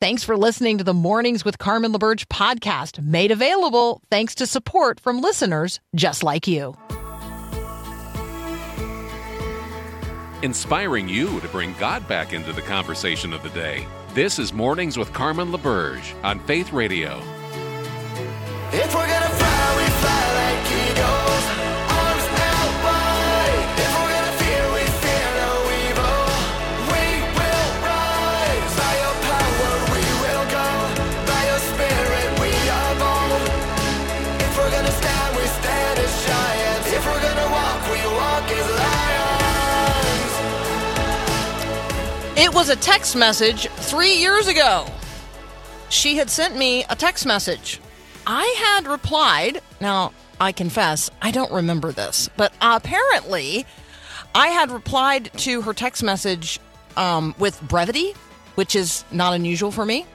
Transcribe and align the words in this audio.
Thanks 0.00 0.24
for 0.24 0.34
listening 0.34 0.78
to 0.78 0.84
the 0.84 0.94
Mornings 0.94 1.44
with 1.44 1.58
Carmen 1.58 1.92
LaBerge 1.92 2.24
podcast, 2.28 3.04
made 3.04 3.30
available 3.30 4.00
thanks 4.10 4.34
to 4.36 4.46
support 4.46 4.98
from 4.98 5.20
listeners 5.20 5.78
just 5.94 6.22
like 6.22 6.46
you. 6.46 6.74
Inspiring 10.42 11.06
you 11.06 11.38
to 11.40 11.48
bring 11.48 11.74
God 11.74 12.08
back 12.08 12.32
into 12.32 12.50
the 12.54 12.62
conversation 12.62 13.34
of 13.34 13.42
the 13.42 13.50
day. 13.50 13.86
This 14.14 14.38
is 14.38 14.54
Mornings 14.54 14.96
with 14.96 15.12
Carmen 15.12 15.52
LaBerge 15.52 16.14
on 16.24 16.40
Faith 16.46 16.72
Radio. 16.72 17.18
If 18.72 18.94
we're 18.94 19.06
gonna 19.06 19.29
It 42.40 42.54
was 42.54 42.70
a 42.70 42.76
text 42.76 43.16
message 43.16 43.68
three 43.68 44.14
years 44.14 44.48
ago. 44.48 44.86
She 45.90 46.16
had 46.16 46.30
sent 46.30 46.56
me 46.56 46.84
a 46.88 46.96
text 46.96 47.26
message. 47.26 47.82
I 48.26 48.46
had 48.58 48.86
replied. 48.86 49.60
Now, 49.78 50.14
I 50.40 50.52
confess, 50.52 51.10
I 51.20 51.32
don't 51.32 51.52
remember 51.52 51.92
this, 51.92 52.30
but 52.38 52.54
apparently 52.62 53.66
I 54.34 54.46
had 54.48 54.70
replied 54.70 55.30
to 55.40 55.60
her 55.60 55.74
text 55.74 56.02
message 56.02 56.58
um, 56.96 57.34
with 57.38 57.60
brevity, 57.60 58.14
which 58.54 58.74
is 58.74 59.04
not 59.12 59.34
unusual 59.34 59.70
for 59.70 59.84
me. 59.84 60.06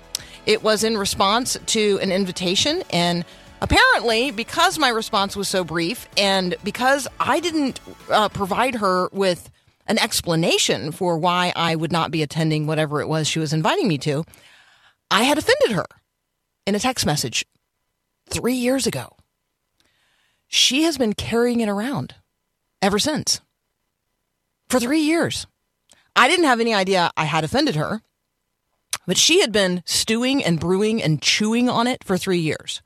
It 0.47 0.63
was 0.63 0.83
in 0.83 0.97
response 0.97 1.59
to 1.63 1.99
an 2.01 2.11
invitation, 2.11 2.81
and 2.89 3.23
apparently, 3.61 4.31
because 4.31 4.79
my 4.79 4.89
response 4.89 5.35
was 5.35 5.47
so 5.47 5.63
brief 5.63 6.09
and 6.17 6.55
because 6.63 7.07
I 7.19 7.39
didn't 7.39 7.79
uh, 8.09 8.29
provide 8.29 8.73
her 8.73 9.09
with 9.11 9.51
an 9.87 9.99
explanation 9.99 10.91
for 10.91 11.17
why 11.17 11.53
I 11.55 11.75
would 11.75 11.91
not 11.91 12.11
be 12.11 12.23
attending 12.23 12.65
whatever 12.65 13.01
it 13.01 13.07
was 13.07 13.27
she 13.27 13.39
was 13.39 13.53
inviting 13.53 13.87
me 13.87 13.97
to, 13.99 14.23
I 15.11 15.23
had 15.23 15.37
offended 15.37 15.71
her 15.71 15.85
in 16.65 16.75
a 16.75 16.79
text 16.79 17.05
message 17.05 17.45
three 18.29 18.55
years 18.55 18.87
ago. 18.87 19.15
She 20.47 20.83
has 20.83 20.97
been 20.97 21.13
carrying 21.13 21.59
it 21.59 21.69
around 21.69 22.15
ever 22.81 22.99
since 22.99 23.41
for 24.69 24.79
three 24.79 25.01
years. 25.01 25.47
I 26.15 26.27
didn't 26.27 26.45
have 26.45 26.59
any 26.59 26.73
idea 26.73 27.11
I 27.17 27.25
had 27.25 27.43
offended 27.43 27.75
her, 27.75 28.01
but 29.05 29.17
she 29.17 29.41
had 29.41 29.51
been 29.51 29.83
stewing 29.85 30.43
and 30.43 30.59
brewing 30.59 31.03
and 31.03 31.21
chewing 31.21 31.69
on 31.69 31.87
it 31.87 32.03
for 32.03 32.17
three 32.17 32.39
years. 32.39 32.81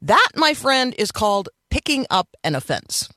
That, 0.00 0.28
my 0.36 0.54
friend, 0.54 0.94
is 0.96 1.10
called 1.10 1.48
picking 1.70 2.06
up 2.10 2.28
an 2.44 2.54
offense. 2.54 3.08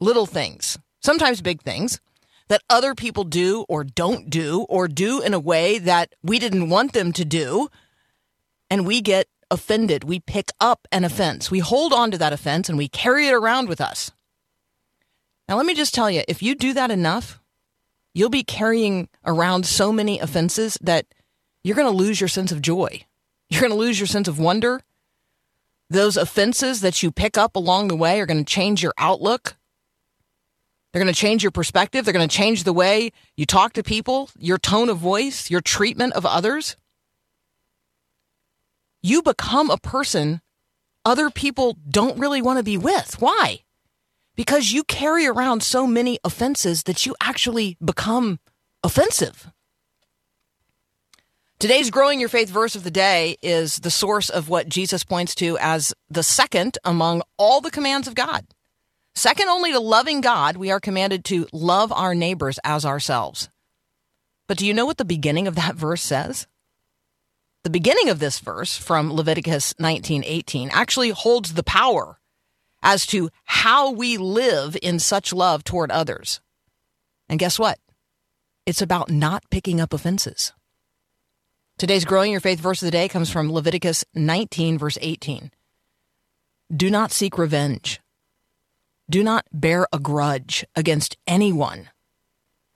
Little 0.00 0.26
things, 0.26 0.78
sometimes 1.08 1.40
big 1.40 1.62
things, 1.62 2.02
that 2.48 2.60
other 2.68 2.94
people 2.94 3.24
do 3.24 3.64
or 3.66 3.82
don't 3.82 4.28
do 4.28 4.66
or 4.68 4.86
do 4.86 5.22
in 5.22 5.32
a 5.32 5.40
way 5.40 5.78
that 5.78 6.14
we 6.22 6.38
didn't 6.38 6.68
want 6.68 6.92
them 6.92 7.12
to 7.14 7.24
do. 7.24 7.70
And 8.68 8.86
we 8.86 9.00
get 9.00 9.26
offended. 9.50 10.04
We 10.04 10.20
pick 10.20 10.50
up 10.60 10.86
an 10.92 11.04
offense. 11.04 11.50
We 11.50 11.60
hold 11.60 11.94
on 11.94 12.10
to 12.10 12.18
that 12.18 12.34
offense 12.34 12.68
and 12.68 12.76
we 12.76 12.88
carry 12.88 13.26
it 13.26 13.32
around 13.32 13.70
with 13.70 13.80
us. 13.80 14.12
Now, 15.48 15.56
let 15.56 15.64
me 15.64 15.74
just 15.74 15.94
tell 15.94 16.10
you 16.10 16.24
if 16.28 16.42
you 16.42 16.54
do 16.54 16.74
that 16.74 16.90
enough, 16.90 17.40
you'll 18.12 18.28
be 18.28 18.44
carrying 18.44 19.08
around 19.24 19.64
so 19.64 19.90
many 19.90 20.20
offenses 20.20 20.76
that 20.82 21.06
you're 21.64 21.76
going 21.76 21.90
to 21.90 22.04
lose 22.04 22.20
your 22.20 22.28
sense 22.28 22.52
of 22.52 22.60
joy. 22.60 23.06
You're 23.48 23.62
going 23.62 23.72
to 23.72 23.78
lose 23.78 23.98
your 23.98 24.06
sense 24.06 24.28
of 24.28 24.38
wonder. 24.38 24.82
Those 25.88 26.18
offenses 26.18 26.82
that 26.82 27.02
you 27.02 27.10
pick 27.10 27.38
up 27.38 27.56
along 27.56 27.88
the 27.88 27.96
way 27.96 28.20
are 28.20 28.26
going 28.26 28.44
to 28.44 28.54
change 28.54 28.82
your 28.82 28.92
outlook. 28.98 29.57
They're 30.92 31.02
going 31.02 31.12
to 31.12 31.20
change 31.20 31.42
your 31.42 31.52
perspective. 31.52 32.04
They're 32.04 32.14
going 32.14 32.28
to 32.28 32.36
change 32.36 32.64
the 32.64 32.72
way 32.72 33.10
you 33.36 33.44
talk 33.44 33.74
to 33.74 33.82
people, 33.82 34.30
your 34.38 34.58
tone 34.58 34.88
of 34.88 34.98
voice, 34.98 35.50
your 35.50 35.60
treatment 35.60 36.14
of 36.14 36.24
others. 36.24 36.76
You 39.02 39.22
become 39.22 39.70
a 39.70 39.78
person 39.78 40.40
other 41.04 41.30
people 41.30 41.78
don't 41.88 42.18
really 42.18 42.42
want 42.42 42.58
to 42.58 42.62
be 42.62 42.76
with. 42.76 43.20
Why? 43.20 43.60
Because 44.36 44.72
you 44.72 44.84
carry 44.84 45.26
around 45.26 45.62
so 45.62 45.86
many 45.86 46.18
offenses 46.22 46.82
that 46.82 47.06
you 47.06 47.14
actually 47.20 47.76
become 47.82 48.40
offensive. 48.84 49.50
Today's 51.58 51.90
Growing 51.90 52.20
Your 52.20 52.28
Faith 52.28 52.50
verse 52.50 52.76
of 52.76 52.84
the 52.84 52.90
day 52.90 53.36
is 53.42 53.78
the 53.78 53.90
source 53.90 54.28
of 54.28 54.48
what 54.48 54.68
Jesus 54.68 55.02
points 55.02 55.34
to 55.36 55.58
as 55.58 55.92
the 56.08 56.22
second 56.22 56.78
among 56.84 57.22
all 57.36 57.60
the 57.60 57.70
commands 57.70 58.06
of 58.06 58.14
God. 58.14 58.46
Second 59.18 59.48
only 59.48 59.72
to 59.72 59.80
loving 59.80 60.20
God, 60.20 60.56
we 60.56 60.70
are 60.70 60.78
commanded 60.78 61.24
to 61.24 61.48
love 61.52 61.90
our 61.90 62.14
neighbors 62.14 62.60
as 62.62 62.84
ourselves. 62.84 63.48
But 64.46 64.58
do 64.58 64.64
you 64.64 64.72
know 64.72 64.86
what 64.86 64.96
the 64.96 65.04
beginning 65.04 65.48
of 65.48 65.56
that 65.56 65.74
verse 65.86 66.02
says? 66.02 66.46
The 67.64 67.70
beginning 67.70 68.10
of 68.10 68.20
this 68.20 68.38
verse 68.38 68.76
from 68.76 69.12
Leviticus 69.12 69.74
19:18 69.80 70.70
actually 70.70 71.10
holds 71.10 71.54
the 71.54 71.64
power 71.64 72.20
as 72.80 73.06
to 73.06 73.30
how 73.42 73.90
we 73.90 74.18
live 74.18 74.76
in 74.80 75.00
such 75.00 75.32
love 75.32 75.64
toward 75.64 75.90
others. 75.90 76.40
And 77.28 77.40
guess 77.40 77.58
what? 77.58 77.80
It's 78.66 78.82
about 78.82 79.10
not 79.10 79.42
picking 79.50 79.80
up 79.80 79.92
offenses. 79.92 80.52
Today's 81.76 82.04
Growing 82.04 82.30
Your 82.30 82.40
Faith 82.40 82.60
verse 82.60 82.82
of 82.82 82.86
the 82.86 82.92
day 82.92 83.08
comes 83.08 83.30
from 83.30 83.50
Leviticus 83.50 84.04
19, 84.14 84.78
verse 84.78 84.96
18. 85.00 85.50
Do 86.72 86.88
not 86.88 87.10
seek 87.10 87.36
revenge. 87.36 88.00
Do 89.10 89.22
not 89.22 89.46
bear 89.52 89.86
a 89.92 89.98
grudge 89.98 90.64
against 90.76 91.16
anyone 91.26 91.88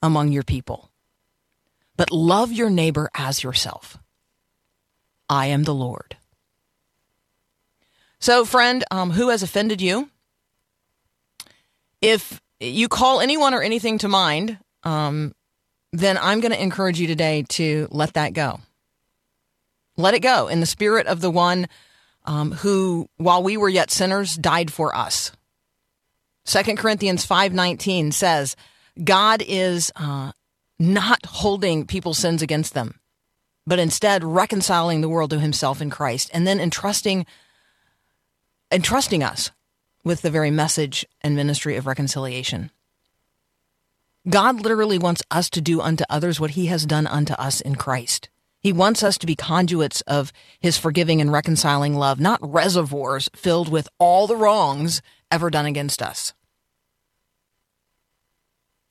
among 0.03 0.33
your 0.33 0.43
people, 0.43 0.91
but 1.97 2.11
love 2.11 2.51
your 2.53 2.71
neighbor 2.71 3.11
as 3.15 3.43
yourself. 3.43 3.99
I 5.29 5.47
am 5.47 5.65
the 5.65 5.75
Lord. 5.75 6.17
So, 8.19 8.45
friend, 8.45 8.85
um, 8.91 9.11
who 9.11 9.31
has 9.31 9.43
offended 9.43 9.83
you? 9.83 10.09
If 12.01 12.41
you 12.61 12.89
call 12.89 13.21
anyone 13.21 13.53
or 13.53 13.63
anything 13.63 13.99
to 13.99 14.09
mind, 14.09 14.59
um, 14.85 15.35
then 15.93 16.17
I'm 16.17 16.41
going 16.41 16.53
to 16.53 16.63
encourage 16.63 16.99
you 17.01 17.07
today 17.07 17.45
to 17.51 17.89
let 17.91 18.15
that 18.15 18.33
go. 18.33 18.61
Let 19.97 20.15
it 20.15 20.21
go 20.21 20.49
in 20.49 20.61
the 20.61 20.67
spirit 20.67 21.07
of 21.07 21.21
the 21.21 21.31
one 21.31 21.67
um, 22.25 22.53
who, 22.53 23.09
while 23.17 23.43
we 23.43 23.57
were 23.57 23.69
yet 23.69 23.91
sinners, 23.91 24.37
died 24.37 24.73
for 24.73 24.97
us. 24.97 25.33
2 26.45 26.77
Corinthians 26.77 27.27
5.19 27.27 28.13
says, 28.13 28.57
God 29.03 29.43
is 29.47 29.93
uh, 29.97 30.33
not 30.79 31.25
holding 31.27 31.87
people's 31.87 32.19
sins 32.19 32.43
against 32.43 32.75
them, 32.75 32.99
but 33.67 33.79
instead 33.79 34.25
reconciling 34.25 35.01
the 35.01 35.09
world 35.09 35.31
to 35.31 35.39
himself 35.39 35.81
in 35.81 35.91
Christ 35.91 36.31
and 36.33 36.47
then 36.47 36.61
entrusting, 36.61 37.27
entrusting 38.71 39.23
us 39.23 39.51
with 40.05 40.23
the 40.23 40.31
very 40.31 40.51
message 40.51 41.07
and 41.21 41.37
ministry 41.37 41.77
of 41.77 41.87
reconciliation. 41.87 42.71
God 44.29 44.61
literally 44.61 44.99
wants 44.99 45.23
us 45.31 45.49
to 45.51 45.61
do 45.61 45.81
unto 45.81 46.05
others 46.11 46.39
what 46.39 46.53
he 46.53 46.67
has 46.67 46.87
done 46.87 47.07
unto 47.07 47.35
us 47.35 47.61
in 47.61 47.77
Christ. 47.77 48.29
He 48.61 48.73
wants 48.73 49.03
us 49.03 49.19
to 49.19 49.27
be 49.27 49.35
conduits 49.35 50.03
of 50.03 50.33
his 50.61 50.79
forgiving 50.79 51.21
and 51.21 51.33
reconciling 51.33 51.97
love, 51.97 52.21
not 52.21 52.39
reservoirs 52.43 53.29
filled 53.35 53.69
with 53.69 53.89
all 53.99 54.29
the 54.29 54.37
wrongs 54.37 55.03
ever 55.33 55.51
done 55.51 55.67
against 55.67 56.03
us. 56.03 56.33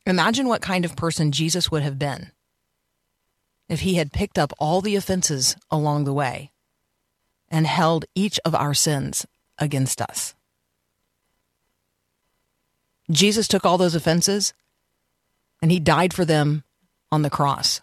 Imagine 0.06 0.47
what 0.47 0.62
kind 0.62 0.84
of 0.84 0.96
person 0.96 1.31
Jesus 1.31 1.72
would 1.72 1.84
have 1.84 2.00
been 2.00 2.31
if 3.69 3.81
he 3.81 3.96
had 3.96 4.12
picked 4.12 4.38
up 4.38 4.51
all 4.59 4.81
the 4.81 4.96
offenses 4.97 5.56
along 5.69 6.04
the 6.04 6.13
way 6.13 6.51
and 7.48 7.68
held 7.68 8.06
each 8.15 8.39
of 8.44 8.54
our 8.56 8.74
sins 8.74 9.25
against 9.60 10.01
us. 10.01 10.36
Jesus 13.10 13.48
took 13.48 13.65
all 13.65 13.77
those 13.77 13.95
offenses 13.95 14.54
and 15.62 15.71
he 15.71 15.80
died 15.80 16.13
for 16.13 16.25
them 16.25 16.63
on 17.12 17.21
the 17.21 17.30
cross. 17.30 17.81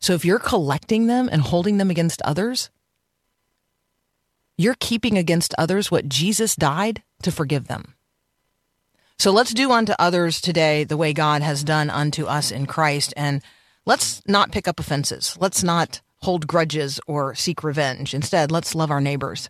So 0.00 0.14
if 0.14 0.24
you're 0.24 0.40
collecting 0.40 1.06
them 1.06 1.28
and 1.30 1.42
holding 1.42 1.76
them 1.76 1.90
against 1.90 2.22
others, 2.22 2.70
you're 4.56 4.76
keeping 4.78 5.18
against 5.18 5.54
others 5.58 5.90
what 5.90 6.08
Jesus 6.08 6.56
died 6.56 7.02
to 7.22 7.32
forgive 7.32 7.68
them. 7.68 7.94
So 9.18 9.30
let's 9.30 9.54
do 9.54 9.70
unto 9.70 9.92
others 9.98 10.40
today 10.40 10.84
the 10.84 10.96
way 10.96 11.12
God 11.12 11.42
has 11.42 11.62
done 11.62 11.90
unto 11.90 12.26
us 12.26 12.50
in 12.50 12.66
Christ. 12.66 13.14
And 13.16 13.42
let's 13.86 14.22
not 14.26 14.52
pick 14.52 14.66
up 14.66 14.80
offenses. 14.80 15.36
Let's 15.40 15.62
not 15.62 16.00
hold 16.22 16.46
grudges 16.46 17.00
or 17.06 17.34
seek 17.34 17.62
revenge. 17.62 18.14
Instead, 18.14 18.50
let's 18.50 18.74
love 18.74 18.90
our 18.90 19.00
neighbors 19.00 19.48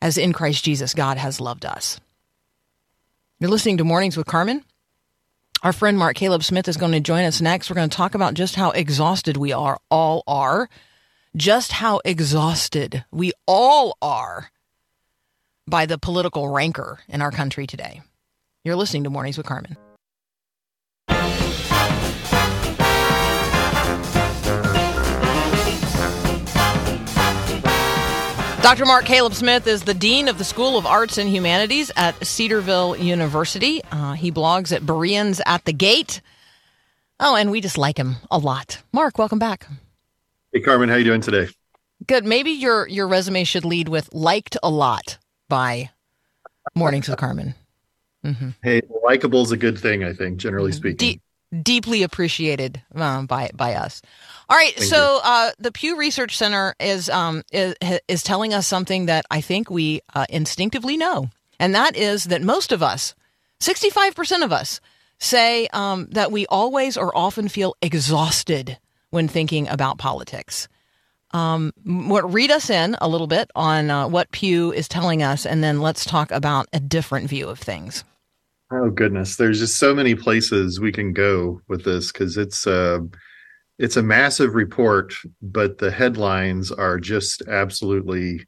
as 0.00 0.18
in 0.18 0.32
Christ 0.32 0.64
Jesus, 0.64 0.94
God 0.94 1.16
has 1.18 1.40
loved 1.40 1.64
us. 1.64 2.00
You're 3.40 3.50
listening 3.50 3.78
to 3.78 3.84
Mornings 3.84 4.16
with 4.16 4.26
Carmen. 4.26 4.64
Our 5.62 5.72
friend 5.72 5.98
Mark 5.98 6.16
Caleb 6.16 6.44
Smith 6.44 6.68
is 6.68 6.76
going 6.76 6.92
to 6.92 7.00
join 7.00 7.24
us 7.24 7.40
next. 7.40 7.68
We're 7.68 7.76
going 7.76 7.90
to 7.90 7.96
talk 7.96 8.14
about 8.14 8.34
just 8.34 8.54
how 8.54 8.70
exhausted 8.70 9.36
we 9.36 9.52
are, 9.52 9.78
all 9.90 10.22
are, 10.26 10.68
just 11.38 11.70
how 11.70 12.00
exhausted 12.04 13.04
we 13.12 13.32
all 13.46 13.96
are 14.02 14.50
by 15.68 15.86
the 15.86 15.96
political 15.96 16.48
rancor 16.48 16.98
in 17.08 17.22
our 17.22 17.30
country 17.30 17.66
today. 17.66 18.02
You're 18.64 18.76
listening 18.76 19.04
to 19.04 19.10
Mornings 19.10 19.38
with 19.38 19.46
Carmen. 19.46 19.76
Dr. 28.60 28.84
Mark 28.84 29.04
Caleb 29.04 29.34
Smith 29.34 29.66
is 29.66 29.84
the 29.84 29.94
Dean 29.94 30.26
of 30.26 30.36
the 30.36 30.44
School 30.44 30.76
of 30.76 30.84
Arts 30.84 31.16
and 31.16 31.30
Humanities 31.30 31.92
at 31.96 32.26
Cedarville 32.26 32.96
University. 32.96 33.80
Uh, 33.92 34.14
he 34.14 34.32
blogs 34.32 34.74
at 34.74 34.84
Bereans 34.84 35.40
at 35.46 35.64
the 35.64 35.72
Gate. 35.72 36.20
Oh, 37.20 37.36
and 37.36 37.50
we 37.50 37.60
just 37.60 37.78
like 37.78 37.96
him 37.96 38.16
a 38.30 38.38
lot. 38.38 38.82
Mark, 38.92 39.16
welcome 39.16 39.38
back. 39.38 39.68
Hey 40.52 40.60
Carmen, 40.60 40.88
how 40.88 40.94
you 40.96 41.04
doing 41.04 41.20
today? 41.20 41.48
Good. 42.06 42.24
Maybe 42.24 42.52
your 42.52 42.88
your 42.88 43.06
resume 43.06 43.44
should 43.44 43.66
lead 43.66 43.90
with 43.90 44.12
"liked 44.14 44.56
a 44.62 44.70
lot" 44.70 45.18
by 45.48 45.90
Mornings 46.74 47.06
with 47.06 47.18
Carmen. 47.18 47.54
Mm-hmm. 48.24 48.50
Hey, 48.62 48.80
likable 49.04 49.42
is 49.42 49.52
a 49.52 49.58
good 49.58 49.78
thing, 49.78 50.04
I 50.04 50.14
think, 50.14 50.38
generally 50.38 50.70
mm-hmm. 50.70 50.78
speaking. 50.78 51.20
De- 51.52 51.62
deeply 51.62 52.02
appreciated 52.02 52.82
um, 52.94 53.26
by 53.26 53.50
by 53.54 53.74
us. 53.74 54.00
All 54.48 54.56
right, 54.56 54.72
Thank 54.74 54.88
so 54.88 55.20
uh, 55.22 55.50
the 55.58 55.70
Pew 55.70 55.98
Research 55.98 56.34
Center 56.34 56.74
is, 56.80 57.10
um, 57.10 57.42
is 57.52 57.74
is 58.08 58.22
telling 58.22 58.54
us 58.54 58.66
something 58.66 59.04
that 59.06 59.26
I 59.30 59.42
think 59.42 59.68
we 59.68 60.00
uh, 60.14 60.24
instinctively 60.30 60.96
know, 60.96 61.28
and 61.60 61.74
that 61.74 61.94
is 61.94 62.24
that 62.24 62.40
most 62.40 62.72
of 62.72 62.82
us, 62.82 63.14
sixty 63.60 63.90
five 63.90 64.14
percent 64.14 64.44
of 64.44 64.52
us, 64.52 64.80
say 65.18 65.66
um, 65.74 66.08
that 66.12 66.32
we 66.32 66.46
always 66.46 66.96
or 66.96 67.14
often 67.14 67.48
feel 67.48 67.74
exhausted 67.82 68.78
when 69.10 69.28
thinking 69.28 69.68
about 69.68 69.98
politics. 69.98 70.68
Um, 71.32 71.72
what 71.84 72.32
read 72.32 72.50
us 72.50 72.70
in 72.70 72.96
a 73.00 73.08
little 73.08 73.26
bit 73.26 73.50
on 73.54 73.90
uh, 73.90 74.08
what 74.08 74.30
Pew 74.32 74.72
is 74.72 74.88
telling 74.88 75.22
us, 75.22 75.44
and 75.44 75.62
then 75.62 75.80
let's 75.80 76.04
talk 76.04 76.30
about 76.30 76.68
a 76.72 76.80
different 76.80 77.28
view 77.28 77.48
of 77.48 77.58
things. 77.58 78.04
Oh 78.70 78.90
goodness, 78.90 79.36
there's 79.36 79.60
just 79.60 79.78
so 79.78 79.94
many 79.94 80.14
places 80.14 80.80
we 80.80 80.92
can 80.92 81.12
go 81.12 81.60
with 81.68 81.84
this 81.84 82.12
because 82.12 82.36
it's 82.36 82.66
uh, 82.66 83.00
it's 83.78 83.96
a 83.96 84.02
massive 84.02 84.54
report, 84.54 85.14
but 85.40 85.78
the 85.78 85.90
headlines 85.90 86.72
are 86.72 86.98
just 86.98 87.42
absolutely, 87.48 88.44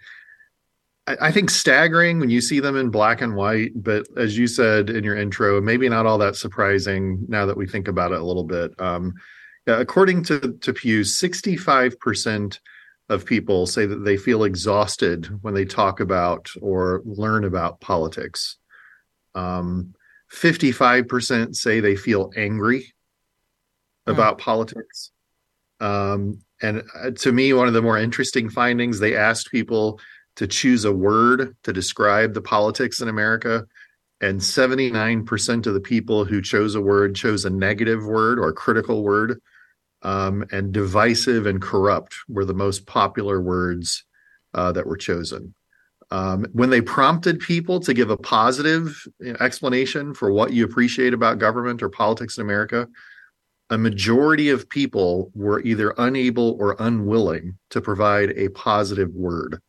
I, 1.06 1.16
I, 1.22 1.32
think, 1.32 1.50
staggering 1.50 2.18
when 2.18 2.30
you 2.30 2.40
see 2.40 2.60
them 2.60 2.76
in 2.76 2.90
black 2.90 3.20
and 3.22 3.36
white. 3.36 3.72
But 3.76 4.06
as 4.16 4.36
you 4.36 4.46
said 4.46 4.90
in 4.90 5.04
your 5.04 5.16
intro, 5.16 5.60
maybe 5.60 5.88
not 5.88 6.04
all 6.04 6.18
that 6.18 6.36
surprising 6.36 7.24
now 7.28 7.46
that 7.46 7.56
we 7.56 7.66
think 7.66 7.88
about 7.88 8.12
it 8.12 8.20
a 8.20 8.24
little 8.24 8.44
bit. 8.44 8.72
Um, 8.80 9.14
according 9.66 10.24
to, 10.24 10.58
to 10.60 10.72
Pew, 10.72 11.00
65% 11.00 12.58
of 13.08 13.26
people 13.26 13.66
say 13.66 13.86
that 13.86 14.04
they 14.04 14.16
feel 14.16 14.44
exhausted 14.44 15.26
when 15.42 15.52
they 15.52 15.64
talk 15.64 16.00
about 16.00 16.50
or 16.62 17.02
learn 17.04 17.44
about 17.44 17.80
politics. 17.80 18.56
Um, 19.34 19.94
55% 20.32 21.56
say 21.56 21.80
they 21.80 21.96
feel 21.96 22.30
angry 22.36 22.92
hmm. 24.06 24.12
about 24.12 24.38
politics. 24.38 25.10
Um, 25.80 26.40
and 26.62 26.82
uh, 26.94 27.10
to 27.10 27.32
me, 27.32 27.52
one 27.52 27.68
of 27.68 27.74
the 27.74 27.82
more 27.82 27.98
interesting 27.98 28.48
findings, 28.48 28.98
they 28.98 29.16
asked 29.16 29.50
people 29.50 30.00
to 30.36 30.46
choose 30.46 30.84
a 30.84 30.92
word 30.92 31.56
to 31.64 31.72
describe 31.72 32.34
the 32.34 32.42
politics 32.42 33.00
in 33.00 33.08
America. 33.08 33.66
And 34.20 34.40
79% 34.40 35.66
of 35.66 35.74
the 35.74 35.80
people 35.80 36.24
who 36.24 36.42
chose 36.42 36.74
a 36.74 36.80
word 36.80 37.16
chose 37.16 37.44
a 37.44 37.50
negative 37.50 38.04
word 38.04 38.38
or 38.38 38.52
critical 38.52 39.02
word. 39.02 39.40
Um, 40.02 40.46
and 40.50 40.72
divisive 40.72 41.46
and 41.46 41.60
corrupt 41.60 42.16
were 42.26 42.46
the 42.46 42.54
most 42.54 42.86
popular 42.86 43.40
words 43.40 44.04
uh, 44.54 44.72
that 44.72 44.86
were 44.86 44.96
chosen. 44.96 45.54
Um, 46.10 46.46
when 46.52 46.70
they 46.70 46.80
prompted 46.80 47.38
people 47.38 47.78
to 47.80 47.94
give 47.94 48.10
a 48.10 48.16
positive 48.16 49.06
explanation 49.40 50.12
for 50.14 50.32
what 50.32 50.52
you 50.52 50.64
appreciate 50.64 51.14
about 51.14 51.38
government 51.38 51.82
or 51.82 51.88
politics 51.88 52.36
in 52.36 52.42
America, 52.42 52.88
a 53.70 53.78
majority 53.78 54.50
of 54.50 54.68
people 54.68 55.30
were 55.34 55.60
either 55.62 55.94
unable 55.98 56.56
or 56.58 56.74
unwilling 56.80 57.56
to 57.70 57.80
provide 57.80 58.30
a 58.30 58.48
positive 58.48 59.14
word 59.14 59.60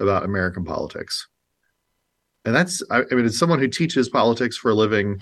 about 0.00 0.24
American 0.24 0.64
politics. 0.64 1.28
And 2.44 2.56
that's, 2.56 2.82
I, 2.90 3.02
mean, 3.10 3.26
as 3.26 3.38
someone 3.38 3.60
who 3.60 3.68
teaches 3.68 4.08
politics 4.08 4.56
for 4.56 4.70
a 4.70 4.74
living, 4.74 5.20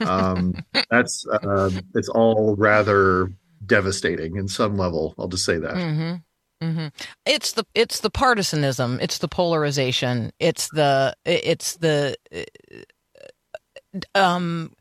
um, 0.00 0.54
that's, 0.90 1.26
uh, 1.26 1.70
it's 1.94 2.08
all 2.08 2.54
rather 2.56 3.30
devastating 3.64 4.36
in 4.36 4.48
some 4.48 4.76
level. 4.76 5.14
I'll 5.18 5.28
just 5.28 5.44
say 5.44 5.58
that. 5.58 5.74
Mm-hmm. 5.74 6.66
Mm-hmm. 6.66 6.86
It's 7.26 7.52
the 7.52 7.64
it's 7.74 8.00
the 8.00 8.10
partisanism, 8.10 9.00
it's 9.00 9.18
the 9.18 9.28
polarization, 9.28 10.32
it's 10.38 10.68
the 10.68 11.14
it's 11.24 11.76
the 11.76 12.16
uh, 12.32 14.08
um, 14.14 14.72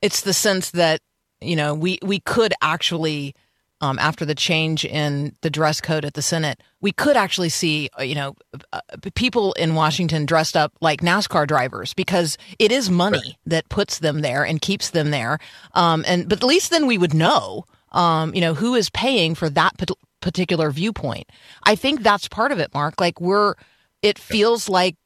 it's 0.00 0.20
the 0.20 0.32
sense 0.32 0.70
that 0.70 1.00
you 1.40 1.56
know, 1.56 1.74
we 1.74 1.98
we 2.02 2.20
could 2.20 2.52
actually 2.62 3.34
um, 3.80 3.98
after 3.98 4.24
the 4.24 4.34
change 4.34 4.84
in 4.84 5.34
the 5.42 5.50
dress 5.50 5.80
code 5.80 6.04
at 6.04 6.14
the 6.14 6.22
Senate, 6.22 6.62
we 6.80 6.92
could 6.92 7.16
actually 7.16 7.50
see, 7.50 7.90
uh, 7.98 8.02
you 8.02 8.14
know, 8.14 8.34
uh, 8.72 8.80
people 9.14 9.52
in 9.54 9.74
Washington 9.74 10.24
dressed 10.24 10.56
up 10.56 10.72
like 10.80 11.00
NASCAR 11.00 11.46
drivers 11.46 11.92
because 11.92 12.38
it 12.58 12.72
is 12.72 12.88
money 12.88 13.36
that 13.44 13.68
puts 13.68 13.98
them 13.98 14.20
there 14.20 14.44
and 14.44 14.62
keeps 14.62 14.90
them 14.90 15.10
there. 15.10 15.38
Um, 15.72 16.04
and 16.06 16.28
but 16.28 16.38
at 16.38 16.44
least 16.44 16.70
then 16.70 16.86
we 16.86 16.96
would 16.96 17.14
know, 17.14 17.64
um, 17.94 18.34
you 18.34 18.40
know, 18.40 18.52
who 18.52 18.74
is 18.74 18.90
paying 18.90 19.34
for 19.34 19.48
that 19.50 19.72
particular 20.20 20.70
viewpoint. 20.70 21.30
I 21.62 21.74
think 21.74 22.02
that's 22.02 22.28
part 22.28 22.52
of 22.52 22.58
it, 22.58 22.74
Mark. 22.74 23.00
Like 23.00 23.20
we're, 23.20 23.54
it 24.02 24.18
feels 24.18 24.68
like, 24.68 24.96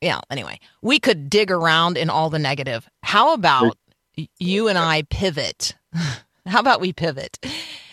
yeah. 0.00 0.20
Anyway, 0.30 0.58
we 0.82 0.98
could 0.98 1.30
dig 1.30 1.50
around 1.50 1.96
in 1.96 2.10
all 2.10 2.28
the 2.28 2.38
negative. 2.38 2.88
How 3.02 3.32
about 3.32 3.78
you 4.38 4.68
and 4.68 4.78
I 4.78 5.02
pivot. 5.02 5.76
How 6.46 6.60
about 6.60 6.80
we 6.80 6.92
pivot 6.92 7.38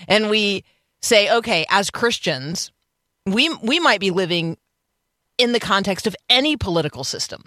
and 0.07 0.29
we 0.29 0.63
say, 1.01 1.31
okay, 1.37 1.65
as 1.69 1.91
Christians, 1.91 2.71
we 3.25 3.53
we 3.61 3.79
might 3.79 3.99
be 3.99 4.11
living 4.11 4.57
in 5.37 5.51
the 5.51 5.59
context 5.59 6.07
of 6.07 6.15
any 6.29 6.57
political 6.57 7.03
system. 7.03 7.43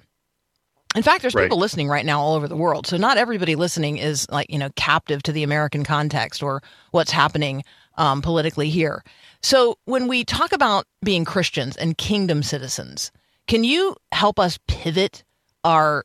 In 0.94 1.02
fact, 1.02 1.22
there's 1.22 1.34
right. 1.34 1.44
people 1.44 1.58
listening 1.58 1.88
right 1.88 2.04
now 2.04 2.20
all 2.20 2.34
over 2.34 2.46
the 2.46 2.56
world. 2.56 2.86
So 2.86 2.96
not 2.96 3.16
everybody 3.16 3.54
listening 3.54 3.96
is 3.96 4.28
like, 4.30 4.50
you 4.50 4.58
know, 4.58 4.70
captive 4.76 5.22
to 5.24 5.32
the 5.32 5.42
American 5.42 5.84
context 5.84 6.42
or 6.42 6.62
what's 6.90 7.10
happening 7.10 7.64
um, 7.96 8.22
politically 8.22 8.68
here. 8.68 9.02
So 9.42 9.78
when 9.86 10.06
we 10.06 10.24
talk 10.24 10.52
about 10.52 10.86
being 11.02 11.24
Christians 11.24 11.76
and 11.76 11.96
kingdom 11.96 12.42
citizens, 12.42 13.10
can 13.46 13.64
you 13.64 13.96
help 14.12 14.38
us 14.38 14.58
pivot 14.66 15.24
our 15.64 16.04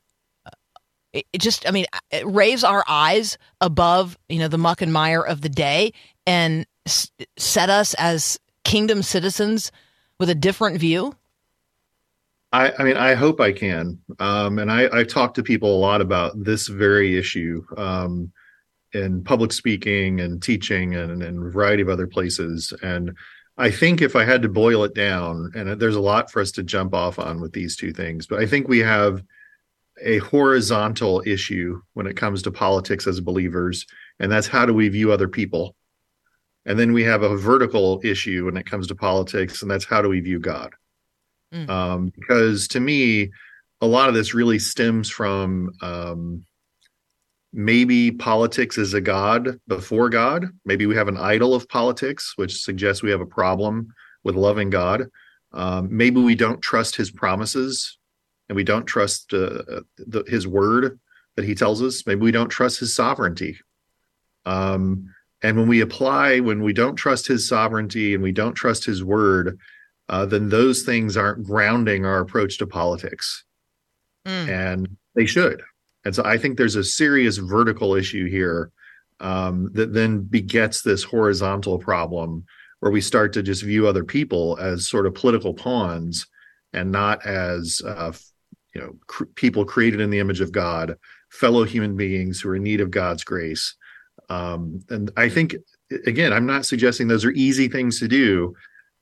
it 1.13 1.25
just, 1.39 1.67
I 1.67 1.71
mean, 1.71 1.85
raise 2.25 2.63
our 2.63 2.83
eyes 2.88 3.38
above, 3.62 4.17
you 4.29 4.39
know, 4.39 4.47
the 4.47 4.57
muck 4.57 4.81
and 4.81 4.93
mire 4.93 5.21
of 5.21 5.41
the 5.41 5.50
day 5.50 5.93
and 6.25 6.65
s- 6.85 7.09
set 7.38 7.69
us 7.69 7.93
as 7.95 8.39
kingdom 8.63 9.01
citizens 9.01 9.71
with 10.19 10.29
a 10.29 10.35
different 10.35 10.79
view? 10.79 11.15
I, 12.51 12.71
I 12.79 12.83
mean, 12.83 12.97
I 12.97 13.13
hope 13.13 13.41
I 13.41 13.51
can. 13.51 13.99
Um, 14.19 14.59
and 14.59 14.71
I, 14.71 14.89
I've 14.91 15.07
talked 15.07 15.35
to 15.35 15.43
people 15.43 15.75
a 15.75 15.79
lot 15.79 16.01
about 16.01 16.43
this 16.43 16.67
very 16.67 17.17
issue 17.17 17.63
um, 17.75 18.31
in 18.93 19.23
public 19.23 19.51
speaking 19.51 20.21
and 20.21 20.41
teaching 20.41 20.95
and, 20.95 21.21
and 21.21 21.45
a 21.45 21.49
variety 21.49 21.81
of 21.81 21.89
other 21.89 22.07
places. 22.07 22.73
And 22.81 23.15
I 23.57 23.69
think 23.71 24.01
if 24.01 24.15
I 24.15 24.23
had 24.23 24.41
to 24.43 24.49
boil 24.49 24.83
it 24.83 24.93
down, 24.93 25.51
and 25.55 25.79
there's 25.79 25.95
a 25.95 26.01
lot 26.01 26.31
for 26.31 26.41
us 26.41 26.51
to 26.53 26.63
jump 26.63 26.93
off 26.93 27.19
on 27.19 27.41
with 27.41 27.51
these 27.51 27.75
two 27.75 27.91
things, 27.91 28.27
but 28.27 28.39
I 28.39 28.45
think 28.45 28.67
we 28.67 28.79
have– 28.79 29.23
a 30.01 30.19
horizontal 30.19 31.23
issue 31.25 31.81
when 31.93 32.07
it 32.07 32.17
comes 32.17 32.41
to 32.43 32.51
politics 32.51 33.07
as 33.07 33.19
believers, 33.19 33.85
and 34.19 34.31
that's 34.31 34.47
how 34.47 34.65
do 34.65 34.73
we 34.73 34.89
view 34.89 35.11
other 35.11 35.27
people. 35.27 35.75
And 36.65 36.77
then 36.77 36.93
we 36.93 37.03
have 37.03 37.23
a 37.23 37.37
vertical 37.37 38.01
issue 38.03 38.45
when 38.45 38.57
it 38.57 38.65
comes 38.65 38.87
to 38.87 38.95
politics, 38.95 39.61
and 39.61 39.71
that's 39.71 39.85
how 39.85 40.01
do 40.01 40.09
we 40.09 40.19
view 40.19 40.39
God. 40.39 40.73
Mm. 41.53 41.69
Um, 41.69 42.05
because 42.15 42.67
to 42.69 42.79
me, 42.79 43.31
a 43.81 43.87
lot 43.87 44.09
of 44.09 44.15
this 44.15 44.33
really 44.33 44.59
stems 44.59 45.09
from 45.09 45.71
um, 45.81 46.43
maybe 47.53 48.11
politics 48.11 48.77
is 48.77 48.93
a 48.93 49.01
god 49.01 49.59
before 49.67 50.09
God. 50.09 50.45
Maybe 50.65 50.85
we 50.85 50.95
have 50.95 51.07
an 51.07 51.17
idol 51.17 51.53
of 51.53 51.69
politics, 51.69 52.33
which 52.35 52.61
suggests 52.61 53.03
we 53.03 53.11
have 53.11 53.21
a 53.21 53.25
problem 53.25 53.93
with 54.23 54.35
loving 54.35 54.69
God. 54.69 55.05
Um, 55.53 55.87
maybe 55.95 56.21
we 56.21 56.35
don't 56.35 56.61
trust 56.61 56.95
his 56.95 57.09
promises 57.09 57.97
and 58.49 58.55
we 58.55 58.63
don't 58.63 58.85
trust 58.85 59.33
uh, 59.33 59.81
the, 59.97 60.23
his 60.27 60.47
word 60.47 60.99
that 61.35 61.45
he 61.45 61.55
tells 61.55 61.81
us. 61.81 62.05
Maybe 62.05 62.21
we 62.21 62.31
don't 62.31 62.49
trust 62.49 62.79
his 62.79 62.95
sovereignty. 62.95 63.57
Um, 64.45 65.13
and 65.43 65.57
when 65.57 65.67
we 65.67 65.81
apply, 65.81 66.39
when 66.39 66.63
we 66.63 66.73
don't 66.73 66.95
trust 66.95 67.27
his 67.27 67.47
sovereignty 67.47 68.13
and 68.13 68.23
we 68.23 68.31
don't 68.31 68.55
trust 68.55 68.85
his 68.85 69.03
word, 69.03 69.59
uh, 70.09 70.25
then 70.25 70.49
those 70.49 70.83
things 70.83 71.17
aren't 71.17 71.45
grounding 71.45 72.05
our 72.05 72.19
approach 72.19 72.57
to 72.57 72.67
politics. 72.67 73.43
Mm. 74.25 74.49
And 74.49 74.97
they 75.15 75.25
should. 75.25 75.61
And 76.05 76.15
so 76.15 76.23
I 76.25 76.37
think 76.37 76.57
there's 76.57 76.75
a 76.75 76.83
serious 76.83 77.37
vertical 77.37 77.95
issue 77.95 78.29
here 78.29 78.71
um, 79.19 79.69
that 79.73 79.93
then 79.93 80.21
begets 80.21 80.81
this 80.81 81.03
horizontal 81.03 81.79
problem 81.79 82.45
where 82.79 82.91
we 82.91 83.01
start 83.01 83.33
to 83.33 83.43
just 83.43 83.63
view 83.63 83.87
other 83.87 84.03
people 84.03 84.57
as 84.61 84.87
sort 84.87 85.05
of 85.05 85.15
political 85.15 85.53
pawns 85.53 86.27
and 86.73 86.91
not 86.91 87.25
as 87.25 87.81
uh, 87.85 88.11
you 88.75 88.81
know 88.81 88.95
cr- 89.07 89.25
people 89.35 89.65
created 89.65 89.99
in 89.99 90.09
the 90.09 90.19
image 90.19 90.41
of 90.41 90.51
God, 90.51 90.95
fellow 91.29 91.63
human 91.63 91.95
beings 91.95 92.39
who 92.39 92.49
are 92.49 92.55
in 92.55 92.63
need 92.63 92.81
of 92.81 92.91
God's 92.91 93.23
grace. 93.23 93.75
Um, 94.29 94.83
and 94.89 95.09
I 95.17 95.29
think 95.29 95.55
again, 96.05 96.33
I'm 96.33 96.45
not 96.45 96.65
suggesting 96.65 97.07
those 97.07 97.25
are 97.25 97.31
easy 97.31 97.67
things 97.67 97.99
to 97.99 98.07
do, 98.07 98.55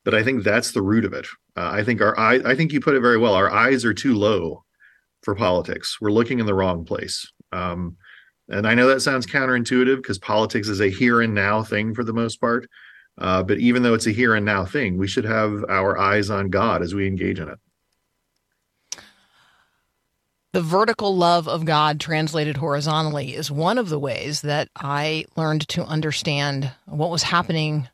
but 0.05 0.13
I 0.13 0.23
think 0.23 0.43
that's 0.43 0.71
the 0.71 0.83
root 0.83 1.03
of 1.03 1.11
it. 1.11 1.27
Uh, 1.57 1.69
I 1.73 1.83
think 1.83 1.99
our 1.99 2.17
eye, 2.17 2.39
I 2.45 2.55
think 2.55 2.71
you 2.71 2.79
put 2.79 2.95
it 2.95 3.01
very 3.01 3.17
well. 3.17 3.33
Our 3.33 3.51
eyes 3.51 3.83
are 3.83 3.93
too 3.93 4.15
low 4.15 4.63
for 5.23 5.35
politics. 5.35 5.99
We're 5.99 6.11
looking 6.11 6.39
in 6.39 6.45
the 6.45 6.53
wrong 6.53 6.85
place. 6.85 7.29
Um, 7.51 7.97
and 8.47 8.67
I 8.67 8.75
know 8.75 8.87
that 8.87 9.01
sounds 9.01 9.25
counterintuitive 9.25 9.97
because 9.97 10.19
politics 10.19 10.69
is 10.69 10.79
a 10.79 10.89
here 10.89 11.21
and 11.21 11.33
now 11.33 11.63
thing 11.63 11.95
for 11.95 12.03
the 12.03 12.13
most 12.13 12.39
part. 12.39 12.69
Uh, 13.17 13.41
but 13.41 13.57
even 13.57 13.81
though 13.81 13.95
it's 13.95 14.05
a 14.05 14.11
here 14.11 14.35
and 14.35 14.45
now 14.45 14.63
thing, 14.63 14.97
we 14.97 15.07
should 15.07 15.25
have 15.25 15.65
our 15.67 15.97
eyes 15.97 16.29
on 16.29 16.49
God 16.49 16.83
as 16.83 16.93
we 16.93 17.07
engage 17.07 17.39
in 17.39 17.49
it. 17.49 17.57
The 20.51 20.61
vertical 20.61 21.17
love 21.17 21.47
of 21.47 21.65
God 21.65 21.99
translated 21.99 22.57
horizontally 22.57 23.35
is 23.35 23.49
one 23.51 23.77
of 23.77 23.89
the 23.89 23.99
ways 23.99 24.41
that 24.41 24.69
I 24.75 25.25
learned 25.35 25.67
to 25.69 25.83
understand 25.83 26.71
what 26.85 27.09
was 27.09 27.23
happening 27.23 27.89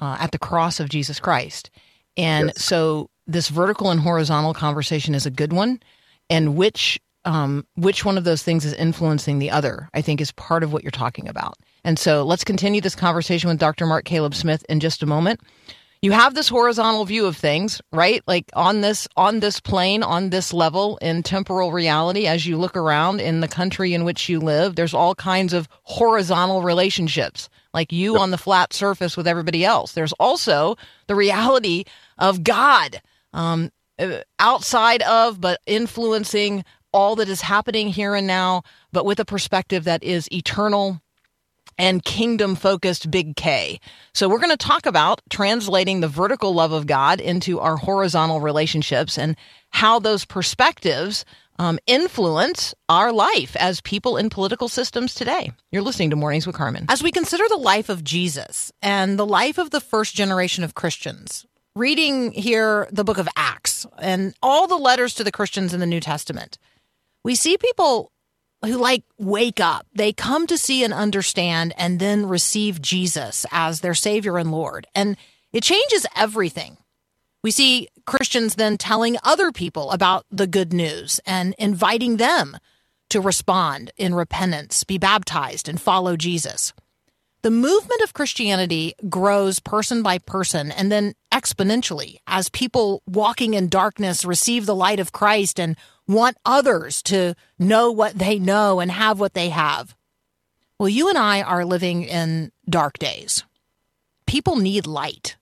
uh, 0.00 0.16
at 0.18 0.32
the 0.32 0.38
cross 0.38 0.80
of 0.80 0.88
Jesus 0.88 1.20
Christ. 1.20 1.70
And 2.16 2.48
yes. 2.48 2.64
so 2.64 3.08
this 3.26 3.48
vertical 3.48 3.90
and 3.90 4.00
horizontal 4.00 4.54
conversation 4.54 5.14
is 5.14 5.26
a 5.26 5.30
good 5.30 5.52
one. 5.52 5.80
And 6.28 6.56
which 6.56 7.00
um, 7.24 7.66
which 7.76 8.04
one 8.04 8.16
of 8.16 8.24
those 8.24 8.42
things 8.42 8.64
is 8.64 8.72
influencing 8.72 9.38
the 9.38 9.50
other, 9.50 9.90
I 9.92 10.00
think 10.00 10.20
is 10.20 10.32
part 10.32 10.62
of 10.62 10.72
what 10.72 10.82
you're 10.82 10.90
talking 10.90 11.28
about. 11.28 11.54
And 11.84 11.98
so 11.98 12.24
let's 12.24 12.44
continue 12.44 12.80
this 12.80 12.94
conversation 12.94 13.48
with 13.48 13.58
Dr. 13.58 13.86
Mark 13.86 14.04
Caleb 14.04 14.34
Smith 14.34 14.64
in 14.68 14.80
just 14.80 15.02
a 15.02 15.06
moment. 15.06 15.40
You 16.02 16.12
have 16.12 16.34
this 16.34 16.48
horizontal 16.48 17.04
view 17.04 17.26
of 17.26 17.36
things, 17.36 17.82
right? 17.92 18.22
Like 18.26 18.46
on 18.54 18.80
this 18.80 19.06
on 19.18 19.40
this 19.40 19.60
plane, 19.60 20.02
on 20.02 20.30
this 20.30 20.54
level 20.54 20.96
in 21.02 21.22
temporal 21.22 21.72
reality 21.72 22.26
as 22.26 22.46
you 22.46 22.56
look 22.56 22.74
around 22.74 23.20
in 23.20 23.40
the 23.40 23.48
country 23.48 23.92
in 23.92 24.04
which 24.04 24.28
you 24.28 24.40
live, 24.40 24.76
there's 24.76 24.94
all 24.94 25.14
kinds 25.14 25.52
of 25.52 25.68
horizontal 25.82 26.62
relationships. 26.62 27.50
Like 27.72 27.92
you 27.92 28.14
yep. 28.14 28.22
on 28.22 28.30
the 28.30 28.38
flat 28.38 28.72
surface 28.72 29.16
with 29.16 29.28
everybody 29.28 29.64
else. 29.64 29.92
There's 29.92 30.12
also 30.14 30.76
the 31.06 31.14
reality 31.14 31.84
of 32.18 32.42
God 32.42 33.00
um, 33.32 33.70
uh, 33.98 34.18
outside 34.38 35.02
of, 35.02 35.40
but 35.40 35.60
influencing 35.66 36.64
all 36.92 37.16
that 37.16 37.28
is 37.28 37.40
happening 37.40 37.88
here 37.88 38.14
and 38.14 38.26
now, 38.26 38.62
but 38.92 39.04
with 39.04 39.20
a 39.20 39.24
perspective 39.24 39.84
that 39.84 40.02
is 40.02 40.28
eternal 40.32 41.00
and 41.78 42.04
kingdom 42.04 42.56
focused 42.56 43.10
big 43.10 43.36
K. 43.36 43.80
So 44.12 44.28
we're 44.28 44.40
going 44.40 44.50
to 44.50 44.56
talk 44.56 44.84
about 44.86 45.22
translating 45.30 46.00
the 46.00 46.08
vertical 46.08 46.52
love 46.52 46.72
of 46.72 46.86
God 46.86 47.20
into 47.20 47.60
our 47.60 47.76
horizontal 47.76 48.40
relationships 48.40 49.16
and 49.16 49.36
how 49.70 49.98
those 49.98 50.24
perspectives 50.24 51.24
um, 51.60 51.78
influence 51.86 52.74
our 52.88 53.12
life 53.12 53.54
as 53.56 53.82
people 53.82 54.16
in 54.16 54.30
political 54.30 54.66
systems 54.66 55.14
today. 55.14 55.52
You're 55.70 55.82
listening 55.82 56.08
to 56.08 56.16
Mornings 56.16 56.46
with 56.46 56.56
Carmen. 56.56 56.86
As 56.88 57.02
we 57.02 57.12
consider 57.12 57.44
the 57.50 57.58
life 57.58 57.90
of 57.90 58.02
Jesus 58.02 58.72
and 58.80 59.18
the 59.18 59.26
life 59.26 59.58
of 59.58 59.68
the 59.68 59.80
first 59.82 60.14
generation 60.14 60.64
of 60.64 60.74
Christians, 60.74 61.44
reading 61.76 62.32
here 62.32 62.88
the 62.90 63.04
book 63.04 63.18
of 63.18 63.28
Acts 63.36 63.86
and 64.00 64.34
all 64.42 64.68
the 64.68 64.78
letters 64.78 65.12
to 65.16 65.24
the 65.24 65.30
Christians 65.30 65.74
in 65.74 65.80
the 65.80 65.86
New 65.86 66.00
Testament, 66.00 66.56
we 67.24 67.34
see 67.34 67.58
people 67.58 68.10
who 68.64 68.78
like 68.78 69.04
wake 69.18 69.60
up. 69.60 69.86
They 69.94 70.14
come 70.14 70.46
to 70.46 70.56
see 70.56 70.82
and 70.82 70.94
understand 70.94 71.74
and 71.76 72.00
then 72.00 72.24
receive 72.24 72.80
Jesus 72.80 73.44
as 73.52 73.80
their 73.80 73.94
Savior 73.94 74.38
and 74.38 74.50
Lord. 74.50 74.86
And 74.94 75.18
it 75.52 75.62
changes 75.62 76.06
everything. 76.16 76.78
We 77.42 77.50
see 77.50 77.88
Christians 78.10 78.56
then 78.56 78.76
telling 78.76 79.18
other 79.22 79.52
people 79.52 79.92
about 79.92 80.26
the 80.32 80.48
good 80.48 80.72
news 80.72 81.20
and 81.24 81.54
inviting 81.58 82.16
them 82.16 82.58
to 83.08 83.20
respond 83.20 83.92
in 83.96 84.16
repentance, 84.16 84.82
be 84.82 84.98
baptized, 84.98 85.68
and 85.68 85.80
follow 85.80 86.16
Jesus. 86.16 86.72
The 87.42 87.52
movement 87.52 88.00
of 88.02 88.12
Christianity 88.12 88.94
grows 89.08 89.60
person 89.60 90.02
by 90.02 90.18
person 90.18 90.72
and 90.72 90.90
then 90.90 91.14
exponentially 91.32 92.16
as 92.26 92.48
people 92.48 93.04
walking 93.06 93.54
in 93.54 93.68
darkness 93.68 94.24
receive 94.24 94.66
the 94.66 94.74
light 94.74 94.98
of 94.98 95.12
Christ 95.12 95.60
and 95.60 95.76
want 96.08 96.36
others 96.44 97.02
to 97.04 97.36
know 97.60 97.92
what 97.92 98.18
they 98.18 98.40
know 98.40 98.80
and 98.80 98.90
have 98.90 99.20
what 99.20 99.34
they 99.34 99.50
have. 99.50 99.94
Well, 100.80 100.88
you 100.88 101.08
and 101.08 101.16
I 101.16 101.42
are 101.42 101.64
living 101.64 102.02
in 102.02 102.50
dark 102.68 102.98
days. 102.98 103.44
People 104.26 104.56
need 104.56 104.88
light. 104.88 105.36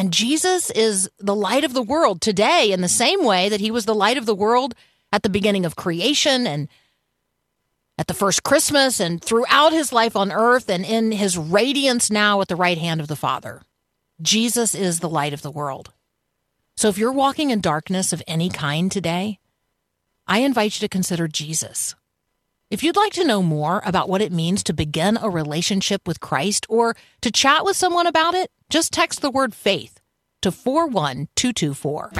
And 0.00 0.14
Jesus 0.14 0.70
is 0.70 1.10
the 1.18 1.36
light 1.36 1.62
of 1.62 1.74
the 1.74 1.82
world 1.82 2.22
today 2.22 2.72
in 2.72 2.80
the 2.80 2.88
same 2.88 3.22
way 3.22 3.50
that 3.50 3.60
he 3.60 3.70
was 3.70 3.84
the 3.84 3.94
light 3.94 4.16
of 4.16 4.24
the 4.24 4.34
world 4.34 4.74
at 5.12 5.22
the 5.22 5.28
beginning 5.28 5.66
of 5.66 5.76
creation 5.76 6.46
and 6.46 6.68
at 7.98 8.06
the 8.06 8.14
first 8.14 8.42
Christmas 8.42 8.98
and 8.98 9.22
throughout 9.22 9.74
his 9.74 9.92
life 9.92 10.16
on 10.16 10.32
earth 10.32 10.70
and 10.70 10.86
in 10.86 11.12
his 11.12 11.36
radiance 11.36 12.10
now 12.10 12.40
at 12.40 12.48
the 12.48 12.56
right 12.56 12.78
hand 12.78 13.02
of 13.02 13.08
the 13.08 13.14
Father. 13.14 13.60
Jesus 14.22 14.74
is 14.74 15.00
the 15.00 15.08
light 15.08 15.34
of 15.34 15.42
the 15.42 15.50
world. 15.50 15.92
So 16.78 16.88
if 16.88 16.96
you're 16.96 17.12
walking 17.12 17.50
in 17.50 17.60
darkness 17.60 18.14
of 18.14 18.22
any 18.26 18.48
kind 18.48 18.90
today, 18.90 19.38
I 20.26 20.38
invite 20.38 20.76
you 20.76 20.80
to 20.80 20.88
consider 20.88 21.28
Jesus. 21.28 21.94
If 22.70 22.82
you'd 22.82 22.96
like 22.96 23.12
to 23.12 23.26
know 23.26 23.42
more 23.42 23.82
about 23.84 24.08
what 24.08 24.22
it 24.22 24.32
means 24.32 24.64
to 24.64 24.72
begin 24.72 25.18
a 25.18 25.28
relationship 25.28 26.08
with 26.08 26.20
Christ 26.20 26.64
or 26.70 26.96
to 27.20 27.30
chat 27.30 27.66
with 27.66 27.76
someone 27.76 28.06
about 28.06 28.32
it, 28.32 28.50
just 28.70 28.92
text 28.92 29.20
the 29.20 29.30
word 29.30 29.54
faith 29.54 30.00
to 30.42 30.50
41224. 30.50 32.10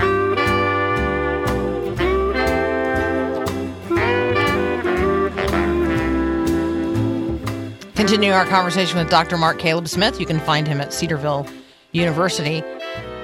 Continuing 7.95 8.35
our 8.35 8.47
conversation 8.47 8.99
with 8.99 9.09
Dr. 9.09 9.39
Mark 9.39 9.59
Caleb 9.59 9.87
Smith, 9.87 10.19
you 10.19 10.27
can 10.27 10.41
find 10.41 10.67
him 10.67 10.81
at 10.81 10.93
Cedarville 10.93 11.47
University. 11.93 12.63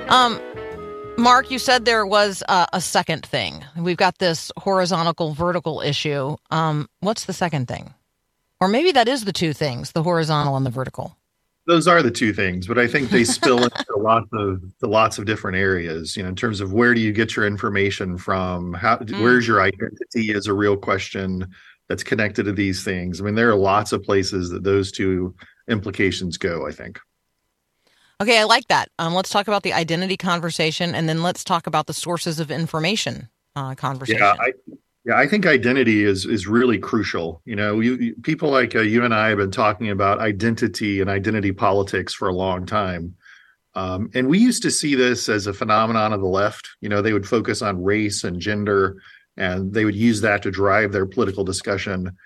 Um, 0.09 0.41
Mark, 1.19 1.51
you 1.51 1.59
said 1.59 1.85
there 1.85 2.07
was 2.07 2.43
a, 2.49 2.69
a, 2.75 2.81
second 2.81 3.25
thing. 3.25 3.65
We've 3.77 3.97
got 3.97 4.19
this 4.19 4.53
horizontal 4.59 5.33
vertical 5.33 5.81
issue. 5.81 6.37
Um, 6.51 6.89
what's 7.01 7.25
the 7.25 7.33
second 7.33 7.67
thing? 7.69 7.95
Or 8.61 8.69
maybe 8.69 8.93
that 8.93 9.09
is 9.09 9.25
the 9.25 9.33
two 9.33 9.53
things, 9.53 9.93
the 9.93 10.03
horizontal 10.03 10.57
and 10.57 10.65
the 10.65 10.71
vertical. 10.71 11.17
Those 11.67 11.89
are 11.89 12.03
the 12.03 12.11
two 12.11 12.33
things, 12.33 12.67
but 12.67 12.79
I 12.79 12.87
think 12.87 13.11
they 13.11 13.25
spill 13.25 13.59
into 13.65 13.97
lots 13.97 14.29
of 14.33 14.63
lots 14.83 15.19
of 15.19 15.25
different 15.27 15.57
areas. 15.57 16.17
You 16.17 16.23
know, 16.23 16.29
in 16.29 16.37
terms 16.37 16.61
of 16.61 16.73
where 16.73 16.95
do 16.95 17.01
you 17.01 17.13
get 17.13 17.35
your 17.35 17.47
information 17.47 18.19
from? 18.19 18.73
How 18.73 18.99
mm. 18.99 19.21
where's 19.21 19.49
your 19.49 19.61
identity 19.61 20.33
is 20.33 20.47
a 20.47 20.55
real 20.55 20.77
question 20.77 21.49
that's 21.89 22.03
connected 22.03 22.45
to 22.45 22.53
these 22.53 22.85
things. 22.85 23.21
I 23.21 23.25
mean, 23.25 23.35
there 23.35 23.51
are 23.51 23.57
lots 23.57 23.93
of 23.93 24.03
places 24.03 24.51
that 24.51 24.65
those 24.65 24.91
two 24.91 25.35
implications 25.69 26.37
go. 26.37 26.67
I 26.67 26.73
think. 26.73 26.99
Okay, 28.21 28.39
I 28.39 28.45
like 28.45 28.67
that. 28.69 28.89
Um, 28.99 29.15
let's 29.15 29.29
talk 29.29 29.47
about 29.47 29.63
the 29.63 29.75
identity 29.75 30.17
conversation, 30.17 30.95
and 30.95 31.09
then 31.09 31.23
let's 31.23 31.45
talk 31.45 31.67
about 31.67 31.87
the 31.87 31.93
sources 31.93 32.41
of 32.41 32.51
information 32.51 33.29
uh, 33.55 33.75
conversation. 33.75 34.23
Yeah, 34.23 34.37
I, 34.41 34.53
yeah, 35.07 35.17
I 35.17 35.29
think 35.29 35.47
identity 35.47 36.03
is 36.03 36.27
is 36.27 36.49
really 36.49 36.79
crucial. 36.79 37.41
You 37.45 37.55
know, 37.55 37.79
you, 37.79 37.95
you, 37.95 38.15
people 38.23 38.51
like 38.51 38.75
uh, 38.75 38.81
you 38.81 39.05
and 39.05 39.15
I 39.15 39.29
have 39.29 39.39
been 39.39 39.53
talking 39.53 39.89
about 39.91 40.19
identity 40.19 41.01
and 41.01 41.09
identity 41.09 41.53
politics 41.53 42.13
for 42.13 42.29
a 42.29 42.35
long 42.35 42.67
time, 42.67 43.15
um, 43.77 44.11
and 44.15 44.29
we 44.29 44.39
used 44.39 44.63
to 44.65 44.71
see 44.71 44.97
this 44.97 45.29
as 45.29 45.47
a 45.47 45.55
phenomenon 45.55 46.13
of 46.13 46.21
the 46.21 46.27
left. 46.27 46.69
You 46.81 46.89
know, 46.89 47.03
they 47.03 47.13
would 47.13 47.29
focus 47.29 47.63
on 47.63 47.85
race 47.85 48.25
and 48.25 48.41
gender, 48.41 48.97
and 49.37 49.73
they 49.73 49.85
would 49.85 49.95
use 49.95 50.21
that 50.23 50.43
to 50.43 50.51
drive 50.51 50.91
their 50.91 51.07
political 51.07 51.45
discussion. 51.45 52.17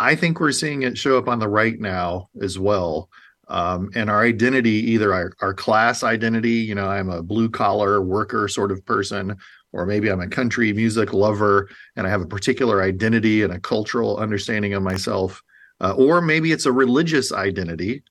I 0.00 0.16
think 0.16 0.40
we're 0.40 0.50
seeing 0.50 0.82
it 0.82 0.98
show 0.98 1.16
up 1.16 1.28
on 1.28 1.38
the 1.38 1.48
right 1.48 1.78
now 1.78 2.30
as 2.42 2.58
well 2.58 3.10
um, 3.48 3.90
and 3.94 4.10
our 4.10 4.22
identity 4.22 4.90
either 4.92 5.12
our, 5.12 5.32
our 5.40 5.54
class 5.54 6.02
identity 6.02 6.50
you 6.50 6.74
know 6.74 6.86
i'm 6.86 7.10
a 7.10 7.22
blue 7.22 7.48
collar 7.48 8.00
worker 8.00 8.48
sort 8.48 8.72
of 8.72 8.84
person 8.86 9.36
or 9.74 9.86
maybe 9.86 10.10
i'm 10.10 10.20
a 10.20 10.28
country 10.28 10.72
music 10.72 11.12
lover 11.12 11.68
and 11.96 12.06
i 12.06 12.10
have 12.10 12.22
a 12.22 12.26
particular 12.26 12.82
identity 12.82 13.42
and 13.42 13.52
a 13.52 13.60
cultural 13.60 14.16
understanding 14.16 14.74
of 14.74 14.82
myself 14.82 15.42
uh, 15.80 15.94
or 15.96 16.20
maybe 16.20 16.52
it's 16.52 16.66
a 16.66 16.72
religious 16.72 17.32
identity 17.32 18.02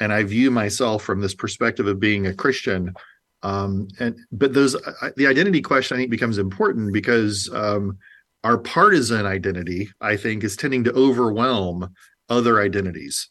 and 0.00 0.12
i 0.12 0.22
view 0.22 0.50
myself 0.50 1.02
from 1.02 1.20
this 1.20 1.34
perspective 1.34 1.86
of 1.86 2.00
being 2.00 2.26
a 2.26 2.34
christian 2.34 2.92
um, 3.42 3.86
and 4.00 4.18
but 4.32 4.52
those 4.52 4.74
uh, 4.74 5.10
the 5.16 5.26
identity 5.26 5.60
question 5.60 5.96
i 5.96 6.00
think 6.00 6.10
becomes 6.10 6.38
important 6.38 6.92
because 6.92 7.50
um, 7.52 7.98
our 8.44 8.58
partisan 8.58 9.26
identity 9.26 9.90
i 10.00 10.16
think 10.16 10.42
is 10.42 10.56
tending 10.56 10.84
to 10.84 10.92
overwhelm 10.94 11.92
other 12.28 12.60
identities. 12.60 13.28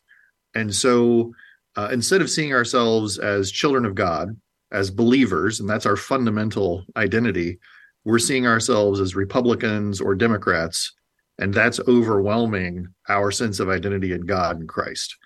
And 0.56 0.74
so 0.74 1.34
uh, 1.76 1.90
instead 1.92 2.22
of 2.22 2.30
seeing 2.30 2.54
ourselves 2.54 3.20
as 3.20 3.52
children 3.52 3.86
of 3.86 3.96
God, 3.96 4.36
as 4.72 4.92
believers, 4.92 5.60
and 5.60 5.70
that's 5.70 5.86
our 5.86 5.96
fundamental 5.96 6.84
identity, 6.96 7.60
we're 8.08 8.20
seeing 8.20 8.48
ourselves 8.48 9.02
as 9.02 9.18
Republicans 9.18 10.00
or 10.00 10.16
Democrats, 10.16 10.94
and 11.40 11.54
that's 11.54 11.82
overwhelming 11.90 12.88
our 13.10 13.32
sense 13.32 13.60
of 13.60 13.68
identity 13.68 14.14
in 14.14 14.22
God 14.22 14.58
and 14.58 14.70
Christ. 14.70 15.18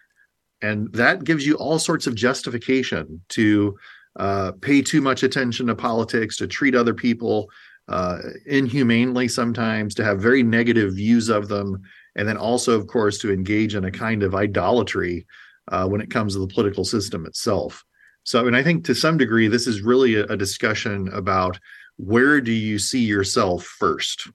And 0.63 0.91
that 0.93 1.23
gives 1.23 1.45
you 1.45 1.53
all 1.57 1.77
sorts 1.77 2.07
of 2.07 2.15
justification 2.15 3.21
to 3.29 3.77
uh, 4.17 4.53
pay 4.61 4.81
too 4.81 5.00
much 5.00 5.21
attention 5.21 5.67
to 5.67 5.75
politics, 5.75 6.38
to 6.38 6.47
treat 6.47 6.73
other 6.73 6.95
people 6.95 7.51
uh, 7.88 8.17
inhumanely 8.47 9.27
sometimes, 9.27 9.93
to 9.93 10.03
have 10.03 10.19
very 10.19 10.41
negative 10.41 10.95
views 10.95 11.29
of 11.29 11.50
them, 11.50 11.83
and 12.15 12.27
then 12.27 12.38
also, 12.38 12.71
of 12.75 12.88
course, 12.88 13.19
to 13.19 13.31
engage 13.31 13.75
in 13.75 13.85
a 13.85 13.91
kind 13.91 14.23
of 14.23 14.33
idolatry 14.33 15.27
uh, 15.71 15.88
when 15.88 16.01
it 16.01 16.09
comes 16.09 16.33
to 16.33 16.39
the 16.39 16.47
political 16.47 16.83
system 16.83 17.27
itself. 17.27 17.85
So, 18.23 18.47
and 18.47 18.55
I 18.55 18.63
think 18.63 18.85
to 18.85 18.95
some 18.95 19.17
degree, 19.17 19.47
this 19.47 19.67
is 19.67 19.83
really 19.83 20.15
a, 20.15 20.25
a 20.25 20.38
discussion 20.38 21.09
about 21.09 21.59
where 22.03 22.41
do 22.41 22.51
you 22.51 22.79
see 22.79 23.03
yourself 23.03 23.63
first? 23.63 24.27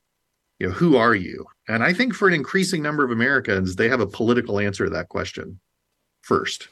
You 0.58 0.68
know, 0.68 0.72
who 0.72 0.96
are 0.96 1.14
you? 1.14 1.44
And 1.68 1.82
I 1.82 1.92
think 1.92 2.14
for 2.14 2.28
an 2.28 2.34
increasing 2.34 2.82
number 2.82 3.04
of 3.04 3.10
Americans, 3.10 3.76
they 3.76 3.88
have 3.88 4.00
a 4.00 4.06
political 4.06 4.58
answer 4.60 4.84
to 4.84 4.90
that 4.90 5.08
question 5.08 5.60
first. 6.22 6.68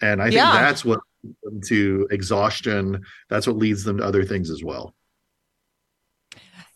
And 0.00 0.20
I 0.20 0.26
think 0.26 0.34
Yeah. 0.36 0.52
that's 0.52 0.84
what 0.84 1.00
leads 1.22 1.38
them 1.42 1.60
to 1.68 2.08
exhaustion. 2.10 3.04
That's 3.30 3.46
what 3.46 3.56
leads 3.56 3.84
them 3.84 3.98
to 3.98 4.04
other 4.04 4.24
things 4.24 4.50
as 4.50 4.62
well. 4.62 4.94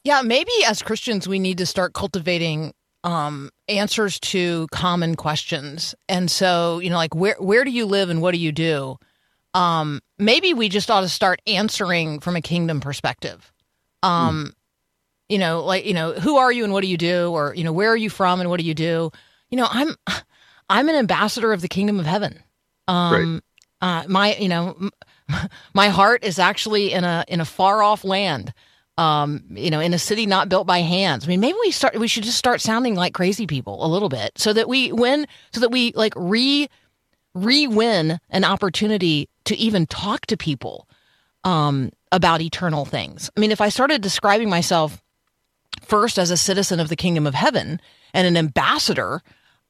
Yeah, 0.04 0.22
maybe 0.22 0.52
as 0.66 0.82
Christians, 0.82 1.28
we 1.28 1.38
need 1.38 1.58
to 1.58 1.66
start 1.66 1.94
cultivating 1.94 2.72
um, 3.04 3.50
answers 3.68 4.18
to 4.20 4.68
common 4.70 5.16
questions. 5.16 5.94
And 6.08 6.30
so, 6.30 6.78
you 6.78 6.90
know, 6.90 6.96
like 6.96 7.14
where 7.14 7.36
where 7.38 7.64
do 7.64 7.70
you 7.70 7.86
live 7.86 8.10
and 8.10 8.22
what 8.22 8.32
do 8.32 8.38
you 8.38 8.52
do? 8.52 8.96
Um, 9.54 10.00
maybe 10.18 10.54
we 10.54 10.68
just 10.68 10.90
ought 10.90 11.02
to 11.02 11.08
start 11.08 11.40
answering 11.46 12.20
from 12.20 12.36
a 12.36 12.40
kingdom 12.40 12.80
perspective. 12.80 13.52
Um, 14.02 14.54
You 15.28 15.38
know, 15.38 15.64
like 15.64 15.86
you 15.86 15.94
know, 15.94 16.12
who 16.12 16.36
are 16.36 16.52
you 16.52 16.64
and 16.64 16.72
what 16.72 16.82
do 16.82 16.88
you 16.88 16.98
do, 16.98 17.30
or 17.30 17.54
you 17.54 17.64
know, 17.64 17.72
where 17.72 17.90
are 17.90 17.96
you 17.96 18.10
from 18.10 18.40
and 18.40 18.50
what 18.50 18.60
do 18.60 18.66
you 18.66 18.74
do? 18.74 19.10
You 19.50 19.56
know, 19.56 19.66
I'm 19.70 19.94
I'm 20.68 20.88
an 20.88 20.94
ambassador 20.96 21.52
of 21.52 21.60
the 21.60 21.68
kingdom 21.68 21.98
of 22.00 22.06
heaven. 22.06 22.42
Um, 22.88 23.42
uh, 23.80 24.04
my 24.08 24.34
you 24.36 24.48
know, 24.48 24.90
my 25.74 25.88
heart 25.88 26.24
is 26.24 26.38
actually 26.38 26.92
in 26.92 27.04
a 27.04 27.24
in 27.28 27.40
a 27.40 27.44
far 27.44 27.82
off 27.82 28.04
land 28.04 28.52
um, 28.98 29.44
you 29.50 29.70
know, 29.70 29.80
in 29.80 29.94
a 29.94 29.98
city 29.98 30.26
not 30.26 30.48
built 30.50 30.66
by 30.66 30.80
hands. 30.80 31.24
I 31.24 31.28
mean, 31.28 31.40
maybe 31.40 31.56
we 31.62 31.70
start. 31.70 31.98
We 31.98 32.08
should 32.08 32.24
just 32.24 32.36
start 32.36 32.60
sounding 32.60 32.94
like 32.94 33.14
crazy 33.14 33.46
people 33.46 33.84
a 33.84 33.88
little 33.88 34.08
bit, 34.10 34.32
so 34.36 34.52
that 34.52 34.68
we 34.68 34.92
win, 34.92 35.26
so 35.52 35.60
that 35.60 35.70
we 35.70 35.92
like 35.94 36.12
re 36.14 36.68
re 37.34 37.66
win 37.66 38.20
an 38.28 38.44
opportunity 38.44 39.28
to 39.44 39.56
even 39.56 39.86
talk 39.86 40.26
to 40.26 40.36
people 40.36 40.88
um, 41.44 41.90
about 42.10 42.40
eternal 42.40 42.84
things. 42.84 43.30
I 43.36 43.40
mean, 43.40 43.50
if 43.50 43.60
I 43.60 43.68
started 43.68 44.00
describing 44.02 44.48
myself 44.48 45.02
first 45.82 46.18
as 46.18 46.30
a 46.30 46.36
citizen 46.36 46.80
of 46.80 46.88
the 46.88 46.96
kingdom 46.96 47.26
of 47.26 47.34
heaven 47.34 47.80
and 48.14 48.26
an 48.26 48.36
ambassador 48.36 49.22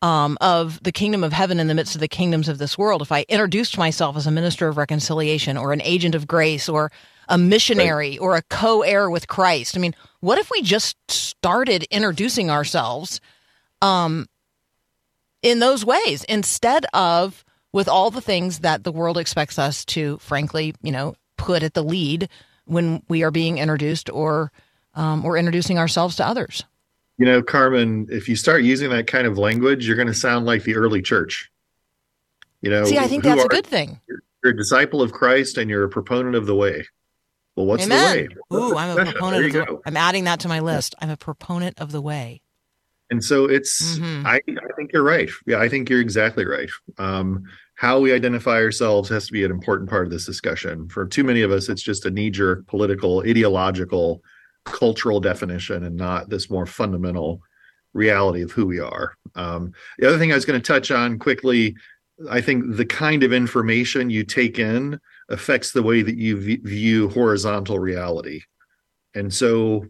um, 0.03 0.37
of 0.41 0.83
the 0.83 0.93
kingdom 0.93 1.23
of 1.23 1.33
heaven 1.33 1.61
in 1.61 1.69
the 1.69 1.75
midst 1.75 1.95
of 1.95 2.01
the 2.01 2.09
kingdoms 2.09 2.49
of 2.49 2.59
this 2.59 2.77
world, 2.77 3.03
if 3.03 3.13
I 3.13 3.25
introduced 3.29 3.79
myself 3.79 4.17
as 4.17 4.27
a 4.27 4.33
minister 4.33 4.69
of 4.69 4.77
reconciliation 4.77 5.57
or 5.57 5.73
an 5.73 5.81
agent 5.83 6.15
of 6.15 6.27
grace 6.27 6.69
or 6.69 6.91
a 7.29 7.39
missionary 7.39 8.19
or 8.19 8.35
a 8.37 8.43
co 8.43 8.83
heir 8.83 9.09
with 9.09 9.29
Christ, 9.29 9.77
I 9.77 9.81
mean, 9.81 9.95
what 10.21 10.39
if 10.39 10.51
we 10.51 10.61
just 10.61 10.97
started 11.09 11.85
introducing 11.85 12.51
ourselves 12.51 13.21
um, 13.81 14.27
in 15.41 15.61
those 15.61 15.85
ways 15.85 16.25
instead 16.25 16.85
of 16.93 17.45
with 17.73 17.89
all 17.89 18.11
the 18.11 18.21
things 18.21 18.61
that 18.61 18.85
the 18.85 18.93
world 18.93 19.19
expects 19.19 19.59
us 19.59 19.85
to, 19.87 20.19
frankly, 20.19 20.75
you 20.83 20.93
know, 20.93 21.15
put 21.37 21.63
at 21.63 21.75
the 21.75 21.83
lead 21.83 22.29
when 22.67 23.03
we 23.09 23.23
are 23.23 23.31
being 23.31 23.59
introduced 23.59 24.11
or 24.11 24.53
um, 24.95 25.25
or 25.25 25.37
introducing 25.37 25.79
ourselves 25.79 26.17
to 26.17 26.27
others? 26.27 26.65
You 27.19 27.27
know, 27.27 27.43
Carmen, 27.43 28.09
if 28.11 28.29
you 28.29 28.37
start 28.37 28.63
using 28.63 28.91
that 28.91 29.07
kind 29.07 29.27
of 29.27 29.39
language, 29.39 29.87
you're 29.87 29.97
going 29.97 30.09
to 30.09 30.15
sound 30.15 30.47
like 30.47 30.65
the 30.65 30.75
early 30.77 31.03
church. 31.03 31.51
You 32.63 32.71
know, 32.71 32.85
See, 32.85 32.99
I 32.99 33.09
think 33.09 33.25
who 33.25 33.31
that's 33.31 33.45
a 33.45 33.49
good 33.49 33.67
thing. 33.67 34.01
You're 34.09 34.53
a 34.53 34.57
disciple 34.57 35.03
of 35.03 35.13
Christ 35.13 35.59
and 35.59 35.69
you're 35.69 35.85
a 35.85 35.89
proponent 35.89 36.35
of 36.35 36.47
the 36.47 36.55
way. 36.55 36.87
Well, 37.57 37.67
what's 37.67 37.85
Amen. 37.85 38.17
the 38.17 38.23
way? 38.23 38.29
What's 38.49 38.65
Ooh, 38.65 38.71
the 38.71 38.77
I'm 38.77 38.99
a 38.99 39.05
proponent 39.13 39.33
There 39.33 39.41
of 39.41 39.47
you 39.47 39.61
the, 39.61 39.67
go. 39.67 39.83
I'm 39.85 39.97
adding 39.97 40.25
that 40.25 40.41
to 40.41 40.49
my 40.49 40.61
list. 40.61 40.95
I'm 41.01 41.11
a 41.11 41.17
proponent 41.17 41.79
of 41.81 41.93
the 41.93 42.01
way. 42.01 42.41
And 43.13 43.23
so 43.23 43.45
it's, 43.45 43.99
Mhm. 43.99 44.25
I, 44.25 44.37
I 44.37 44.73
think 44.75 44.91
you're 44.93 45.03
right. 45.03 45.29
Yeah, 45.47 45.59
I 45.59 45.69
think 45.69 45.91
you're 45.91 46.01
exactly 46.01 46.47
right. 46.47 46.71
Um, 46.97 47.45
how 47.75 48.01
we 48.01 48.11
identify 48.13 48.57
ourselves 48.57 49.11
has 49.11 49.27
to 49.27 49.33
be 49.33 49.45
an 49.45 49.51
important 49.51 49.91
part 49.91 50.07
of 50.07 50.11
this 50.11 50.25
discussion. 50.25 50.89
For 50.89 51.07
too 51.07 51.23
many 51.23 51.43
of 51.43 51.51
us, 51.51 51.69
it's 51.69 51.83
just 51.83 52.07
a 52.07 52.11
knee 52.11 52.31
jerk 52.31 52.67
political, 52.67 53.21
ideological, 53.21 54.23
cultural 54.65 55.21
definition 55.21 55.85
and 55.85 55.97
not 55.97 56.31
this 56.31 56.49
more 56.49 56.65
fundamental 56.65 57.41
reality 57.93 58.41
of 58.41 58.53
who 58.53 58.65
we 58.65 58.81
are. 58.81 59.13
Um, 59.35 59.73
the 59.99 60.09
other 60.09 60.19
thing 60.19 60.33
I 60.33 60.37
was 60.37 60.47
going 60.47 60.61
to 60.61 60.67
touch 60.67 60.91
on 60.91 61.19
quickly, 61.19 61.77
I 62.31 62.41
think 62.41 62.77
the 62.77 62.87
kind 62.87 63.23
of 63.25 63.33
information 63.33 64.09
you 64.09 64.25
take 64.25 64.59
in 64.59 64.99
affects 65.29 65.73
the 65.73 65.83
way 65.83 66.01
that 66.01 66.17
you 66.17 66.41
v- 66.41 66.61
view 66.63 67.11
horizontal 67.11 67.79
reality. 67.79 68.41
And 69.15 69.35
so 69.35 69.85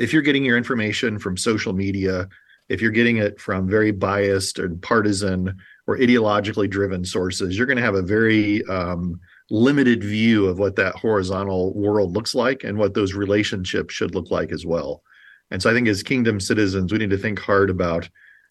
if 0.00 0.12
you're 0.12 0.22
getting 0.22 0.44
your 0.44 0.56
information 0.56 1.18
from 1.18 1.36
social 1.36 1.72
media, 1.72 2.28
if 2.68 2.82
you're 2.82 2.90
getting 2.90 3.16
it 3.16 3.40
from 3.40 3.68
very 3.68 3.90
biased 3.90 4.58
and 4.58 4.80
partisan 4.82 5.56
or 5.86 5.96
ideologically 5.96 6.68
driven 6.68 7.04
sources, 7.04 7.56
you're 7.56 7.66
going 7.66 7.78
to 7.78 7.82
have 7.82 7.94
a 7.94 8.02
very 8.02 8.64
um, 8.66 9.18
limited 9.50 10.04
view 10.04 10.46
of 10.46 10.58
what 10.58 10.76
that 10.76 10.94
horizontal 10.94 11.72
world 11.74 12.14
looks 12.14 12.34
like 12.34 12.64
and 12.64 12.76
what 12.76 12.94
those 12.94 13.14
relationships 13.14 13.94
should 13.94 14.14
look 14.14 14.30
like 14.30 14.52
as 14.52 14.66
well. 14.66 15.02
And 15.50 15.62
so 15.62 15.70
I 15.70 15.74
think 15.74 15.88
as 15.88 16.02
kingdom 16.02 16.40
citizens, 16.40 16.92
we 16.92 16.98
need 16.98 17.10
to 17.10 17.18
think 17.18 17.38
hard 17.38 17.70
about 17.70 18.08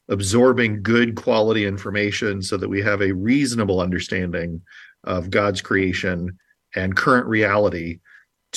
absorbing 0.10 0.82
good 0.82 1.16
quality 1.16 1.66
information 1.66 2.42
so 2.42 2.58
that 2.58 2.70
we 2.70 2.82
have 2.82 3.02
a 3.02 3.12
reasonable 3.12 3.82
understanding 3.82 4.62
of 5.04 5.30
God's 5.30 5.62
creation 5.62 6.38
and 6.76 6.96
current 6.96 7.28
reality. 7.28 8.00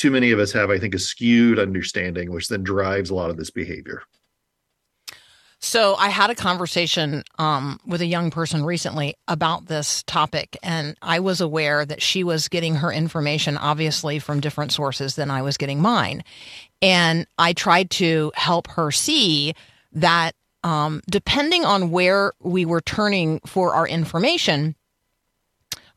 Too 0.00 0.10
many 0.10 0.30
of 0.30 0.38
us 0.38 0.50
have, 0.52 0.70
I 0.70 0.78
think, 0.78 0.94
a 0.94 0.98
skewed 0.98 1.58
understanding, 1.58 2.32
which 2.32 2.48
then 2.48 2.62
drives 2.62 3.10
a 3.10 3.14
lot 3.14 3.28
of 3.28 3.36
this 3.36 3.50
behavior. 3.50 4.02
So 5.58 5.94
I 5.96 6.08
had 6.08 6.30
a 6.30 6.34
conversation 6.34 7.22
um, 7.38 7.78
with 7.84 8.00
a 8.00 8.06
young 8.06 8.30
person 8.30 8.64
recently 8.64 9.14
about 9.28 9.66
this 9.66 10.02
topic, 10.04 10.56
and 10.62 10.96
I 11.02 11.20
was 11.20 11.42
aware 11.42 11.84
that 11.84 12.00
she 12.00 12.24
was 12.24 12.48
getting 12.48 12.76
her 12.76 12.90
information 12.90 13.58
obviously 13.58 14.18
from 14.18 14.40
different 14.40 14.72
sources 14.72 15.16
than 15.16 15.30
I 15.30 15.42
was 15.42 15.58
getting 15.58 15.82
mine. 15.82 16.24
And 16.80 17.26
I 17.36 17.52
tried 17.52 17.90
to 17.90 18.32
help 18.34 18.68
her 18.68 18.90
see 18.90 19.52
that 19.92 20.34
um, 20.64 21.02
depending 21.10 21.66
on 21.66 21.90
where 21.90 22.32
we 22.40 22.64
were 22.64 22.80
turning 22.80 23.40
for 23.44 23.74
our 23.74 23.86
information, 23.86 24.76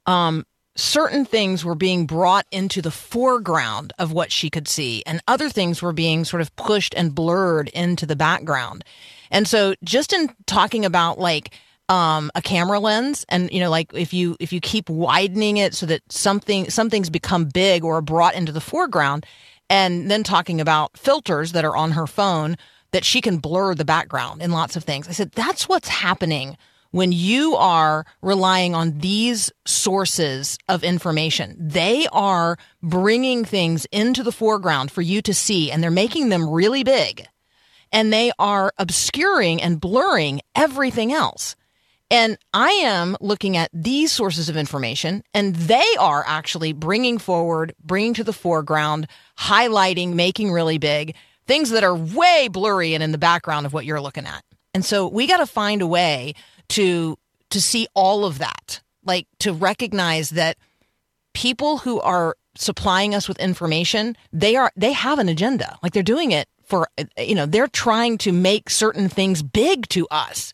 um, 0.06 0.46
certain 0.76 1.26
things 1.26 1.64
were 1.64 1.76
being 1.76 2.06
brought 2.06 2.46
into 2.52 2.82
the 2.82 2.92
foreground 2.92 3.94
of 4.00 4.12
what 4.12 4.32
she 4.32 4.50
could 4.50 4.68
see, 4.68 5.04
and 5.06 5.22
other 5.28 5.50
things 5.50 5.82
were 5.82 5.94
being 5.94 6.26
sort 6.26 6.42
of 6.42 6.56
pushed 6.56 6.94
and 6.96 7.14
blurred 7.14 7.70
into 7.70 8.06
the 8.06 8.16
background. 8.16 8.84
And 9.30 9.48
so, 9.48 9.76
just 9.84 10.14
in 10.14 10.34
talking 10.46 10.86
about 10.86 11.20
like 11.20 11.52
um, 11.90 12.32
a 12.36 12.42
camera 12.42 12.80
lens, 12.80 13.26
and 13.30 13.52
you 13.52 13.60
know, 13.60 13.70
like 13.70 13.94
if 13.94 14.14
you 14.14 14.36
if 14.40 14.52
you 14.52 14.60
keep 14.60 14.90
widening 14.90 15.58
it 15.58 15.74
so 15.74 15.86
that 15.86 16.02
something 16.12 16.70
some 16.70 16.90
things 16.90 17.10
become 17.10 17.46
big 17.46 17.84
or 17.84 18.02
brought 18.02 18.36
into 18.36 18.52
the 18.52 18.62
foreground, 18.62 19.26
and 19.70 20.10
then 20.10 20.24
talking 20.24 20.60
about 20.60 20.98
filters 20.98 21.52
that 21.52 21.66
are 21.66 21.76
on 21.76 21.92
her 21.92 22.08
phone 22.08 22.56
that 22.92 23.06
she 23.06 23.22
can 23.22 23.38
blur 23.38 23.74
the 23.74 23.86
background 23.86 24.42
in 24.42 24.52
lots 24.52 24.76
of 24.76 24.84
things. 24.84 25.08
I 25.08 25.12
said 25.12 25.32
that's 25.32 25.68
what's 25.68 25.88
happening 25.88 26.58
when 26.93 27.12
you 27.12 27.56
are 27.56 28.06
relying 28.21 28.73
on 28.73 28.99
these 28.99 29.51
sources 29.65 30.58
of 30.69 30.84
information. 30.84 31.58
They 31.60 32.08
are 32.13 32.58
bringing 32.82 33.43
things 33.43 33.86
into 33.91 34.23
the 34.23 34.32
foreground 34.32 34.91
for 34.91 35.01
you 35.01 35.21
to 35.23 35.34
see, 35.34 35.71
and 35.71 35.84
they're 35.84 35.91
making 35.91 36.29
them 36.29 36.49
really 36.49 36.84
big 36.84 37.27
and 37.93 38.12
they 38.12 38.32
are 38.39 38.73
obscuring 38.77 39.62
and 39.62 39.79
blurring 39.79 40.41
everything 40.56 41.13
else. 41.13 41.56
And 42.12 42.38
I 42.53 42.69
am 42.84 43.15
looking 43.21 43.56
at 43.56 43.69
these 43.71 44.12
sources 44.12 44.49
of 44.49 44.58
information, 44.58 45.23
and 45.34 45.56
they 45.56 45.86
are 45.99 46.23
actually 46.27 46.73
bringing 46.73 47.17
forward, 47.17 47.73
bringing 47.84 48.13
to 48.15 48.23
the 48.23 48.34
foreground, 48.34 49.08
highlighting, 49.38 50.13
making 50.13 50.51
really 50.51 50.77
big 50.77 51.15
things 51.45 51.69
that 51.69 51.84
are 51.84 51.95
way 51.95 52.49
blurry 52.51 52.93
and 52.93 53.03
in 53.03 53.12
the 53.12 53.17
background 53.17 53.65
of 53.65 53.73
what 53.73 53.86
you're 53.86 54.01
looking 54.01 54.25
at. 54.25 54.43
And 54.73 54.84
so 54.84 55.08
we 55.08 55.27
got 55.27 55.38
to 55.38 55.45
find 55.45 55.82
a 55.82 55.88
way 55.88 56.34
to 56.69 57.17
to 57.49 57.62
see 57.62 57.88
all 57.93 58.26
of 58.26 58.39
that, 58.39 58.82
like 59.06 59.28
to 59.39 59.54
recognize 59.54 60.32
that 60.32 60.58
people 61.34 61.80
who 61.80 61.99
are 62.02 62.36
supplying 62.56 63.13
us 63.15 63.28
with 63.28 63.39
information, 63.39 64.15
they 64.32 64.56
are 64.56 64.71
they 64.76 64.91
have 64.91 65.19
an 65.19 65.30
agenda. 65.30 65.78
Like 65.84 65.93
they're 65.93 66.04
doing 66.04 66.32
it 66.32 66.47
for 66.63 66.88
you 67.17 67.36
know, 67.36 67.45
they're 67.45 67.67
trying 67.67 68.17
to 68.19 68.32
make 68.32 68.69
certain 68.69 69.10
things 69.10 69.43
big 69.43 69.88
to 69.89 70.08
us. 70.10 70.54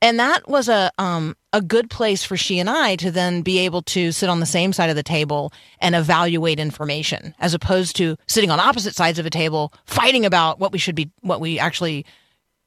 And 0.00 0.20
that 0.20 0.48
was 0.48 0.68
a 0.68 0.92
um 0.98 1.36
a 1.52 1.60
good 1.60 1.90
place 1.90 2.22
for 2.22 2.36
she 2.36 2.58
and 2.60 2.70
I 2.70 2.96
to 2.96 3.10
then 3.10 3.42
be 3.42 3.58
able 3.60 3.82
to 3.82 4.12
sit 4.12 4.28
on 4.28 4.38
the 4.38 4.46
same 4.46 4.72
side 4.72 4.90
of 4.90 4.96
the 4.96 5.02
table 5.02 5.52
and 5.80 5.94
evaluate 5.94 6.60
information 6.60 7.34
as 7.40 7.54
opposed 7.54 7.96
to 7.96 8.16
sitting 8.26 8.50
on 8.50 8.60
opposite 8.60 8.94
sides 8.94 9.18
of 9.18 9.26
a 9.26 9.30
table 9.30 9.72
fighting 9.86 10.24
about 10.24 10.60
what 10.60 10.72
we 10.72 10.78
should 10.78 10.94
be 10.94 11.10
what 11.22 11.40
we 11.40 11.58
actually 11.58 12.04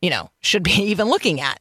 you 0.01 0.09
know, 0.09 0.29
should 0.41 0.63
be 0.63 0.71
even 0.83 1.07
looking 1.07 1.39
at. 1.39 1.59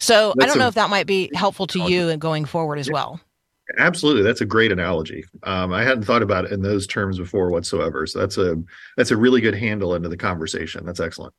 So 0.00 0.34
I 0.40 0.46
don't 0.46 0.58
know 0.58 0.64
a- 0.64 0.68
if 0.68 0.74
that 0.74 0.90
might 0.90 1.06
be 1.06 1.30
helpful 1.34 1.66
to 1.68 1.78
you 1.84 2.08
and 2.08 2.20
going 2.20 2.44
forward 2.46 2.78
as 2.78 2.90
well. 2.90 3.20
Absolutely, 3.78 4.22
that's 4.22 4.40
a 4.40 4.46
great 4.46 4.72
analogy. 4.72 5.24
Um, 5.44 5.72
I 5.72 5.84
hadn't 5.84 6.02
thought 6.02 6.22
about 6.22 6.46
it 6.46 6.52
in 6.52 6.62
those 6.62 6.86
terms 6.88 7.18
before 7.18 7.50
whatsoever. 7.50 8.06
So 8.06 8.18
that's 8.18 8.36
a 8.36 8.60
that's 8.96 9.12
a 9.12 9.16
really 9.16 9.40
good 9.40 9.54
handle 9.54 9.94
into 9.94 10.08
the 10.08 10.16
conversation. 10.16 10.84
That's 10.84 10.98
excellent. 10.98 11.34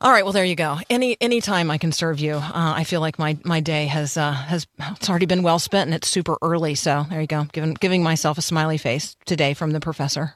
All 0.00 0.10
right, 0.10 0.24
well 0.24 0.32
there 0.32 0.44
you 0.44 0.56
go. 0.56 0.78
Any 0.88 1.16
any 1.20 1.40
time 1.40 1.70
I 1.70 1.78
can 1.78 1.92
serve 1.92 2.18
you, 2.20 2.34
uh, 2.34 2.50
I 2.54 2.84
feel 2.84 3.00
like 3.00 3.18
my 3.18 3.36
my 3.44 3.60
day 3.60 3.86
has 3.86 4.16
uh, 4.16 4.32
has 4.32 4.66
it's 4.78 5.10
already 5.10 5.26
been 5.26 5.42
well 5.42 5.58
spent 5.58 5.88
and 5.88 5.94
it's 5.94 6.08
super 6.08 6.38
early. 6.40 6.74
So 6.74 7.04
there 7.10 7.20
you 7.20 7.26
go, 7.26 7.44
giving 7.52 7.74
giving 7.74 8.02
myself 8.02 8.38
a 8.38 8.42
smiley 8.42 8.78
face 8.78 9.14
today 9.26 9.54
from 9.54 9.72
the 9.72 9.80
professor. 9.80 10.34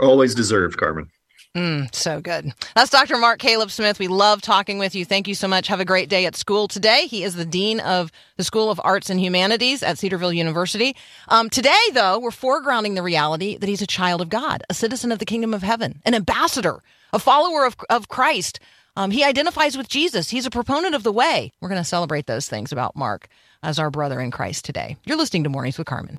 Always 0.00 0.34
deserved, 0.34 0.76
Carmen. 0.76 1.10
Mm, 1.56 1.92
so 1.94 2.20
good. 2.20 2.52
That's 2.74 2.90
Dr. 2.90 3.16
Mark 3.16 3.40
Caleb 3.40 3.70
Smith. 3.70 3.98
We 3.98 4.06
love 4.06 4.42
talking 4.42 4.78
with 4.78 4.94
you. 4.94 5.04
Thank 5.04 5.26
you 5.26 5.34
so 5.34 5.48
much. 5.48 5.66
Have 5.68 5.80
a 5.80 5.84
great 5.84 6.08
day 6.08 6.26
at 6.26 6.36
school 6.36 6.68
today. 6.68 7.06
He 7.06 7.24
is 7.24 7.34
the 7.34 7.46
Dean 7.46 7.80
of 7.80 8.12
the 8.36 8.44
School 8.44 8.70
of 8.70 8.80
Arts 8.84 9.10
and 9.10 9.18
Humanities 9.18 9.82
at 9.82 9.98
Cedarville 9.98 10.32
University. 10.32 10.94
Um, 11.28 11.50
today, 11.50 11.72
though, 11.92 12.18
we're 12.18 12.30
foregrounding 12.30 12.94
the 12.94 13.02
reality 13.02 13.56
that 13.56 13.68
he's 13.68 13.82
a 13.82 13.86
child 13.86 14.20
of 14.20 14.28
God, 14.28 14.62
a 14.68 14.74
citizen 14.74 15.10
of 15.10 15.18
the 15.18 15.24
kingdom 15.24 15.54
of 15.54 15.62
heaven, 15.62 16.00
an 16.04 16.14
ambassador, 16.14 16.82
a 17.12 17.18
follower 17.18 17.66
of, 17.66 17.76
of 17.88 18.08
Christ. 18.08 18.60
Um, 18.94 19.10
he 19.10 19.24
identifies 19.24 19.76
with 19.76 19.88
Jesus. 19.88 20.30
He's 20.30 20.46
a 20.46 20.50
proponent 20.50 20.94
of 20.94 21.02
the 21.02 21.12
way. 21.12 21.52
We're 21.60 21.68
going 21.70 21.80
to 21.80 21.84
celebrate 21.84 22.26
those 22.26 22.48
things 22.48 22.72
about 22.72 22.94
Mark 22.94 23.28
as 23.62 23.78
our 23.78 23.90
brother 23.90 24.20
in 24.20 24.30
Christ 24.30 24.64
today. 24.64 24.96
You're 25.04 25.16
listening 25.16 25.44
to 25.44 25.50
Mornings 25.50 25.78
with 25.78 25.86
Carmen. 25.86 26.18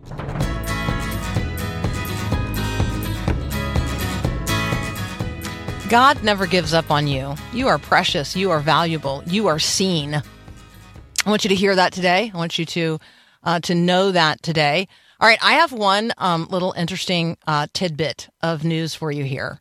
God 5.89 6.23
never 6.23 6.45
gives 6.45 6.75
up 6.75 6.91
on 6.91 7.07
you. 7.07 7.33
You 7.51 7.67
are 7.67 7.79
precious. 7.79 8.35
You 8.35 8.51
are 8.51 8.59
valuable. 8.59 9.23
You 9.25 9.47
are 9.47 9.57
seen. 9.57 10.13
I 10.13 11.29
want 11.29 11.43
you 11.43 11.49
to 11.49 11.55
hear 11.55 11.75
that 11.75 11.93
today. 11.93 12.29
I 12.31 12.37
want 12.37 12.59
you 12.59 12.65
to 12.65 12.99
uh, 13.43 13.59
to 13.61 13.73
know 13.73 14.11
that 14.11 14.43
today. 14.43 14.87
All 15.19 15.27
right, 15.27 15.39
I 15.41 15.53
have 15.53 15.71
one 15.71 16.11
um, 16.19 16.45
little 16.51 16.73
interesting 16.73 17.37
uh, 17.47 17.65
tidbit 17.73 18.29
of 18.43 18.63
news 18.63 18.93
for 18.93 19.11
you 19.11 19.23
here. 19.23 19.59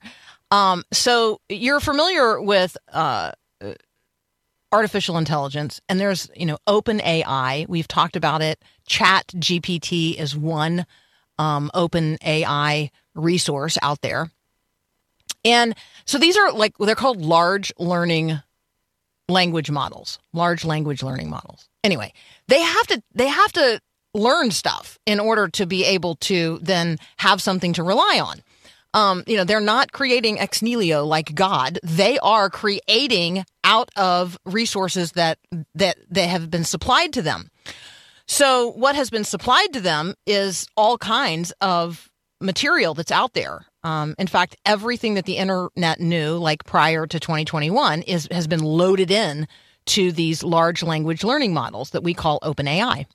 Um, 0.50 0.84
so 0.92 1.40
you're 1.48 1.80
familiar 1.80 2.38
with 2.38 2.76
uh, 2.92 3.32
artificial 4.70 5.16
intelligence, 5.16 5.80
and 5.88 5.98
there's 5.98 6.28
you 6.36 6.44
know 6.44 6.58
Open 6.66 7.00
AI. 7.00 7.64
We've 7.70 7.88
talked 7.88 8.16
about 8.16 8.42
it. 8.42 8.62
Chat 8.86 9.28
GPT 9.28 10.14
is 10.20 10.36
one 10.36 10.84
um, 11.38 11.70
Open 11.72 12.18
AI 12.22 12.90
resource 13.14 13.78
out 13.80 14.02
there. 14.02 14.30
And 15.48 15.74
so 16.04 16.18
these 16.18 16.36
are 16.36 16.52
like 16.52 16.76
they're 16.78 16.94
called 16.94 17.22
large 17.22 17.72
learning 17.78 18.40
language 19.28 19.70
models, 19.70 20.18
large 20.32 20.64
language 20.64 21.02
learning 21.02 21.30
models. 21.30 21.68
Anyway, 21.82 22.12
they 22.48 22.60
have 22.60 22.86
to 22.88 23.02
they 23.14 23.28
have 23.28 23.52
to 23.52 23.80
learn 24.14 24.50
stuff 24.50 24.98
in 25.06 25.20
order 25.20 25.48
to 25.48 25.66
be 25.66 25.84
able 25.84 26.16
to 26.16 26.58
then 26.62 26.98
have 27.18 27.40
something 27.40 27.72
to 27.74 27.82
rely 27.82 28.20
on. 28.22 28.42
Um, 28.94 29.22
you 29.26 29.36
know, 29.36 29.44
they're 29.44 29.60
not 29.60 29.92
creating 29.92 30.38
ex 30.38 30.60
nihilo 30.60 31.04
like 31.04 31.34
God. 31.34 31.78
They 31.82 32.18
are 32.18 32.50
creating 32.50 33.44
out 33.64 33.90
of 33.96 34.38
resources 34.44 35.12
that 35.12 35.38
that 35.74 35.96
they 36.10 36.26
have 36.26 36.50
been 36.50 36.64
supplied 36.64 37.12
to 37.14 37.22
them. 37.22 37.50
So 38.26 38.68
what 38.72 38.96
has 38.96 39.08
been 39.08 39.24
supplied 39.24 39.72
to 39.72 39.80
them 39.80 40.14
is 40.26 40.66
all 40.76 40.98
kinds 40.98 41.52
of 41.62 42.10
material 42.40 42.92
that's 42.92 43.10
out 43.10 43.32
there. 43.32 43.66
Um, 43.84 44.14
in 44.18 44.26
fact, 44.26 44.56
everything 44.66 45.14
that 45.14 45.24
the 45.24 45.36
internet 45.36 46.00
knew, 46.00 46.36
like 46.36 46.64
prior 46.64 47.06
to 47.06 47.20
2021, 47.20 48.02
is 48.02 48.28
has 48.30 48.46
been 48.46 48.62
loaded 48.62 49.10
in 49.10 49.46
to 49.86 50.12
these 50.12 50.42
large 50.42 50.82
language 50.82 51.24
learning 51.24 51.54
models 51.54 51.90
that 51.90 52.02
we 52.02 52.14
call 52.14 52.40
OpenAI. 52.40 53.06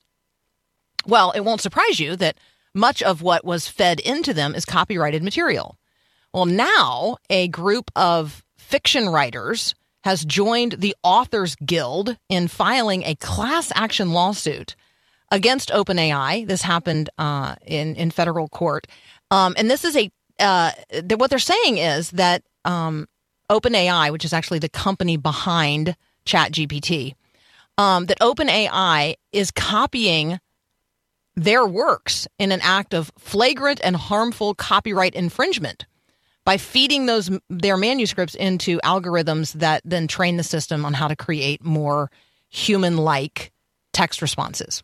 Well, 1.05 1.31
it 1.31 1.41
won't 1.41 1.61
surprise 1.61 1.99
you 1.99 2.15
that 2.15 2.37
much 2.73 3.03
of 3.03 3.21
what 3.21 3.45
was 3.45 3.67
fed 3.67 3.99
into 3.99 4.33
them 4.33 4.55
is 4.55 4.65
copyrighted 4.65 5.21
material. 5.21 5.77
Well, 6.33 6.45
now 6.45 7.17
a 7.29 7.47
group 7.49 7.91
of 7.95 8.43
fiction 8.57 9.09
writers 9.09 9.75
has 10.03 10.25
joined 10.25 10.73
the 10.73 10.95
Authors 11.03 11.55
Guild 11.55 12.17
in 12.29 12.47
filing 12.47 13.03
a 13.03 13.15
class 13.15 13.71
action 13.75 14.11
lawsuit 14.11 14.75
against 15.31 15.69
OpenAI. 15.69 16.47
This 16.47 16.63
happened 16.63 17.09
uh, 17.17 17.55
in 17.65 17.95
in 17.95 18.11
federal 18.11 18.47
court, 18.47 18.87
um, 19.29 19.53
and 19.57 19.69
this 19.69 19.85
is 19.85 19.95
a 19.95 20.09
uh, 20.39 20.71
th- 20.89 21.17
what 21.17 21.29
they're 21.29 21.39
saying 21.39 21.77
is 21.77 22.11
that 22.11 22.43
um, 22.65 23.07
OpenAI, 23.49 24.11
which 24.11 24.25
is 24.25 24.33
actually 24.33 24.59
the 24.59 24.69
company 24.69 25.17
behind 25.17 25.95
ChatGPT, 26.25 27.15
um, 27.77 28.05
that 28.05 28.19
OpenAI 28.19 29.15
is 29.31 29.51
copying 29.51 30.39
their 31.35 31.65
works 31.65 32.27
in 32.37 32.51
an 32.51 32.61
act 32.61 32.93
of 32.93 33.11
flagrant 33.17 33.81
and 33.83 33.95
harmful 33.95 34.53
copyright 34.53 35.15
infringement 35.15 35.85
by 36.45 36.57
feeding 36.57 37.05
those 37.05 37.31
their 37.49 37.77
manuscripts 37.77 38.35
into 38.35 38.79
algorithms 38.79 39.53
that 39.53 39.81
then 39.85 40.07
train 40.07 40.37
the 40.37 40.43
system 40.43 40.85
on 40.85 40.93
how 40.93 41.07
to 41.07 41.15
create 41.15 41.63
more 41.63 42.11
human-like 42.49 43.51
text 43.93 44.21
responses. 44.21 44.83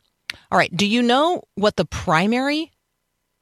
All 0.51 0.57
right, 0.57 0.75
do 0.75 0.87
you 0.87 1.01
know 1.01 1.43
what 1.55 1.75
the 1.75 1.85
primary 1.85 2.71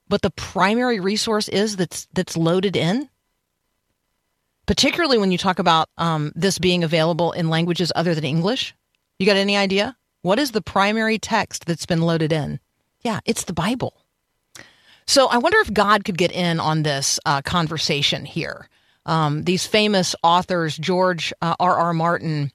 what 0.07 0.21
the 0.21 0.31
primary 0.31 0.99
resource 0.99 1.47
is 1.49 1.75
that's 1.75 2.07
that's 2.13 2.37
loaded 2.37 2.75
in? 2.75 3.09
Particularly 4.65 5.17
when 5.17 5.31
you 5.31 5.37
talk 5.37 5.59
about 5.59 5.89
um, 5.97 6.31
this 6.35 6.59
being 6.59 6.83
available 6.83 7.31
in 7.31 7.49
languages 7.49 7.91
other 7.95 8.13
than 8.13 8.25
English, 8.25 8.75
you 9.17 9.25
got 9.25 9.37
any 9.37 9.55
idea? 9.55 9.95
What 10.21 10.39
is 10.39 10.51
the 10.51 10.61
primary 10.61 11.17
text 11.17 11.65
that's 11.65 11.85
been 11.85 12.01
loaded 12.01 12.33
in? 12.33 12.59
Yeah, 13.01 13.21
it's 13.25 13.45
the 13.45 13.53
Bible. 13.53 13.93
So 15.05 15.27
I 15.27 15.37
wonder 15.37 15.57
if 15.59 15.73
God 15.73 16.03
could 16.03 16.17
get 16.17 16.33
in 16.33 16.59
on 16.59 16.83
this 16.83 17.17
uh, 17.25 17.41
conversation 17.41 18.25
here. 18.25 18.67
Um, 19.05 19.43
these 19.43 19.65
famous 19.65 20.15
authors, 20.21 20.77
George 20.77 21.31
uh, 21.41 21.55
R. 21.61 21.77
R. 21.77 21.93
Martin, 21.93 22.51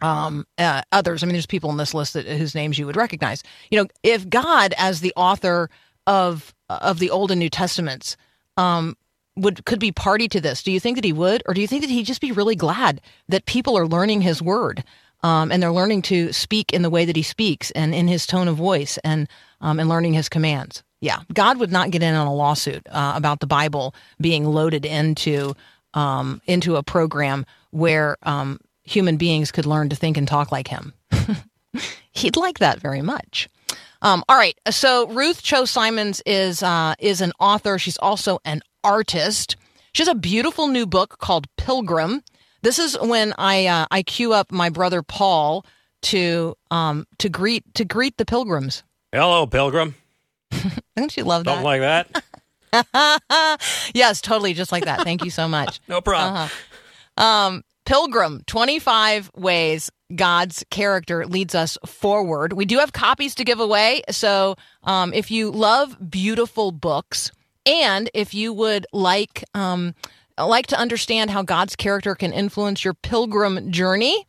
um, 0.00 0.46
uh, 0.56 0.82
others. 0.92 1.22
I 1.22 1.26
mean, 1.26 1.32
there's 1.32 1.46
people 1.46 1.70
on 1.70 1.76
this 1.76 1.94
list 1.94 2.12
that, 2.14 2.26
whose 2.26 2.54
names 2.54 2.78
you 2.78 2.86
would 2.86 2.96
recognize. 2.96 3.42
You 3.70 3.82
know, 3.82 3.88
if 4.04 4.28
God, 4.28 4.72
as 4.78 5.00
the 5.00 5.12
author 5.16 5.68
of 6.06 6.54
of 6.80 6.98
the 6.98 7.10
Old 7.10 7.30
and 7.30 7.38
New 7.38 7.50
Testaments, 7.50 8.16
um, 8.56 8.96
would 9.36 9.64
could 9.64 9.80
be 9.80 9.92
party 9.92 10.28
to 10.28 10.40
this, 10.40 10.62
do 10.62 10.70
you 10.70 10.80
think 10.80 10.96
that 10.96 11.04
he 11.04 11.12
would, 11.12 11.42
or 11.46 11.54
do 11.54 11.60
you 11.60 11.66
think 11.66 11.82
that 11.82 11.90
he'd 11.90 12.06
just 12.06 12.20
be 12.20 12.32
really 12.32 12.54
glad 12.54 13.00
that 13.28 13.46
people 13.46 13.76
are 13.76 13.86
learning 13.86 14.20
his 14.20 14.40
word? 14.40 14.84
Um, 15.22 15.50
and 15.50 15.62
they're 15.62 15.72
learning 15.72 16.02
to 16.02 16.34
speak 16.34 16.72
in 16.74 16.82
the 16.82 16.90
way 16.90 17.06
that 17.06 17.16
he 17.16 17.22
speaks 17.22 17.70
and 17.70 17.94
in 17.94 18.08
his 18.08 18.26
tone 18.26 18.46
of 18.46 18.56
voice 18.56 18.98
and 18.98 19.26
um, 19.60 19.80
and 19.80 19.88
learning 19.88 20.12
his 20.12 20.28
commands. 20.28 20.82
Yeah, 21.00 21.20
God 21.32 21.58
would 21.58 21.72
not 21.72 21.90
get 21.90 22.02
in 22.02 22.14
on 22.14 22.26
a 22.26 22.34
lawsuit 22.34 22.86
uh, 22.90 23.14
about 23.16 23.40
the 23.40 23.46
Bible 23.46 23.94
being 24.20 24.44
loaded 24.44 24.84
into 24.84 25.54
um, 25.94 26.42
into 26.46 26.76
a 26.76 26.82
program 26.82 27.46
where 27.70 28.16
um, 28.22 28.60
human 28.84 29.16
beings 29.16 29.50
could 29.50 29.66
learn 29.66 29.88
to 29.88 29.96
think 29.96 30.16
and 30.16 30.28
talk 30.28 30.52
like 30.52 30.68
him. 30.68 30.92
He'd 32.12 32.36
like 32.36 32.58
that 32.58 32.80
very 32.80 33.02
much. 33.02 33.48
Um, 34.04 34.22
all 34.28 34.36
right, 34.36 34.56
so 34.70 35.08
Ruth 35.08 35.42
Chou 35.42 35.64
Simons 35.64 36.20
is 36.26 36.62
uh, 36.62 36.94
is 36.98 37.22
an 37.22 37.32
author. 37.40 37.78
She's 37.78 37.96
also 37.96 38.38
an 38.44 38.60
artist. 38.84 39.56
She 39.94 40.02
has 40.02 40.08
a 40.08 40.14
beautiful 40.14 40.68
new 40.68 40.84
book 40.84 41.18
called 41.20 41.46
Pilgrim. 41.56 42.22
This 42.60 42.78
is 42.78 42.98
when 43.00 43.32
I 43.38 43.64
uh, 43.64 43.86
I 43.90 44.02
cue 44.02 44.34
up 44.34 44.52
my 44.52 44.68
brother 44.68 45.02
Paul 45.02 45.64
to 46.02 46.54
um 46.70 47.06
to 47.18 47.30
greet 47.30 47.74
to 47.76 47.86
greet 47.86 48.18
the 48.18 48.26
pilgrims. 48.26 48.82
Hello, 49.10 49.46
Pilgrim. 49.46 49.94
Don't 50.96 51.16
you 51.16 51.24
love 51.24 51.44
that? 51.44 51.54
Don't 51.54 51.64
like 51.64 51.80
that? 51.80 53.60
yes, 53.94 54.20
totally, 54.20 54.52
just 54.52 54.70
like 54.70 54.84
that. 54.84 55.00
Thank 55.02 55.24
you 55.24 55.30
so 55.30 55.48
much. 55.48 55.80
No 55.88 56.02
problem. 56.02 56.34
Uh-huh. 56.34 57.24
Um, 57.24 57.64
Pilgrim, 57.84 58.42
25 58.46 59.30
ways 59.36 59.90
God's 60.14 60.64
character 60.70 61.26
leads 61.26 61.54
us 61.54 61.76
forward. 61.84 62.52
We 62.54 62.64
do 62.64 62.78
have 62.78 62.92
copies 62.92 63.34
to 63.36 63.44
give 63.44 63.60
away. 63.60 64.02
So 64.10 64.56
um, 64.84 65.12
if 65.12 65.30
you 65.30 65.50
love 65.50 65.96
beautiful 66.10 66.72
books 66.72 67.30
and 67.66 68.10
if 68.14 68.34
you 68.34 68.52
would 68.52 68.86
like, 68.92 69.44
um, 69.54 69.94
like 70.38 70.66
to 70.68 70.78
understand 70.78 71.30
how 71.30 71.42
God's 71.42 71.76
character 71.76 72.14
can 72.14 72.32
influence 72.32 72.84
your 72.84 72.94
pilgrim 72.94 73.70
journey, 73.70 74.26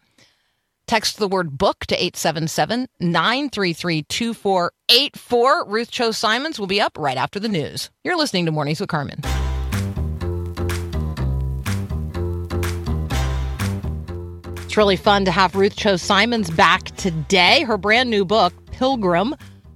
text 0.87 1.17
the 1.17 1.27
word 1.27 1.57
book 1.57 1.85
to 1.87 1.95
877 1.95 2.87
933 2.99 4.03
2484. 4.03 5.65
Ruth 5.65 5.91
Chou 5.91 6.11
Simons 6.11 6.59
will 6.59 6.67
be 6.67 6.81
up 6.81 6.97
right 6.97 7.17
after 7.17 7.39
the 7.39 7.49
news. 7.49 7.89
You're 8.03 8.17
listening 8.17 8.45
to 8.45 8.51
Mornings 8.51 8.79
with 8.79 8.89
Carmen. 8.89 9.21
It's 14.75 14.77
really 14.77 14.97
fun 14.97 15.23
to 15.23 15.31
have 15.31 15.55
Ruth 15.55 15.77
Chou 15.77 15.97
Simons 15.97 16.49
back 16.49 16.83
today. 16.97 17.63
Her 17.63 17.77
brand 17.77 18.09
new 18.09 18.25
book, 18.25 18.53
Pilgrim 18.73 19.33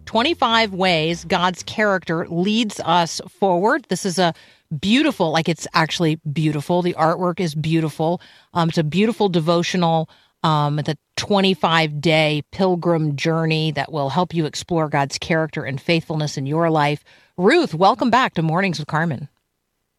25 0.07 0.73
Ways 0.73 1.23
God's 1.23 1.63
Character 1.63 2.27
Leads 2.27 2.81
Us 2.81 3.21
Forward. 3.29 3.85
This 3.87 4.05
is 4.05 4.19
a 4.19 4.33
beautiful. 4.77 5.31
Like 5.31 5.47
it's 5.47 5.65
actually 5.73 6.15
beautiful. 6.33 6.81
The 6.81 6.95
artwork 6.95 7.39
is 7.39 7.55
beautiful. 7.55 8.19
Um, 8.53 8.67
it's 8.67 8.77
a 8.77 8.83
beautiful 8.83 9.29
devotional. 9.29 10.09
Um, 10.43 10.75
the 10.75 10.97
25 11.15 12.01
day 12.01 12.43
pilgrim 12.51 13.15
journey 13.15 13.71
that 13.71 13.93
will 13.93 14.09
help 14.09 14.33
you 14.33 14.45
explore 14.45 14.89
God's 14.89 15.17
character 15.17 15.63
and 15.63 15.79
faithfulness 15.79 16.35
in 16.35 16.45
your 16.45 16.69
life. 16.69 17.05
Ruth, 17.37 17.73
welcome 17.73 18.09
back 18.09 18.33
to 18.33 18.41
Mornings 18.41 18.79
with 18.79 18.89
Carmen. 18.89 19.29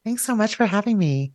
Thanks 0.04 0.20
so 0.20 0.36
much 0.36 0.56
for 0.56 0.66
having 0.66 0.98
me. 0.98 1.32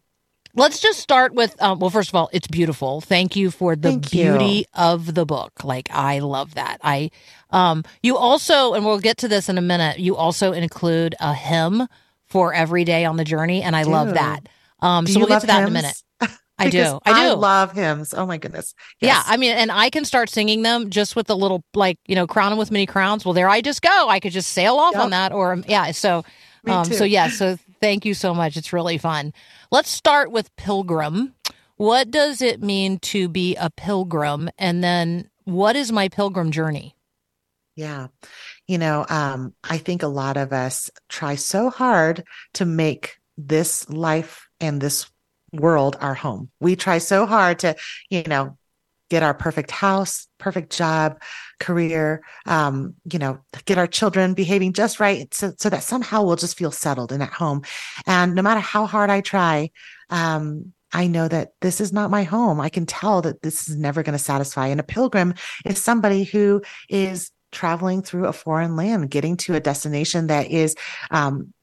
Let's 0.56 0.80
just 0.80 1.00
start 1.00 1.34
with 1.34 1.62
um, 1.62 1.80
well, 1.80 1.90
first 1.90 2.10
of 2.10 2.16
all, 2.16 2.30
it's 2.32 2.48
beautiful. 2.48 3.02
Thank 3.02 3.36
you 3.36 3.52
for 3.52 3.76
the 3.76 3.90
Thank 3.90 4.14
you. 4.14 4.32
beauty 4.32 4.66
of 4.74 5.14
the 5.14 5.26
book. 5.26 5.64
Like 5.64 5.90
I 5.92 6.20
love 6.20 6.56
that. 6.56 6.78
I 6.82 7.12
um, 7.50 7.84
you 8.02 8.18
also, 8.18 8.74
and 8.74 8.86
we'll 8.86 9.00
get 9.00 9.18
to 9.18 9.28
this 9.28 9.50
in 9.50 9.58
a 9.58 9.62
minute. 9.62 10.00
You 10.00 10.16
also 10.16 10.52
include 10.54 11.16
a 11.20 11.34
hymn 11.34 11.88
for 12.26 12.54
every 12.54 12.84
day 12.86 13.06
on 13.06 13.18
the 13.18 13.24
journey, 13.26 13.62
and 13.62 13.76
I 13.76 13.84
love 13.84 14.14
that. 14.14 14.48
Um, 14.80 15.06
Do 15.06 15.12
so 15.14 15.20
you 15.20 15.26
we'll 15.26 15.36
get 15.36 15.42
to 15.42 15.48
that 15.48 15.62
in 15.64 15.68
a 15.68 15.72
minute. 15.72 16.02
I 16.58 16.70
do. 16.70 17.00
I 17.06 17.28
do. 17.30 17.36
love 17.36 17.74
hymns. 17.74 18.14
Oh 18.14 18.26
my 18.26 18.38
goodness. 18.38 18.74
Yeah, 19.02 19.22
I 19.26 19.36
mean, 19.36 19.52
and 19.52 19.72
I 19.72 19.90
can 19.90 20.06
start 20.06 20.30
singing 20.30 20.62
them 20.62 20.90
just 20.90 21.16
with 21.16 21.28
the 21.28 21.36
little, 21.36 21.66
like, 21.74 21.98
you 22.08 22.16
know, 22.16 22.26
crowning 22.28 22.58
with 22.58 22.72
many 22.72 22.86
crowns. 22.86 23.26
Well, 23.26 23.34
there 23.34 23.50
I 23.50 23.60
just 23.60 23.82
go. 23.82 24.08
I 24.08 24.22
could 24.22 24.32
just 24.32 24.54
sail 24.54 24.76
off 24.78 24.94
Yep. 24.94 25.04
on 25.04 25.10
that, 25.10 25.32
or 25.34 25.62
yeah. 25.68 25.92
So, 25.92 26.24
um, 26.66 26.86
so 26.86 27.04
yeah. 27.04 27.28
So 27.30 27.58
thank 27.82 28.06
you 28.06 28.14
so 28.14 28.34
much. 28.34 28.56
It's 28.58 28.72
really 28.72 28.98
fun. 28.98 29.34
Let's 29.76 29.90
start 29.90 30.32
with 30.32 30.56
pilgrim. 30.56 31.36
What 31.76 32.10
does 32.10 32.42
it 32.42 32.64
mean 32.64 32.98
to 33.00 33.28
be 33.28 33.58
a 33.58 33.70
pilgrim, 33.70 34.50
and 34.58 34.82
then 34.82 35.30
what 35.44 35.76
is 35.76 35.92
my 35.92 36.08
pilgrim 36.08 36.52
journey? 36.52 36.96
Yeah. 37.76 38.08
You 38.70 38.78
know, 38.78 39.06
um, 39.10 39.54
I 39.66 39.78
think 39.78 40.02
a 40.02 40.08
lot 40.08 40.38
of 40.38 40.54
us 40.54 40.90
try 41.10 41.36
so 41.36 41.70
hard 41.70 42.24
to 42.54 42.64
make 42.64 43.18
this 43.38 43.90
life 43.90 44.48
and 44.62 44.80
this 44.80 45.12
world 45.52 45.98
our 46.00 46.14
home. 46.14 46.52
We 46.62 46.78
try 46.78 47.00
so 47.00 47.26
hard 47.26 47.60
to, 47.60 47.76
you 48.10 48.24
know, 48.24 48.58
get 49.10 49.24
our 49.24 49.34
perfect 49.34 49.72
house, 49.72 50.30
perfect 50.38 50.72
job, 50.72 51.22
career, 51.60 52.22
um, 52.46 52.96
you 53.12 53.20
know, 53.20 53.40
get 53.66 53.78
our 53.78 53.88
children 53.88 54.34
behaving 54.34 54.74
just 54.74 55.00
right 55.00 55.34
so, 55.34 55.54
so 55.58 55.70
that 55.70 55.84
somehow 55.84 56.24
we'll 56.24 56.36
just 56.36 56.58
feel 56.58 56.72
settled 56.72 57.12
and 57.12 57.24
at 57.24 57.32
home. 57.34 57.64
And 58.06 58.36
no 58.36 58.42
matter 58.42 58.60
how 58.60 58.86
hard 58.86 59.10
I 59.10 59.22
try, 59.22 59.72
um, 60.10 60.74
I 60.92 61.08
know 61.08 61.28
that 61.28 61.50
this 61.62 61.82
is 61.82 61.92
not 61.92 62.12
my 62.12 62.24
home. 62.24 62.62
I 62.62 62.70
can 62.70 62.86
tell 62.86 63.22
that 63.24 63.42
this 63.42 63.68
is 63.68 63.76
never 63.76 64.04
going 64.04 64.18
to 64.18 64.24
satisfy. 64.24 64.68
And 64.68 64.80
a 64.80 64.84
pilgrim 64.84 65.34
is 65.66 65.82
somebody 65.82 66.24
who 66.24 66.62
is 66.90 67.32
traveling 67.52 68.02
through 68.02 68.28
a 68.28 68.34
foreign 68.34 68.76
land, 68.76 69.10
getting 69.10 69.38
to 69.38 69.56
a 69.56 69.60
destination 69.60 70.28
that 70.28 70.50
is 70.52 70.76
um, 71.12 71.54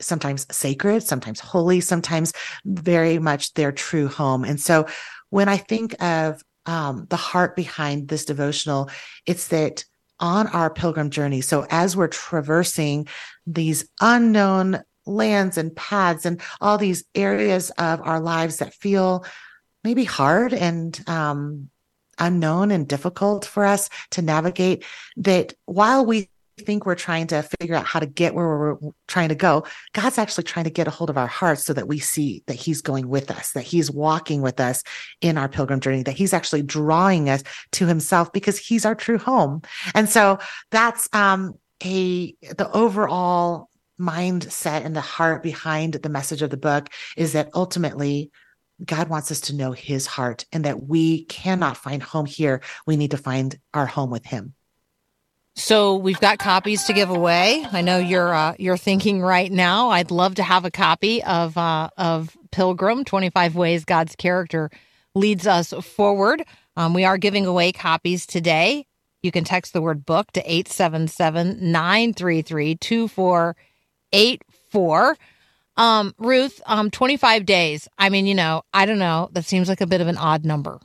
sometimes 0.00 0.46
sacred, 0.50 1.02
sometimes 1.02 1.40
holy, 1.40 1.80
sometimes 1.80 2.32
very 2.64 3.18
much 3.18 3.52
their 3.54 3.72
true 3.72 4.08
home. 4.08 4.44
And 4.44 4.60
so 4.60 4.86
when 5.30 5.48
I 5.48 5.56
think 5.56 6.00
of 6.02 6.42
um, 6.66 7.06
the 7.08 7.16
heart 7.16 7.56
behind 7.56 8.08
this 8.08 8.24
devotional, 8.24 8.90
it's 9.24 9.48
that 9.48 9.84
on 10.18 10.46
our 10.48 10.70
pilgrim 10.70 11.10
journey. 11.10 11.40
So 11.40 11.66
as 11.70 11.96
we're 11.96 12.08
traversing 12.08 13.06
these 13.46 13.88
unknown 14.00 14.82
lands 15.04 15.56
and 15.58 15.74
paths 15.76 16.26
and 16.26 16.40
all 16.60 16.78
these 16.78 17.04
areas 17.14 17.70
of 17.78 18.00
our 18.02 18.20
lives 18.20 18.56
that 18.56 18.74
feel 18.74 19.24
maybe 19.84 20.04
hard 20.04 20.52
and 20.52 21.00
um, 21.08 21.70
unknown 22.18 22.70
and 22.70 22.88
difficult 22.88 23.44
for 23.44 23.64
us 23.64 23.88
to 24.10 24.22
navigate, 24.22 24.84
that 25.16 25.54
while 25.66 26.04
we 26.04 26.28
think 26.58 26.86
we're 26.86 26.94
trying 26.94 27.26
to 27.28 27.42
figure 27.60 27.76
out 27.76 27.86
how 27.86 28.00
to 28.00 28.06
get 28.06 28.34
where 28.34 28.46
we're 28.46 28.90
trying 29.08 29.28
to 29.28 29.34
go, 29.34 29.64
God's 29.92 30.18
actually 30.18 30.44
trying 30.44 30.64
to 30.64 30.70
get 30.70 30.88
a 30.88 30.90
hold 30.90 31.10
of 31.10 31.18
our 31.18 31.26
hearts 31.26 31.64
so 31.64 31.72
that 31.72 31.88
we 31.88 31.98
see 31.98 32.42
that 32.46 32.54
He's 32.54 32.82
going 32.82 33.08
with 33.08 33.30
us, 33.30 33.52
that 33.52 33.62
He's 33.62 33.90
walking 33.90 34.42
with 34.42 34.60
us 34.60 34.82
in 35.20 35.38
our 35.38 35.48
pilgrim 35.48 35.80
journey, 35.80 36.02
that 36.02 36.16
He's 36.16 36.32
actually 36.32 36.62
drawing 36.62 37.28
us 37.28 37.42
to 37.72 37.86
Himself 37.86 38.32
because 38.32 38.58
He's 38.58 38.84
our 38.84 38.94
true 38.94 39.18
home. 39.18 39.62
And 39.94 40.08
so 40.08 40.38
that's 40.70 41.08
um, 41.12 41.54
a 41.84 42.34
the 42.40 42.70
overall 42.72 43.68
mindset 44.00 44.84
and 44.84 44.94
the 44.94 45.00
heart 45.00 45.42
behind 45.42 45.94
the 45.94 46.08
message 46.08 46.42
of 46.42 46.50
the 46.50 46.56
book 46.56 46.88
is 47.16 47.32
that 47.32 47.50
ultimately 47.54 48.30
God 48.84 49.08
wants 49.08 49.30
us 49.30 49.40
to 49.42 49.56
know 49.56 49.72
his 49.72 50.06
heart 50.06 50.44
and 50.52 50.64
that 50.64 50.82
we 50.82 51.24
cannot 51.24 51.78
find 51.78 52.02
home 52.02 52.26
here. 52.26 52.60
We 52.86 52.96
need 52.96 53.12
to 53.12 53.16
find 53.16 53.58
our 53.72 53.86
home 53.86 54.10
with 54.10 54.26
him. 54.26 54.54
So 55.58 55.96
we've 55.96 56.20
got 56.20 56.38
copies 56.38 56.84
to 56.84 56.92
give 56.92 57.08
away. 57.08 57.66
I 57.72 57.80
know 57.80 57.96
you're 57.98 58.32
uh, 58.32 58.54
you're 58.58 58.76
thinking 58.76 59.22
right 59.22 59.50
now. 59.50 59.88
I'd 59.88 60.10
love 60.10 60.34
to 60.34 60.42
have 60.42 60.66
a 60.66 60.70
copy 60.70 61.22
of 61.22 61.56
uh, 61.56 61.88
of 61.96 62.36
Pilgrim: 62.50 63.04
Twenty 63.04 63.30
Five 63.30 63.56
Ways 63.56 63.86
God's 63.86 64.14
Character 64.16 64.70
Leads 65.14 65.46
Us 65.46 65.72
Forward. 65.72 66.44
Um, 66.76 66.92
we 66.92 67.04
are 67.04 67.16
giving 67.16 67.46
away 67.46 67.72
copies 67.72 68.26
today. 68.26 68.84
You 69.22 69.32
can 69.32 69.44
text 69.44 69.72
the 69.72 69.80
word 69.80 70.04
book 70.04 70.30
to 70.32 70.40
877 70.40 71.72
933 71.72 72.74
2484. 72.76 75.16
Um, 75.78 76.14
Ruth, 76.18 76.60
um, 76.66 76.90
25 76.90 77.46
days. 77.46 77.88
I 77.98 78.10
mean, 78.10 78.26
you 78.26 78.34
know, 78.34 78.62
I 78.72 78.86
don't 78.86 78.98
know. 78.98 79.30
That 79.32 79.46
seems 79.46 79.70
like 79.70 79.80
a 79.80 79.86
bit 79.86 80.02
of 80.02 80.06
an 80.06 80.18
odd 80.18 80.44
number. 80.44 80.80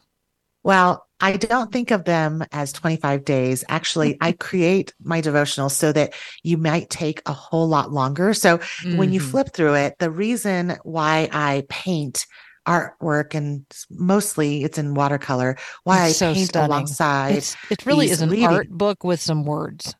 Well, 0.64 1.06
I 1.22 1.38
don't 1.38 1.72
think 1.72 1.92
of 1.92 2.06
them 2.06 2.44
as 2.52 2.74
25 2.74 3.24
days. 3.26 3.64
Actually, 3.70 4.18
I 4.22 4.32
create 4.32 4.94
my 5.04 5.22
devotionals 5.22 5.72
so 5.72 5.92
that 5.92 6.14
you 6.44 6.58
might 6.58 6.90
take 6.90 7.22
a 7.26 7.34
whole 7.34 7.68
lot 7.68 7.92
longer. 7.92 8.34
So 8.34 8.60
when 8.96 9.12
you 9.14 9.20
Mhm. 9.22 9.30
flip 9.32 9.54
through 9.54 9.76
it, 9.76 9.96
the 10.00 10.10
reason 10.12 10.78
why 10.84 11.30
I 11.32 11.64
paint 11.70 12.26
artwork 12.68 13.34
and 13.34 13.66
mostly 13.90 14.64
it's 14.64 14.78
in 14.78 14.94
watercolor, 14.94 15.58
why 15.84 16.08
It's 16.08 16.22
I 16.22 16.28
so 16.28 16.34
paint 16.34 16.50
stunning. 16.50 16.70
alongside 16.70 17.36
It's, 17.38 17.56
it 17.72 17.86
really 17.86 18.10
is 18.10 18.22
an 18.22 18.30
reading- 18.30 18.46
art 18.46 18.70
book 18.70 19.04
with 19.04 19.20
some 19.22 19.44
words. 19.46 19.96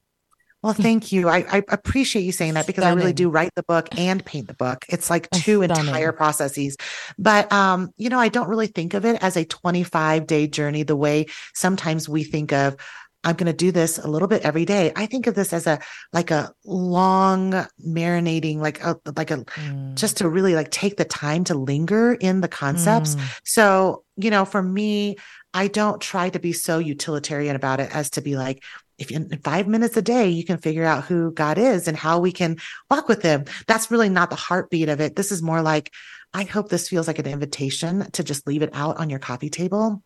Well, 0.64 0.74
thank 0.88 1.12
you. 1.12 1.30
I, 1.30 1.46
I 1.50 1.64
appreciate 1.70 2.24
you 2.24 2.32
saying 2.32 2.54
that 2.54 2.68
because 2.68 2.84
I 2.84 2.94
really 2.94 3.14
do 3.14 3.30
write 3.30 3.54
the 3.56 3.64
book 3.64 3.88
and 3.98 4.24
paint 4.24 4.48
the 4.48 4.54
book. 4.54 4.86
It's 4.90 5.10
like 5.10 5.30
two 5.32 5.64
Stunning. 5.64 5.88
entire 5.88 6.12
processes. 6.12 6.78
But 7.18 7.52
um, 7.52 7.92
you 7.98 8.10
know, 8.10 8.20
I 8.20 8.30
don't 8.30 8.50
really 8.50 8.68
think 8.68 8.94
of 8.94 9.06
it 9.06 9.22
as 9.24 9.38
a 9.38 9.46
25 9.46 10.28
day 10.28 10.48
journey 10.48 10.84
the 10.84 10.96
way 10.96 11.28
sometimes 11.54 12.08
we 12.08 12.24
think 12.24 12.54
of 12.54 12.76
I'm 13.24 13.36
going 13.36 13.46
to 13.46 13.54
do 13.54 13.72
this 13.72 14.00
a 14.00 14.08
little 14.08 14.28
bit 14.28 14.42
every 14.42 14.66
day. 14.66 14.92
I 14.96 15.06
think 15.06 15.28
of 15.28 15.36
this 15.36 15.54
as 15.54 15.68
a 15.68 15.80
like 16.12 16.32
a 16.32 16.52
long 16.66 17.52
marinating 17.86 18.58
like 18.58 18.84
a 18.84 18.98
like 19.16 19.30
a 19.32 19.38
Mm. 19.42 19.96
just 19.96 20.18
to 20.18 20.30
really 20.30 20.56
like 20.56 20.72
take 20.72 20.98
the 20.98 21.06
time 21.06 21.44
to 21.46 21.54
linger 21.56 22.14
in 22.14 22.42
the 22.42 22.48
concepts. 22.48 23.16
Mm. 23.16 23.40
So, 23.44 24.04
you 24.18 24.32
know, 24.32 24.46
for 24.46 24.62
me, 24.62 25.18
I 25.54 25.68
don't 25.68 26.02
try 26.02 26.30
to 26.30 26.40
be 26.40 26.54
so 26.54 26.80
utilitarian 26.80 27.56
about 27.56 27.80
it 27.80 27.94
as 27.94 28.12
to 28.12 28.22
be 28.22 28.38
like, 28.38 28.64
if 29.02 29.12
in 29.12 29.38
five 29.44 29.68
minutes 29.68 29.98
a 29.98 30.02
day 30.02 30.30
you 30.30 30.46
can 30.46 30.58
figure 30.58 30.86
out 30.86 31.06
who 31.06 31.32
God 31.32 31.58
is 31.58 31.88
and 31.88 31.98
how 31.98 32.20
we 32.20 32.32
can 32.32 32.58
walk 32.90 33.08
with 33.08 33.22
him. 33.22 33.46
That's 33.68 33.92
really 33.92 34.10
not 34.10 34.30
the 34.30 34.36
heartbeat 34.36 34.90
of 34.90 35.02
it. 35.02 35.16
This 35.16 35.32
is 35.32 35.42
more 35.42 35.62
like, 35.62 35.92
I 36.34 36.44
hope 36.44 36.70
this 36.70 36.88
feels 36.88 37.08
like 37.08 37.20
an 37.20 37.26
invitation 37.26 38.10
to 38.12 38.24
just 38.24 38.48
leave 38.48 38.62
it 38.62 38.70
out 38.74 38.98
on 38.98 39.10
your 39.10 39.20
coffee 39.20 39.50
table. 39.50 40.04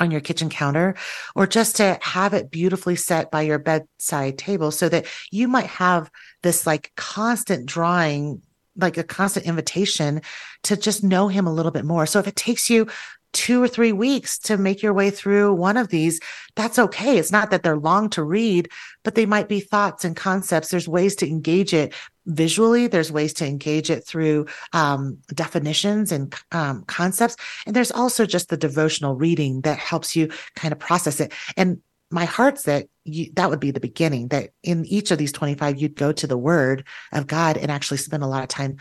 On 0.00 0.10
your 0.10 0.22
kitchen 0.22 0.50
counter, 0.50 0.96
or 1.36 1.46
just 1.46 1.76
to 1.76 1.96
have 2.02 2.34
it 2.34 2.50
beautifully 2.50 2.96
set 2.96 3.30
by 3.30 3.42
your 3.42 3.60
bedside 3.60 4.36
table 4.36 4.72
so 4.72 4.88
that 4.88 5.06
you 5.30 5.46
might 5.46 5.66
have 5.66 6.10
this 6.42 6.66
like 6.66 6.90
constant 6.96 7.66
drawing, 7.66 8.42
like 8.74 8.96
a 8.96 9.04
constant 9.04 9.46
invitation 9.46 10.22
to 10.64 10.76
just 10.76 11.04
know 11.04 11.28
him 11.28 11.46
a 11.46 11.52
little 11.52 11.70
bit 11.70 11.84
more. 11.84 12.06
So 12.06 12.18
if 12.18 12.26
it 12.26 12.34
takes 12.34 12.68
you 12.68 12.88
two 13.32 13.62
or 13.62 13.68
three 13.68 13.92
weeks 13.92 14.38
to 14.38 14.56
make 14.56 14.82
your 14.82 14.92
way 14.92 15.10
through 15.10 15.54
one 15.54 15.76
of 15.76 15.88
these, 15.88 16.20
that's 16.54 16.78
okay. 16.78 17.18
It's 17.18 17.32
not 17.32 17.50
that 17.50 17.62
they're 17.62 17.76
long 17.76 18.10
to 18.10 18.22
read, 18.22 18.68
but 19.04 19.14
they 19.14 19.26
might 19.26 19.48
be 19.48 19.60
thoughts 19.60 20.04
and 20.04 20.14
concepts. 20.14 20.68
There's 20.68 20.88
ways 20.88 21.16
to 21.16 21.28
engage 21.28 21.72
it 21.72 21.94
visually. 22.26 22.86
There's 22.86 23.10
ways 23.10 23.32
to 23.34 23.46
engage 23.46 23.90
it 23.90 24.06
through 24.06 24.46
um, 24.72 25.18
definitions 25.34 26.12
and 26.12 26.34
um, 26.52 26.84
concepts. 26.84 27.36
And 27.66 27.74
there's 27.74 27.90
also 27.90 28.26
just 28.26 28.48
the 28.48 28.56
devotional 28.56 29.14
reading 29.14 29.62
that 29.62 29.78
helps 29.78 30.14
you 30.14 30.30
kind 30.54 30.72
of 30.72 30.78
process 30.78 31.20
it. 31.20 31.32
And 31.56 31.80
my 32.10 32.26
heart's 32.26 32.64
that 32.64 32.86
you, 33.04 33.32
that 33.34 33.48
would 33.50 33.60
be 33.60 33.70
the 33.70 33.80
beginning 33.80 34.28
that 34.28 34.50
in 34.62 34.84
each 34.84 35.10
of 35.10 35.18
these 35.18 35.32
25, 35.32 35.80
you'd 35.80 35.96
go 35.96 36.12
to 36.12 36.26
the 36.26 36.36
word 36.36 36.86
of 37.10 37.26
God 37.26 37.56
and 37.56 37.70
actually 37.70 37.96
spend 37.96 38.22
a 38.22 38.26
lot 38.26 38.42
of 38.42 38.48
time 38.48 38.76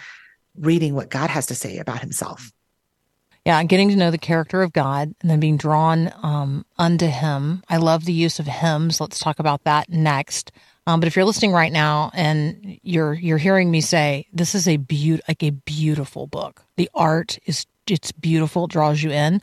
reading 0.56 0.94
what 0.94 1.10
God 1.10 1.30
has 1.30 1.48
to 1.48 1.56
say 1.56 1.78
about 1.78 2.02
himself. 2.02 2.52
Yeah, 3.46 3.64
getting 3.64 3.90
to 3.90 3.96
know 3.96 4.12
the 4.12 4.20
character 4.20 4.62
of 4.62 4.72
God 4.72 5.16
and 5.22 5.30
then 5.30 5.40
being 5.40 5.58
drawn 5.58 6.14
um, 6.22 6.66
unto 6.78 7.08
Him. 7.08 7.64
I 7.68 7.78
love 7.78 8.06
the 8.06 8.14
use 8.14 8.40
of 8.40 8.46
hymns. 8.46 9.02
Let's 9.02 9.18
talk 9.20 9.40
about 9.40 9.64
that 9.64 9.90
next. 9.90 10.52
Um, 10.86 11.00
but 11.00 11.08
if 11.08 11.16
you're 11.16 11.26
listening 11.26 11.52
right 11.52 11.72
now 11.72 12.12
and 12.14 12.80
you're 12.84 13.14
you're 13.14 13.38
hearing 13.38 13.70
me 13.70 13.82
say 13.82 14.28
this 14.34 14.56
is 14.56 14.68
a 14.68 14.78
beaut 14.78 15.22
like 15.28 15.44
a 15.44 15.52
beautiful 15.52 16.28
book. 16.28 16.64
The 16.76 16.90
art 16.94 17.40
is 17.46 17.66
it's 17.88 18.12
beautiful. 18.12 18.66
It 18.66 18.72
draws 18.72 19.02
you 19.02 19.12
in. 19.12 19.42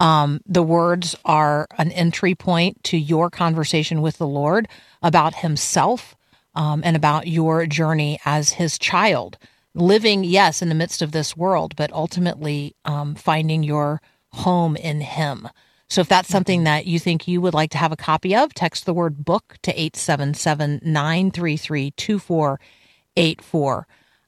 Um, 0.00 0.40
the 0.46 0.62
words 0.62 1.14
are 1.24 1.66
an 1.76 1.92
entry 1.92 2.34
point 2.34 2.82
to 2.84 2.98
your 2.98 3.30
conversation 3.30 4.00
with 4.00 4.18
the 4.18 4.26
Lord 4.26 4.68
about 5.02 5.36
Himself 5.36 6.14
um, 6.54 6.82
and 6.84 6.96
about 6.96 7.26
your 7.26 7.66
journey 7.66 8.18
as 8.24 8.52
His 8.52 8.78
child 8.78 9.38
living, 9.80 10.24
yes, 10.24 10.62
in 10.62 10.68
the 10.68 10.74
midst 10.74 11.02
of 11.02 11.12
this 11.12 11.36
world, 11.36 11.74
but 11.76 11.92
ultimately 11.92 12.76
um, 12.84 13.14
finding 13.14 13.62
your 13.62 14.00
home 14.32 14.76
in 14.76 15.00
Him. 15.00 15.48
So 15.88 16.00
if 16.00 16.08
that's 16.08 16.28
something 16.28 16.64
that 16.64 16.86
you 16.86 17.00
think 17.00 17.26
you 17.26 17.40
would 17.40 17.54
like 17.54 17.70
to 17.70 17.78
have 17.78 17.90
a 17.90 17.96
copy 17.96 18.36
of, 18.36 18.54
text 18.54 18.86
the 18.86 18.94
word 18.94 19.24
book 19.24 19.56
to 19.62 19.72
877 19.72 20.80
933 20.84 21.90
2484. 21.90 23.86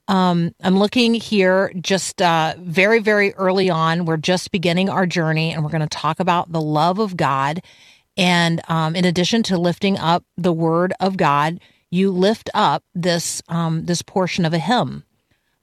Um, 0.08 0.52
I'm 0.60 0.76
looking 0.76 1.14
here 1.14 1.72
just 1.80 2.20
uh, 2.20 2.54
very, 2.58 2.98
very 2.98 3.32
early 3.34 3.70
on. 3.70 4.04
We're 4.06 4.16
just 4.16 4.50
beginning 4.50 4.88
our 4.88 5.06
journey, 5.06 5.52
and 5.52 5.62
we're 5.62 5.70
going 5.70 5.82
to 5.82 5.86
talk 5.86 6.18
about 6.18 6.50
the 6.50 6.60
love 6.60 6.98
of 6.98 7.16
God. 7.16 7.62
And 8.16 8.60
um, 8.68 8.96
in 8.96 9.04
addition 9.04 9.44
to 9.44 9.56
lifting 9.56 9.96
up 9.96 10.24
the 10.36 10.52
Word 10.52 10.92
of 10.98 11.16
God, 11.16 11.60
you 11.90 12.10
lift 12.10 12.50
up 12.54 12.82
this 12.94 13.40
um, 13.48 13.84
this 13.84 14.02
portion 14.02 14.44
of 14.44 14.52
a 14.52 14.58
hymn. 14.58 15.04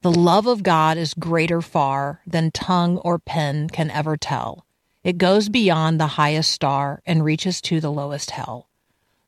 The 0.02 0.12
love 0.12 0.48
of 0.48 0.64
God 0.64 0.98
is 0.98 1.14
greater 1.14 1.62
far 1.62 2.22
than 2.26 2.52
tongue 2.52 2.98
or 3.00 3.20
pen 3.20 3.70
can 3.70 3.92
ever 3.92 4.16
tell. 4.16 4.66
It 5.04 5.18
goes 5.18 5.50
beyond 5.50 6.00
the 6.00 6.08
highest 6.08 6.52
star 6.52 7.02
and 7.06 7.24
reaches 7.24 7.62
to 7.64 7.82
the 7.82 7.92
lowest 7.92 8.32
hell. 8.32 8.70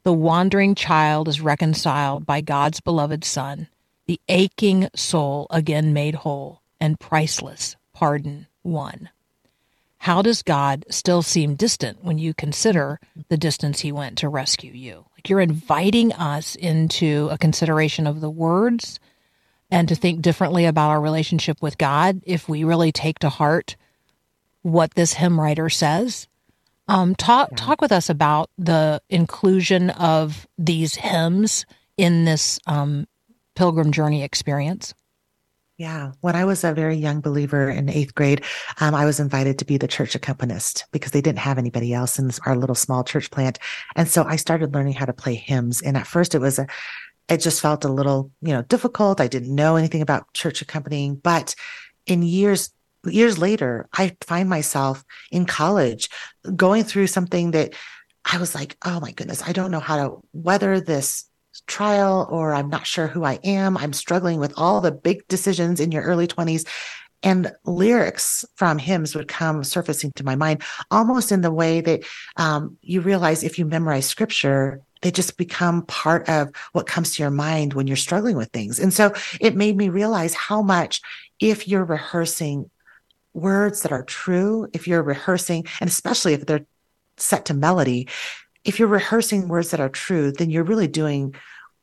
The 0.03 0.13
wandering 0.13 0.75
child 0.75 1.27
is 1.27 1.41
reconciled 1.41 2.25
by 2.25 2.41
God's 2.41 2.79
beloved 2.79 3.23
Son 3.23 3.67
the 4.07 4.19
aching 4.27 4.89
soul 4.95 5.47
again 5.49 5.93
made 5.93 6.15
whole, 6.15 6.61
and 6.79 6.99
priceless 6.99 7.75
pardon 7.93 8.47
won. 8.63 9.09
How 9.99 10.21
does 10.21 10.41
God 10.41 10.85
still 10.89 11.21
seem 11.21 11.55
distant 11.55 12.03
when 12.03 12.17
you 12.17 12.33
consider 12.33 12.99
the 13.29 13.37
distance 13.37 13.81
he 13.81 13.91
went 13.91 14.17
to 14.17 14.27
rescue 14.29 14.73
you? 14.73 15.05
Like 15.15 15.29
you're 15.29 15.39
inviting 15.39 16.11
us 16.13 16.55
into 16.55 17.27
a 17.29 17.37
consideration 17.37 18.07
of 18.07 18.19
the 18.19 18.29
words 18.29 18.99
and 19.71 19.87
to 19.87 19.95
think 19.95 20.21
differently 20.21 20.65
about 20.65 20.89
our 20.89 21.01
relationship 21.01 21.61
with 21.61 21.77
God 21.77 22.21
if 22.25 22.47
we 22.47 22.63
really 22.63 22.91
take 22.91 23.19
to 23.19 23.29
heart 23.29 23.75
what 24.61 24.93
this 24.93 25.13
hymn 25.13 25.39
writer 25.39 25.69
says. 25.69 26.27
Um, 26.87 27.15
talk 27.15 27.49
yeah. 27.51 27.57
talk 27.57 27.81
with 27.81 27.91
us 27.91 28.09
about 28.09 28.49
the 28.57 29.01
inclusion 29.09 29.91
of 29.91 30.45
these 30.57 30.95
hymns 30.95 31.65
in 31.97 32.25
this 32.25 32.59
um, 32.67 33.07
pilgrim 33.55 33.91
journey 33.91 34.23
experience? 34.23 34.93
Yeah. 35.77 36.11
When 36.21 36.35
I 36.35 36.45
was 36.45 36.63
a 36.63 36.73
very 36.73 36.95
young 36.95 37.21
believer 37.21 37.67
in 37.67 37.89
eighth 37.89 38.13
grade, 38.13 38.43
um, 38.79 38.93
I 38.93 39.05
was 39.05 39.19
invited 39.19 39.57
to 39.57 39.65
be 39.65 39.77
the 39.77 39.87
church 39.87 40.13
accompanist 40.13 40.85
because 40.91 41.11
they 41.11 41.21
didn't 41.21 41.39
have 41.39 41.57
anybody 41.57 41.91
else 41.91 42.19
in 42.19 42.29
our 42.45 42.55
little 42.55 42.75
small 42.75 43.03
church 43.03 43.31
plant. 43.31 43.57
And 43.95 44.07
so 44.07 44.23
I 44.23 44.35
started 44.35 44.75
learning 44.75 44.93
how 44.93 45.05
to 45.05 45.13
play 45.13 45.33
hymns. 45.33 45.81
And 45.81 45.97
at 45.97 46.05
first 46.05 46.35
it 46.35 46.39
was 46.39 46.59
a, 46.59 46.67
it 47.31 47.37
just 47.37 47.61
felt 47.61 47.85
a 47.85 47.89
little, 47.89 48.31
you 48.41 48.51
know, 48.51 48.61
difficult. 48.63 49.21
I 49.21 49.27
didn't 49.27 49.55
know 49.55 49.77
anything 49.77 50.01
about 50.01 50.33
church 50.33 50.61
accompanying, 50.61 51.15
but 51.15 51.55
in 52.05 52.23
years, 52.23 52.71
years 53.05 53.37
later, 53.37 53.87
I 53.93 54.17
find 54.21 54.49
myself 54.49 55.03
in 55.31 55.45
college 55.45 56.09
going 56.55 56.83
through 56.83 57.07
something 57.07 57.51
that 57.51 57.73
I 58.25 58.37
was 58.37 58.53
like, 58.53 58.75
oh 58.85 58.99
my 58.99 59.11
goodness, 59.11 59.41
I 59.43 59.53
don't 59.53 59.71
know 59.71 59.79
how 59.79 59.97
to 59.97 60.17
weather 60.33 60.81
this 60.81 61.25
trial 61.67 62.27
or 62.29 62.53
I'm 62.53 62.69
not 62.69 62.85
sure 62.85 63.07
who 63.07 63.23
I 63.23 63.39
am. 63.43 63.77
I'm 63.77 63.93
struggling 63.93 64.39
with 64.39 64.53
all 64.57 64.81
the 64.81 64.91
big 64.91 65.27
decisions 65.27 65.79
in 65.79 65.91
your 65.91 66.03
early 66.03 66.27
20s. 66.27 66.67
And 67.23 67.53
lyrics 67.65 68.43
from 68.55 68.77
hymns 68.77 69.15
would 69.15 69.27
come 69.27 69.63
surfacing 69.63 70.11
to 70.15 70.23
my 70.23 70.35
mind 70.35 70.63
almost 70.89 71.31
in 71.31 71.41
the 71.41 71.51
way 71.51 71.79
that 71.81 72.03
um, 72.35 72.77
you 72.81 73.01
realize 73.01 73.43
if 73.43 73.59
you 73.59 73.65
memorize 73.65 74.07
scripture, 74.07 74.81
they 75.01 75.11
just 75.11 75.37
become 75.37 75.85
part 75.85 76.27
of 76.29 76.51
what 76.73 76.87
comes 76.87 77.15
to 77.15 77.23
your 77.23 77.31
mind 77.31 77.73
when 77.73 77.87
you're 77.87 77.97
struggling 77.97 78.37
with 78.37 78.49
things. 78.49 78.79
And 78.79 78.93
so 78.93 79.13
it 79.39 79.55
made 79.55 79.77
me 79.77 79.89
realize 79.89 80.33
how 80.33 80.61
much 80.61 81.01
if 81.39 81.67
you're 81.67 81.85
rehearsing 81.85 82.69
words 83.33 83.81
that 83.81 83.91
are 83.91 84.03
true, 84.03 84.67
if 84.73 84.87
you're 84.87 85.03
rehearsing, 85.03 85.65
and 85.79 85.89
especially 85.89 86.33
if 86.33 86.45
they're 86.45 86.65
set 87.17 87.45
to 87.45 87.53
melody, 87.53 88.07
if 88.63 88.77
you're 88.77 88.87
rehearsing 88.87 89.47
words 89.47 89.71
that 89.71 89.79
are 89.79 89.89
true, 89.89 90.31
then 90.31 90.49
you're 90.49 90.63
really 90.63 90.87
doing 90.87 91.33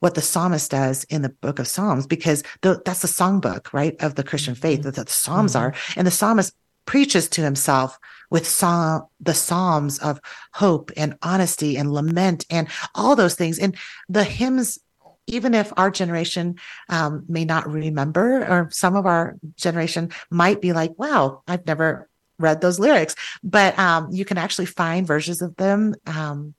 what 0.01 0.15
the 0.15 0.21
psalmist 0.21 0.71
does 0.71 1.03
in 1.05 1.23
the 1.23 1.29
book 1.29 1.59
of 1.59 1.67
Psalms, 1.67 2.07
because 2.07 2.45
the, 2.61 2.81
that's 2.85 3.03
the 3.03 3.09
songbook, 3.09 3.73
right, 3.73 3.97
of 4.01 4.15
the 4.15 4.23
Christian 4.23 4.55
faith 4.55 4.83
that 4.83 4.95
the 4.95 5.05
Psalms 5.09 5.55
mm-hmm. 5.55 5.65
are. 5.65 5.75
And 5.97 6.07
the 6.07 6.13
psalmist 6.13 6.55
preaches 6.87 7.29
to 7.31 7.43
himself 7.43 7.99
with 8.31 8.47
psalm, 8.47 9.07
the 9.21 9.35
Psalms 9.35 9.99
of 9.99 10.21
hope 10.53 10.91
and 10.97 11.17
honesty 11.23 11.77
and 11.77 11.93
lament 11.93 12.47
and 12.51 12.69
all 12.95 13.17
those 13.17 13.35
things. 13.35 13.59
And 13.59 13.77
the 14.09 14.25
hymns, 14.25 14.79
even 15.27 15.55
if 15.55 15.73
our 15.77 15.91
generation 15.91 16.57
um, 16.88 17.25
may 17.29 17.45
not 17.45 17.71
remember, 17.71 18.45
or 18.47 18.69
some 18.71 18.97
of 18.97 19.07
our 19.07 19.37
generation 19.57 20.11
might 20.31 20.61
be 20.61 20.73
like, 20.73 20.99
wow, 20.99 21.43
I've 21.47 21.67
never 21.67 22.09
read 22.38 22.61
those 22.61 22.79
lyrics, 22.79 23.17
but 23.43 23.79
um, 23.79 24.09
you 24.12 24.25
can 24.25 24.38
actually 24.38 24.67
find 24.67 25.07
versions 25.07 25.43
of 25.43 25.57
them 25.57 25.95
um, 26.07 26.55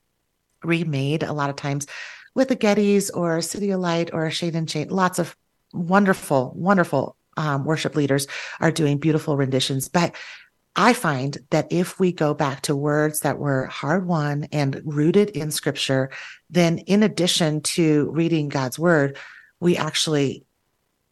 remade 0.62 1.22
a 1.22 1.32
lot 1.32 1.50
of 1.50 1.56
times 1.56 1.86
with 2.34 2.48
the 2.48 2.54
Getty's 2.54 3.10
or 3.10 3.38
CityAlight 3.38 4.10
or 4.12 4.30
Shane 4.30 4.54
and 4.54 4.70
Shane. 4.70 4.88
Lots 4.88 5.18
of 5.18 5.34
wonderful, 5.72 6.52
wonderful 6.54 7.16
um, 7.36 7.64
worship 7.64 7.96
leaders 7.96 8.26
are 8.60 8.70
doing 8.70 8.98
beautiful 8.98 9.36
renditions. 9.36 9.88
But 9.88 10.14
I 10.76 10.92
find 10.92 11.36
that 11.50 11.66
if 11.70 11.98
we 11.98 12.12
go 12.12 12.32
back 12.32 12.62
to 12.62 12.76
words 12.76 13.20
that 13.20 13.38
were 13.38 13.66
hard 13.66 14.06
won 14.06 14.46
and 14.52 14.80
rooted 14.84 15.30
in 15.30 15.50
scripture, 15.50 16.10
then 16.48 16.78
in 16.78 17.02
addition 17.02 17.60
to 17.62 18.10
reading 18.12 18.48
God's 18.48 18.78
word, 18.78 19.18
we 19.58 19.76
actually 19.76 20.44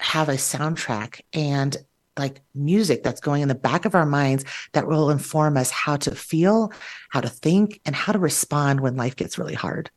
have 0.01 0.29
a 0.29 0.35
soundtrack 0.35 1.21
and 1.33 1.77
like 2.17 2.41
music 2.55 3.03
that's 3.03 3.21
going 3.21 3.43
in 3.43 3.49
the 3.49 3.55
back 3.55 3.85
of 3.85 3.95
our 3.95 4.07
minds 4.07 4.45
that 4.73 4.87
will 4.87 5.11
inform 5.11 5.57
us 5.57 5.71
how 5.71 5.97
to 5.97 6.15
feel, 6.15 6.73
how 7.11 7.21
to 7.21 7.29
think, 7.29 7.81
and 7.85 7.95
how 7.95 8.13
to 8.13 8.19
respond 8.19 8.81
when 8.81 8.97
life 8.97 9.17
gets 9.17 9.39
really 9.39 9.55
hard. 9.55 9.91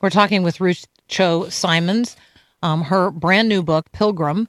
We're 0.00 0.10
talking 0.10 0.42
with 0.42 0.60
Ruth 0.60 0.86
Chou 1.08 1.50
Simons, 1.50 2.16
um, 2.62 2.82
her 2.82 3.10
brand 3.10 3.48
new 3.48 3.62
book, 3.62 3.90
Pilgrim, 3.92 4.48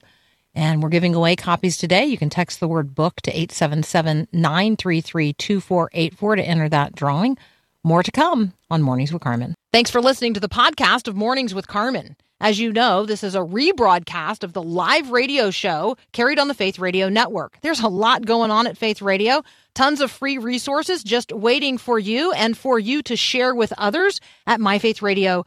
and 0.55 0.83
we're 0.83 0.89
giving 0.89 1.15
away 1.15 1.35
copies 1.35 1.77
today. 1.77 2.05
You 2.05 2.17
can 2.17 2.29
text 2.29 2.59
the 2.59 2.67
word 2.67 2.95
book 2.95 3.21
to 3.21 3.31
877 3.31 4.27
933 4.31 5.33
2484 5.33 6.35
to 6.35 6.43
enter 6.43 6.69
that 6.69 6.95
drawing. 6.95 7.37
More 7.83 8.03
to 8.03 8.11
come 8.11 8.53
on 8.69 8.81
Mornings 8.81 9.11
with 9.11 9.21
Carmen. 9.21 9.55
Thanks 9.73 9.91
for 9.91 10.01
listening 10.01 10.33
to 10.35 10.39
the 10.39 10.49
podcast 10.49 11.07
of 11.07 11.15
Mornings 11.15 11.53
with 11.53 11.67
Carmen. 11.67 12.15
As 12.39 12.59
you 12.59 12.73
know, 12.73 13.05
this 13.05 13.23
is 13.23 13.35
a 13.35 13.39
rebroadcast 13.39 14.43
of 14.43 14.51
the 14.51 14.61
live 14.61 15.11
radio 15.11 15.49
show 15.49 15.95
carried 16.11 16.39
on 16.39 16.49
the 16.49 16.53
Faith 16.53 16.77
Radio 16.77 17.07
Network. 17.07 17.57
There's 17.61 17.79
a 17.79 17.87
lot 17.87 18.25
going 18.25 18.51
on 18.51 18.67
at 18.67 18.77
Faith 18.77 19.01
Radio, 19.01 19.43
tons 19.75 20.01
of 20.01 20.11
free 20.11 20.37
resources 20.37 21.03
just 21.03 21.31
waiting 21.31 21.77
for 21.77 21.97
you 21.97 22.33
and 22.33 22.57
for 22.57 22.79
you 22.79 23.01
to 23.03 23.15
share 23.15 23.55
with 23.55 23.71
others 23.77 24.19
at 24.45 24.59
myfaithradio.com. 24.59 25.45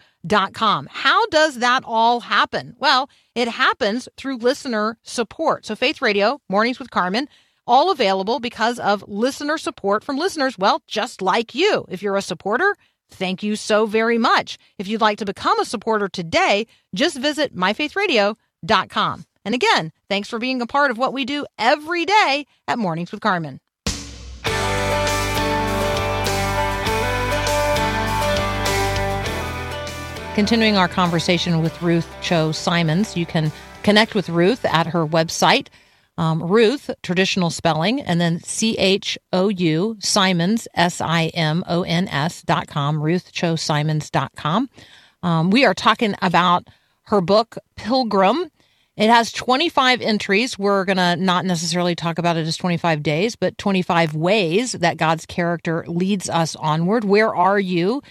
How 0.91 1.27
does 1.27 1.59
that 1.59 1.83
all 1.85 2.21
happen? 2.21 2.75
Well, 2.79 3.09
it 3.35 3.49
happens 3.49 4.09
through 4.17 4.39
listener 4.39 4.99
support. 5.03 5.67
So, 5.67 5.77
Faith 5.77 6.03
Radio, 6.03 6.41
Mornings 6.49 6.79
with 6.79 6.91
Carmen, 6.91 7.29
all 7.67 7.91
available 7.91 8.41
because 8.41 8.79
of 8.79 9.05
listener 9.07 9.59
support 9.59 10.05
from 10.05 10.19
listeners, 10.19 10.59
well, 10.59 10.83
just 10.87 11.23
like 11.23 11.55
you. 11.55 11.85
If 11.89 12.03
you're 12.03 12.17
a 12.17 12.23
supporter, 12.23 12.77
Thank 13.09 13.43
you 13.43 13.57
so 13.57 13.87
very 13.87 14.19
much. 14.19 14.59
If 14.79 14.89
you'd 14.89 15.01
like 15.01 15.19
to 15.19 15.25
become 15.25 15.59
a 15.61 15.65
supporter 15.65 16.09
today, 16.09 16.67
just 16.95 17.17
visit 17.19 17.55
myfaithradio.com. 17.55 19.25
And 19.45 19.55
again, 19.55 19.93
thanks 20.09 20.29
for 20.29 20.39
being 20.39 20.61
a 20.61 20.67
part 20.67 20.91
of 20.91 20.99
what 20.99 21.13
we 21.13 21.25
do 21.25 21.47
every 21.59 22.05
day 22.05 22.47
at 22.67 22.79
Mornings 22.79 23.13
with 23.13 23.21
Carmen. 23.21 23.61
Continuing 30.37 30.77
our 30.77 30.87
conversation 30.87 31.63
with 31.63 31.81
Ruth 31.81 32.07
Chou 32.21 32.53
Simons, 32.53 33.17
you 33.17 33.25
can 33.25 33.51
connect 33.83 34.15
with 34.15 34.29
Ruth 34.29 34.67
at 34.67 34.87
her 34.87 35.07
website, 35.07 35.69
um, 36.19 36.43
Ruth, 36.43 36.91
traditional 37.03 37.49
spelling, 37.49 38.03
and 38.03 38.21
then 38.21 38.41
C 38.41 38.77
H 38.77 39.17
O 39.33 39.49
U 39.49 39.97
Simons, 39.99 40.69
S 40.75 41.01
I 41.01 41.29
M 41.29 41.65
O 41.67 41.85
N 41.85 42.07
S 42.09 42.43
dot 42.43 42.67
com, 42.67 43.03
Ruth 43.03 43.33
Chou 43.33 43.57
Simons 43.57 44.11
dot 44.11 44.31
com. 44.37 44.69
Um, 45.23 45.49
we 45.51 45.65
are 45.65 45.73
talking 45.73 46.15
about 46.21 46.69
her 47.05 47.23
book, 47.23 47.57
Pilgrim. 47.77 48.51
It 48.99 49.09
has 49.09 49.33
25 49.33 50.03
entries. 50.03 50.59
We're 50.59 50.85
going 50.85 50.99
to 50.99 51.17
not 51.17 51.47
necessarily 51.47 51.95
talk 51.95 52.19
about 52.19 52.37
it 52.37 52.47
as 52.47 52.59
25 52.59 53.03
days, 53.03 53.37
but 53.37 53.57
25 53.57 54.15
ways 54.15 54.73
that 54.73 54.99
God's 54.99 55.25
character 55.25 55.83
leads 55.89 56.29
us 56.29 56.55
onward. 56.57 57.05
Where 57.05 57.35
are 57.35 57.59
you 57.59 58.03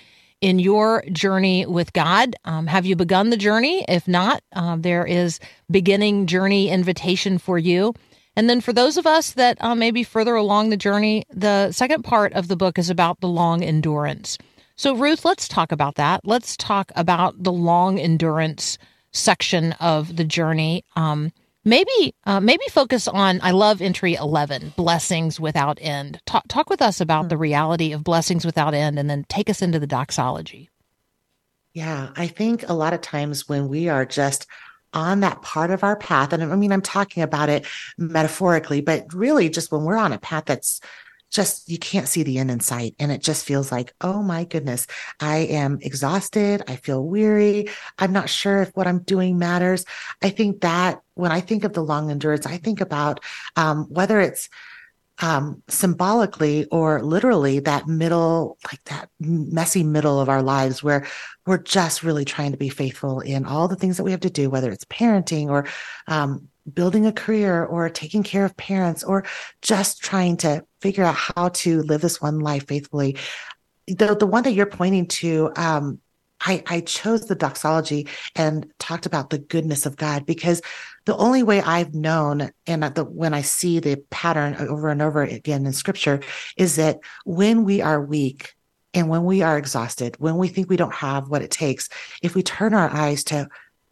in 0.42 0.60
your 0.60 1.04
journey 1.12 1.66
with 1.66 1.94
God. 1.94 2.36
Um, 2.46 2.68
have 2.68 2.86
you 2.86 2.96
begun 2.96 3.30
the 3.30 3.38
journey? 3.38 3.86
If 3.88 4.08
not, 4.08 4.42
uh, 4.54 4.78
there 4.80 5.06
is 5.06 5.40
beginning 5.72 6.28
journey 6.28 6.70
invitation 6.70 7.38
for 7.38 7.58
you. 7.58 7.94
And 8.36 8.50
then 8.50 8.62
for 8.62 8.74
those 8.74 8.98
of 8.98 9.08
us 9.08 9.32
that 9.32 9.58
uh, 9.62 9.76
may 9.76 9.92
be 9.92 10.04
further 10.04 10.36
along 10.36 10.70
the 10.70 10.78
journey, 10.78 11.24
the 11.30 11.72
second 11.72 12.04
part 12.04 12.34
of 12.34 12.48
the 12.48 12.58
book 12.58 12.78
is 12.78 12.90
about 12.90 13.22
the 13.22 13.30
long 13.30 13.64
endurance. 13.64 14.38
So, 14.76 14.94
Ruth, 14.94 15.24
let's 15.24 15.48
talk 15.48 15.72
about 15.72 15.96
that. 15.96 16.22
Let's 16.26 16.58
talk 16.58 16.92
about 16.96 17.42
the 17.42 17.54
long 17.54 17.98
endurance 17.98 18.78
section 19.14 19.72
of 19.74 20.18
the 20.18 20.26
journey. 20.26 20.84
Um, 20.98 21.32
maybe 21.66 22.16
uh, 22.26 22.40
maybe 22.40 22.64
focus 22.72 23.08
on 23.08 23.40
i 23.42 23.52
love 23.52 23.82
entry 23.82 24.14
11 24.14 24.74
blessings 24.76 25.40
without 25.40 25.80
end. 25.82 26.20
Talk, 26.26 26.44
talk 26.48 26.70
with 26.70 26.82
us 26.82 27.02
about 27.02 27.30
the 27.30 27.38
reality 27.38 27.92
of 27.92 28.04
blessings 28.04 28.46
without 28.46 28.74
end 28.74 29.00
and 29.00 29.10
then 29.10 29.26
take 29.30 29.50
us 29.50 29.62
into 29.62 29.80
the 29.80 29.88
doxology. 29.88 30.70
Yeah, 31.74 32.10
I 32.16 32.28
think 32.28 32.68
a 32.68 32.74
lot 32.74 32.94
of 32.94 33.02
times 33.02 33.50
when 33.50 33.68
we 33.68 33.90
are 33.90 34.06
just 34.06 34.48
on 34.94 35.20
that 35.22 35.42
part 35.42 35.72
of 35.72 35.84
our 35.84 35.98
path, 35.98 36.32
and 36.32 36.42
I 36.44 36.56
mean, 36.56 36.72
I'm 36.72 36.82
talking 36.82 37.22
about 37.22 37.50
it 37.50 37.66
metaphorically, 37.98 38.82
but 38.82 39.14
really 39.14 39.50
just 39.50 39.72
when 39.72 39.84
we're 39.84 39.98
on 39.98 40.14
a 40.14 40.18
path 40.18 40.46
that's 40.46 40.80
just, 41.36 41.70
you 41.70 41.78
can't 41.78 42.08
see 42.08 42.24
the 42.24 42.40
end 42.40 42.50
in 42.50 42.60
sight. 42.60 42.96
And 43.00 43.12
it 43.12 43.22
just 43.22 43.46
feels 43.46 43.72
like, 43.72 43.94
oh 44.02 44.24
my 44.24 44.46
goodness, 44.46 44.88
I 45.20 45.38
am 45.38 45.80
exhausted. 45.82 46.64
I 46.68 46.78
feel 46.78 47.06
weary. 47.06 47.70
I'm 48.00 48.14
not 48.14 48.30
sure 48.30 48.62
if 48.62 48.72
what 48.76 48.88
I'm 48.88 49.00
doing 49.00 49.38
matters. 49.38 49.86
I 50.24 50.30
think 50.30 50.62
that 50.62 51.02
when 51.14 51.32
I 51.32 51.42
think 51.42 51.64
of 51.64 51.74
the 51.74 51.84
long 51.84 52.10
endurance, 52.10 52.46
I 52.46 52.58
think 52.58 52.82
about 52.82 53.20
um, 53.56 53.86
whether 53.90 54.20
it's 54.20 54.50
um, 55.22 55.62
symbolically 55.68 56.66
or 56.66 57.02
literally 57.02 57.60
that 57.60 57.88
middle, 57.88 58.58
like 58.70 58.84
that 58.86 59.10
messy 59.20 59.84
middle 59.84 60.20
of 60.20 60.30
our 60.30 60.42
lives 60.42 60.84
where 60.84 61.08
we're 61.46 61.58
just 61.58 62.04
really 62.04 62.26
trying 62.26 62.52
to 62.52 62.58
be 62.58 62.70
faithful 62.70 63.22
in 63.22 63.46
all 63.46 63.68
the 63.68 63.76
things 63.76 63.98
that 63.98 64.04
we 64.04 64.12
have 64.12 64.20
to 64.22 64.30
do, 64.30 64.50
whether 64.50 64.72
it's 64.72 64.86
parenting 64.86 65.48
or 65.50 65.68
um, 66.08 66.50
building 66.72 67.06
a 67.06 67.12
career 67.12 67.64
or 67.64 67.90
taking 67.90 68.24
care 68.24 68.46
of 68.46 68.58
parents 68.58 69.04
or 69.04 69.26
just 69.62 70.02
trying 70.02 70.38
to 70.38 70.66
figure 70.82 71.04
out 71.04 71.16
how 71.16 71.50
to 71.50 71.82
live 71.84 72.02
this 72.02 72.22
one 72.22 72.40
life 72.40 72.68
faithfully. 72.68 73.18
The, 73.88 74.16
the 74.16 74.26
one 74.26 74.44
that 74.44 74.54
you're 74.54 74.66
pointing 74.66 75.08
to, 75.08 75.52
um, 75.56 76.00
I, 76.42 76.64
I 76.68 76.82
chose 76.82 77.28
the 77.28 77.36
doxology 77.36 78.08
and 78.36 78.72
talked 78.80 79.06
about 79.06 79.30
the 79.30 79.38
goodness 79.38 79.86
of 79.86 79.96
God 79.96 80.26
because 80.26 80.62
the 81.06 81.16
only 81.16 81.44
way 81.44 81.62
I've 81.62 81.94
known, 81.94 82.52
and 82.68 82.84
the, 82.84 83.04
when 83.04 83.34
I 83.34 83.42
see 83.42 83.80
the 83.80 83.98
pattern 84.10 84.56
over 84.56 84.90
and 84.90 85.02
over 85.02 85.24
again 85.24 85.66
in 85.66 85.74
scripture, 85.74 86.20
is 86.58 86.76
that 86.76 87.00
when 87.26 87.64
we 87.64 87.82
are 87.82 88.02
weak 88.02 88.54
and 88.94 89.10
when 89.10 89.24
we 89.24 89.44
are 89.44 89.58
exhausted, 89.58 90.16
when 90.20 90.38
we 90.38 90.48
think 90.48 90.70
we 90.70 90.78
don't 90.78 90.94
have 90.94 91.30
what 91.30 91.42
it 91.42 91.52
takes, 91.52 91.90
if 92.22 92.34
we 92.34 92.44
turn 92.44 92.74
our 92.74 92.90
eyes 92.90 93.24
to 93.26 93.48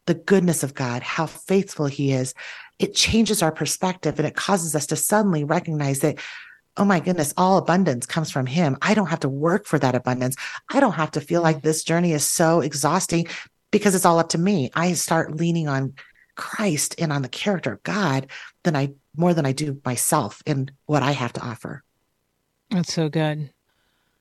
the 0.05 0.13
goodness 0.13 0.63
of 0.63 0.73
God, 0.73 1.01
how 1.01 1.25
faithful 1.25 1.85
He 1.85 2.11
is, 2.11 2.33
it 2.79 2.95
changes 2.95 3.41
our 3.41 3.51
perspective 3.51 4.17
and 4.17 4.27
it 4.27 4.35
causes 4.35 4.75
us 4.75 4.87
to 4.87 4.95
suddenly 4.95 5.43
recognize 5.43 5.99
that 5.99 6.19
oh 6.77 6.85
my 6.85 6.99
goodness, 6.99 7.33
all 7.37 7.57
abundance 7.57 8.05
comes 8.05 8.31
from 8.31 8.47
him. 8.47 8.77
I 8.81 8.93
don't 8.93 9.07
have 9.07 9.19
to 9.21 9.29
work 9.29 9.65
for 9.65 9.77
that 9.79 9.95
abundance. 9.95 10.35
I 10.71 10.79
don't 10.79 10.93
have 10.93 11.11
to 11.11 11.21
feel 11.21 11.41
like 11.41 11.61
this 11.61 11.83
journey 11.83 12.13
is 12.13 12.27
so 12.27 12.61
exhausting 12.61 13.27
because 13.71 13.93
it's 13.93 14.05
all 14.05 14.19
up 14.19 14.29
to 14.29 14.37
me. 14.37 14.71
I 14.73 14.93
start 14.93 15.35
leaning 15.35 15.67
on 15.67 15.93
Christ 16.35 16.95
and 16.99 17.13
on 17.13 17.21
the 17.21 17.29
character 17.29 17.73
of 17.73 17.83
God 17.83 18.27
than 18.63 18.75
I 18.75 18.93
more 19.15 19.33
than 19.35 19.45
I 19.45 19.51
do 19.51 19.79
myself 19.85 20.41
and 20.47 20.71
what 20.85 21.03
I 21.03 21.11
have 21.11 21.33
to 21.33 21.41
offer. 21.41 21.83
That's 22.71 22.93
so 22.93 23.07
good. 23.09 23.51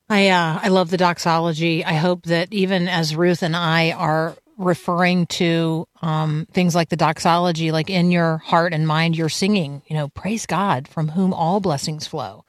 I 0.09 0.29
uh, 0.29 0.59
I 0.61 0.67
love 0.67 0.91
the 0.91 0.97
doxology. 0.97 1.83
I 1.83 1.93
hope 1.93 2.25
that 2.25 2.53
even 2.53 2.87
as 2.87 3.15
Ruth 3.15 3.41
and 3.41 3.55
I 3.55 3.91
are 3.91 4.35
referring 4.57 5.25
to 5.27 5.87
um, 6.01 6.47
things 6.51 6.75
like 6.75 6.89
the 6.89 6.95
doxology, 6.95 7.71
like 7.71 7.89
in 7.89 8.11
your 8.11 8.37
heart 8.37 8.73
and 8.73 8.87
mind, 8.87 9.15
you're 9.15 9.29
singing, 9.29 9.81
you 9.87 9.95
know, 9.95 10.09
praise 10.09 10.45
God 10.45 10.87
from 10.87 11.09
whom 11.09 11.33
all 11.33 11.59
blessings 11.59 12.07
flow. 12.07 12.45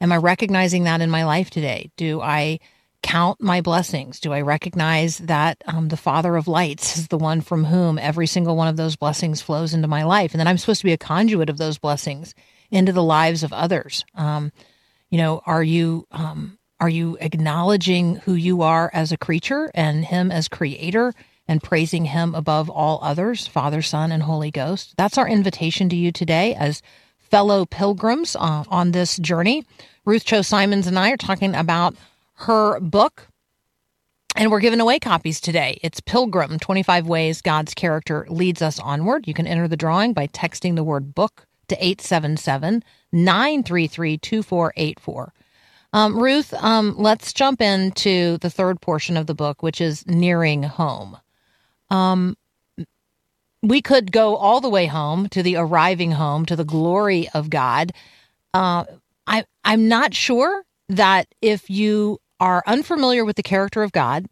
Am 0.00 0.12
I 0.12 0.16
recognizing 0.16 0.84
that 0.84 1.00
in 1.00 1.10
my 1.10 1.24
life 1.24 1.50
today? 1.50 1.90
Do 1.96 2.20
I 2.20 2.58
count 3.02 3.40
my 3.40 3.60
blessings? 3.60 4.20
Do 4.20 4.32
I 4.32 4.40
recognize 4.40 5.18
that 5.18 5.62
um, 5.66 5.88
the 5.88 5.96
Father 5.96 6.36
of 6.36 6.48
lights 6.48 6.96
is 6.96 7.08
the 7.08 7.18
one 7.18 7.40
from 7.40 7.64
whom 7.64 7.98
every 7.98 8.26
single 8.26 8.56
one 8.56 8.68
of 8.68 8.76
those 8.76 8.96
blessings 8.96 9.40
flows 9.40 9.74
into 9.74 9.88
my 9.88 10.04
life? 10.04 10.32
And 10.32 10.40
that 10.40 10.46
I'm 10.46 10.58
supposed 10.58 10.80
to 10.80 10.86
be 10.86 10.92
a 10.92 10.98
conduit 10.98 11.50
of 11.50 11.58
those 11.58 11.78
blessings 11.78 12.34
into 12.70 12.92
the 12.92 13.02
lives 13.02 13.42
of 13.42 13.52
others. 13.52 14.04
Um, 14.14 14.52
you 15.10 15.18
know, 15.18 15.42
are 15.46 15.62
you 15.62 16.06
um, 16.10 16.58
are 16.80 16.88
you 16.88 17.16
acknowledging 17.20 18.16
who 18.16 18.34
you 18.34 18.62
are 18.62 18.90
as 18.92 19.12
a 19.12 19.16
creature 19.16 19.70
and 19.74 20.04
Him 20.04 20.32
as 20.32 20.48
creator? 20.48 21.12
And 21.52 21.62
praising 21.62 22.06
Him 22.06 22.34
above 22.34 22.70
all 22.70 22.98
others, 23.02 23.46
Father, 23.46 23.82
Son, 23.82 24.10
and 24.10 24.22
Holy 24.22 24.50
Ghost. 24.50 24.94
That's 24.96 25.18
our 25.18 25.28
invitation 25.28 25.90
to 25.90 25.96
you 25.96 26.10
today 26.10 26.54
as 26.54 26.80
fellow 27.18 27.66
pilgrims 27.66 28.34
uh, 28.36 28.64
on 28.68 28.92
this 28.92 29.18
journey. 29.18 29.66
Ruth 30.06 30.24
Chou 30.24 30.42
Simons 30.42 30.86
and 30.86 30.98
I 30.98 31.10
are 31.10 31.18
talking 31.18 31.54
about 31.54 31.94
her 32.36 32.80
book, 32.80 33.28
and 34.34 34.50
we're 34.50 34.60
giving 34.60 34.80
away 34.80 34.98
copies 34.98 35.42
today. 35.42 35.78
It's 35.82 36.00
Pilgrim 36.00 36.58
25 36.58 37.06
Ways 37.06 37.42
God's 37.42 37.74
Character 37.74 38.26
Leads 38.30 38.62
Us 38.62 38.78
Onward. 38.78 39.28
You 39.28 39.34
can 39.34 39.46
enter 39.46 39.68
the 39.68 39.76
drawing 39.76 40.14
by 40.14 40.28
texting 40.28 40.74
the 40.74 40.82
word 40.82 41.14
book 41.14 41.46
to 41.68 41.74
877 41.74 42.82
933 43.12 44.16
2484. 44.16 45.34
Um, 45.92 46.18
Ruth, 46.18 46.54
um, 46.54 46.94
let's 46.96 47.34
jump 47.34 47.60
into 47.60 48.38
the 48.38 48.48
third 48.48 48.80
portion 48.80 49.18
of 49.18 49.26
the 49.26 49.34
book, 49.34 49.62
which 49.62 49.82
is 49.82 50.06
Nearing 50.06 50.62
Home. 50.62 51.18
Um, 51.92 52.36
we 53.62 53.82
could 53.82 54.10
go 54.10 54.36
all 54.36 54.60
the 54.60 54.70
way 54.70 54.86
home 54.86 55.28
to 55.28 55.42
the 55.42 55.56
arriving 55.56 56.12
home 56.12 56.46
to 56.46 56.56
the 56.56 56.64
glory 56.64 57.28
of 57.34 57.50
God. 57.50 57.92
Uh, 58.54 58.84
I, 59.26 59.44
I'm 59.62 59.88
not 59.88 60.14
sure 60.14 60.64
that 60.88 61.28
if 61.40 61.70
you 61.70 62.18
are 62.40 62.64
unfamiliar 62.66 63.24
with 63.24 63.36
the 63.36 63.42
character 63.42 63.82
of 63.82 63.92
God 63.92 64.26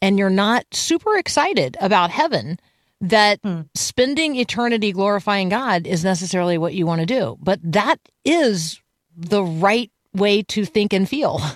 and 0.00 0.18
you're 0.18 0.30
not 0.30 0.64
super 0.72 1.16
excited 1.16 1.76
about 1.80 2.10
heaven, 2.10 2.58
that 3.00 3.40
hmm. 3.42 3.62
spending 3.74 4.36
eternity 4.36 4.92
glorifying 4.92 5.48
God 5.48 5.86
is 5.86 6.04
necessarily 6.04 6.58
what 6.58 6.74
you 6.74 6.86
want 6.86 7.00
to 7.00 7.06
do. 7.06 7.36
But 7.42 7.60
that 7.64 7.98
is 8.24 8.80
the 9.16 9.42
right 9.42 9.90
way 10.14 10.42
to 10.42 10.64
think 10.64 10.92
and 10.92 11.08
feel. 11.08 11.40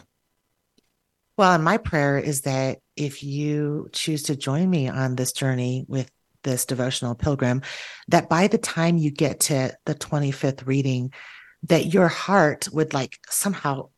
Well, 1.36 1.54
and 1.54 1.64
my 1.64 1.78
prayer 1.78 2.16
is 2.16 2.42
that 2.42 2.78
if 2.96 3.22
you 3.22 3.88
choose 3.92 4.24
to 4.24 4.36
join 4.36 4.68
me 4.68 4.88
on 4.88 5.16
this 5.16 5.32
journey 5.32 5.84
with 5.88 6.10
this 6.42 6.66
devotional 6.66 7.14
pilgrim, 7.14 7.62
that 8.08 8.28
by 8.28 8.46
the 8.46 8.58
time 8.58 8.98
you 8.98 9.10
get 9.10 9.40
to 9.40 9.76
the 9.86 9.94
25th 9.94 10.66
reading, 10.66 11.12
that 11.64 11.92
your 11.92 12.08
heart 12.08 12.68
would 12.72 12.92
like 12.92 13.18
somehow 13.28 13.88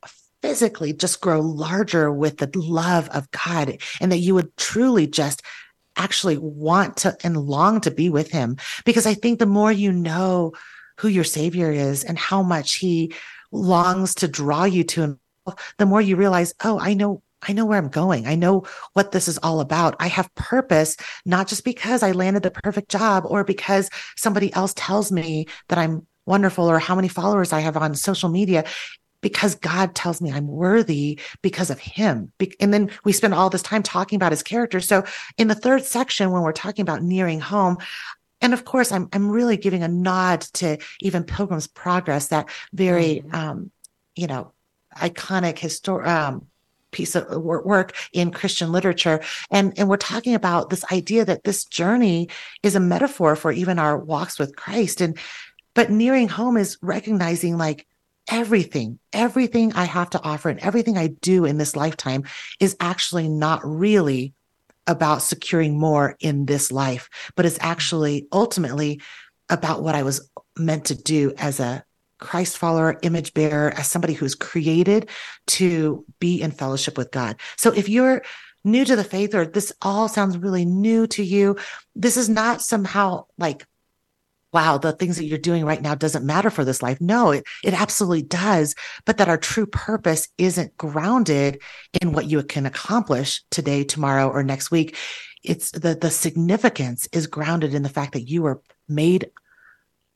physically 0.43 0.93
just 0.93 1.21
grow 1.21 1.41
larger 1.41 2.13
with 2.13 2.39
the 2.39 2.51
love 2.55 3.09
of 3.09 3.31
God 3.33 3.79
and 4.01 4.13
that 4.13 4.19
you 4.19 4.35
would 4.35 4.57
truly 4.57 5.07
just 5.07 5.43
actually 5.97 6.39
want 6.39 6.99
to 6.99 7.17
and 7.25 7.37
long 7.37 7.81
to 7.81 7.91
be 7.91 8.09
with 8.11 8.31
him. 8.31 8.57
Because 8.85 9.07
I 9.07 9.15
think 9.15 9.39
the 9.39 9.47
more 9.47 9.73
you 9.73 9.91
know 9.91 10.53
who 10.99 11.09
your 11.09 11.25
savior 11.25 11.71
is 11.71 12.05
and 12.05 12.19
how 12.19 12.43
much 12.43 12.77
he 12.77 13.13
longs 13.51 14.15
to 14.17 14.29
draw 14.29 14.65
you 14.65 14.85
to 14.85 15.03
him, 15.03 15.21
the 15.79 15.87
more 15.87 16.01
you 16.01 16.17
realize, 16.17 16.55
oh, 16.65 16.79
I 16.79 16.95
know 16.95 17.23
I 17.43 17.53
know 17.53 17.67
where 17.67 17.79
I'm 17.79 17.89
going. 17.89 18.27
I 18.27 18.35
know 18.35 18.65
what 18.95 19.13
this 19.13 19.29
is 19.29 19.39
all 19.39 19.61
about. 19.61 19.97
I 20.01 20.09
have 20.09 20.35
purpose, 20.35 20.97
not 21.25 21.49
just 21.49 21.65
because 21.65 22.03
I 22.03 22.13
landed 22.13 22.43
the 22.43 22.51
perfect 22.51 22.91
job 22.91 23.25
or 23.27 23.45
because 23.45 23.91
somebody 24.17 24.53
else 24.55 24.73
tells 24.75 25.13
me 25.13 25.47
that 25.69 25.79
I'm 25.79 26.07
wonderful 26.25 26.69
or 26.69 26.79
how 26.79 26.95
many 26.95 27.09
followers 27.09 27.53
I 27.53 27.61
have 27.61 27.77
on 27.77 27.95
social 27.95 28.29
media, 28.29 28.65
because 29.21 29.55
God 29.55 29.95
tells 29.95 30.21
me 30.21 30.33
I'm 30.33 30.47
worthy 30.47 31.21
because 31.43 31.71
of 31.71 31.79
him. 31.79 32.33
And 32.61 32.73
then 32.73 32.91
we 33.05 33.13
spend 33.13 33.35
all 33.35 33.51
this 33.51 33.63
time 33.63 33.83
talking 33.83 34.17
about 34.17 34.33
his 34.33 34.43
character. 34.43 34.81
So 34.81 35.05
in 35.37 35.49
the 35.49 35.55
third 35.55 35.85
section, 35.85 36.31
when 36.31 36.43
we're 36.43 36.53
talking 36.53 36.83
about 36.83 37.03
nearing 37.03 37.41
home, 37.41 37.79
and 38.41 38.53
of 38.53 38.65
course, 38.65 38.93
I'm, 38.93 39.09
I'm 39.13 39.31
really 39.31 39.57
giving 39.57 39.83
a 39.83 39.89
nod 39.89 40.43
to 40.55 40.79
even 41.01 41.25
Pilgrim's 41.25 41.67
Progress, 41.67 42.29
that 42.29 42.49
very, 42.73 43.23
mm-hmm. 43.25 43.35
um, 43.35 43.71
you 44.15 44.27
know, 44.27 44.53
iconic 44.97 45.59
historic, 45.59 46.07
um, 46.07 46.47
piece 46.97 47.15
of 47.15 47.43
work 47.43 47.95
in 48.15 48.31
Christian 48.31 48.73
literature. 48.73 49.21
And, 49.51 49.79
and 49.79 49.87
we're 49.87 49.99
talking 49.99 50.35
about 50.35 50.71
this 50.71 50.85
idea 50.91 51.27
that 51.27 51.45
this 51.45 51.67
journey 51.67 52.31
is 52.63 52.75
a 52.75 52.81
metaphor 52.81 53.37
for 53.37 53.53
even 53.53 53.79
our 53.79 53.99
walks 53.99 54.39
with 54.39 54.57
Christ. 54.57 55.03
And, 55.03 55.19
but 55.75 55.91
nearing 55.91 56.29
home 56.29 56.57
is 56.57 56.79
recognizing 56.81 57.59
like 57.59 57.87
everything, 58.29 58.99
everything 59.13 59.75
I 59.75 59.85
have 59.85 60.09
to 60.11 60.23
offer 60.23 60.49
and 60.49 60.59
everything 60.61 60.97
I 60.97 61.09
do 61.09 61.45
in 61.45 61.59
this 61.59 61.77
lifetime 61.77 62.25
is 62.61 62.77
actually 62.81 63.29
not 63.29 63.61
really 63.63 64.33
about 64.87 65.21
securing 65.21 65.79
more 65.79 66.17
in 66.21 66.47
this 66.47 66.73
life, 66.73 67.11
but 67.35 67.45
it's 67.45 67.59
actually 67.61 68.27
ultimately 68.33 69.03
about 69.51 69.83
what 69.83 69.95
I 69.95 70.03
was 70.03 70.31
meant 70.57 70.87
to 70.87 70.95
do 70.95 71.35
as 71.37 71.61
a 71.61 71.85
Christ 72.19 72.59
follower, 72.59 72.99
image 73.03 73.35
bearer, 73.35 73.73
as 73.77 73.91
somebody 73.91 74.15
who's 74.15 74.35
created 74.35 75.09
to 75.49 76.05
be 76.19 76.41
in 76.41 76.51
fellowship 76.51 76.97
with 76.97 77.11
God. 77.11 77.37
So 77.57 77.73
if 77.73 77.89
you're 77.89 78.23
new 78.65 78.85
to 78.85 78.97
the 78.97 79.05
faith 79.05 79.35
or 79.35 79.47
this 79.47 79.73
all 79.83 80.09
sounds 80.09 80.39
really 80.39 80.65
new 80.65 81.07
to 81.09 81.23
you, 81.23 81.57
this 81.95 82.17
is 82.17 82.29
not 82.29 82.63
somehow 82.63 83.27
like, 83.39 83.67
wow, 84.53 84.79
the 84.79 84.93
things 84.93 85.17
that 85.17 85.27
you're 85.27 85.39
doing 85.39 85.65
right 85.65 85.83
now 85.83 85.95
doesn't 85.95 86.25
matter 86.25 86.51
for 86.51 86.65
this 86.65 86.83
life. 86.83 87.01
No, 87.01 87.31
it, 87.31 87.45
it 87.63 87.75
absolutely 87.75 88.23
does. 88.23 88.75
But 89.05 89.19
that 89.19 89.29
our 89.29 89.37
true 89.37 89.67
purpose 89.67 90.29
isn't 90.39 90.77
grounded 90.77 91.61
in 92.01 92.13
what 92.13 92.27
you 92.27 92.43
can 92.43 92.65
accomplish 92.65 93.43
today, 93.51 93.85
tomorrow, 93.85 94.29
or 94.29 94.43
next 94.43 94.71
week. 94.71 94.97
It's 95.43 95.71
the, 95.73 95.95
the 95.95 96.11
significance 96.11 97.07
is 97.13 97.27
grounded 97.27 97.75
in 97.75 97.83
the 97.83 97.89
fact 97.89 98.15
that 98.15 98.29
you 98.29 98.43
were 98.43 98.63
made 98.89 99.31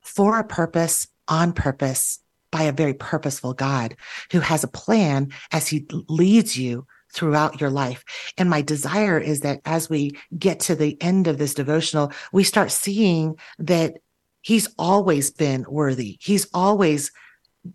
for 0.01 0.39
a 0.39 0.45
purpose, 0.45 1.07
on 1.31 1.55
purpose, 1.55 2.19
by 2.51 2.65
a 2.65 2.73
very 2.73 2.95
purposeful 2.95 3.55
God 3.55 3.97
who 4.33 4.41
has 4.41 4.65
a 4.65 4.69
plan 4.69 5.33
as 5.53 5.69
he 5.69 5.87
leads 6.09 6.59
you 6.59 6.87
throughout 7.13 7.61
your 7.61 7.71
life. 7.71 8.05
And 8.39 8.51
my 8.51 8.63
desire 8.63 9.19
is 9.19 9.41
that 9.41 9.61
as 9.65 9.89
we 9.89 10.19
get 10.37 10.61
to 10.61 10.75
the 10.75 11.01
end 11.01 11.27
of 11.27 11.39
this 11.39 11.55
devotional, 11.55 12.13
we 12.33 12.45
start 12.45 12.71
seeing 12.71 13.37
that 13.59 13.95
he's 14.43 14.69
always 14.79 15.31
been 15.31 15.65
worthy. 15.69 16.19
He's 16.21 16.49
always 16.53 17.13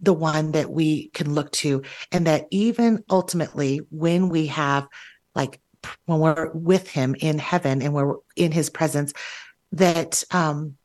the 0.01 0.13
one 0.13 0.51
that 0.53 0.71
we 0.71 1.09
can 1.09 1.33
look 1.33 1.51
to. 1.51 1.83
And 2.11 2.27
that 2.27 2.47
even 2.49 3.03
ultimately, 3.09 3.81
when 3.91 4.29
we 4.29 4.47
have 4.47 4.87
like, 5.35 5.61
when 6.05 6.19
we're 6.19 6.51
with 6.53 6.89
him 6.89 7.15
in 7.19 7.37
heaven 7.37 7.81
and 7.81 7.93
we're 7.93 8.15
in 8.35 8.51
his 8.51 8.69
presence, 8.69 9.13
that 9.73 10.23
um, 10.31 10.77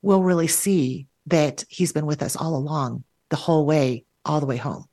we'll 0.00 0.22
really 0.22 0.46
see 0.46 1.06
that 1.26 1.64
he's 1.68 1.92
been 1.92 2.06
with 2.06 2.22
us 2.22 2.36
all 2.36 2.56
along, 2.56 3.04
the 3.28 3.36
whole 3.36 3.66
way, 3.66 4.04
all 4.24 4.40
the 4.40 4.46
way 4.46 4.56
home. 4.56 4.86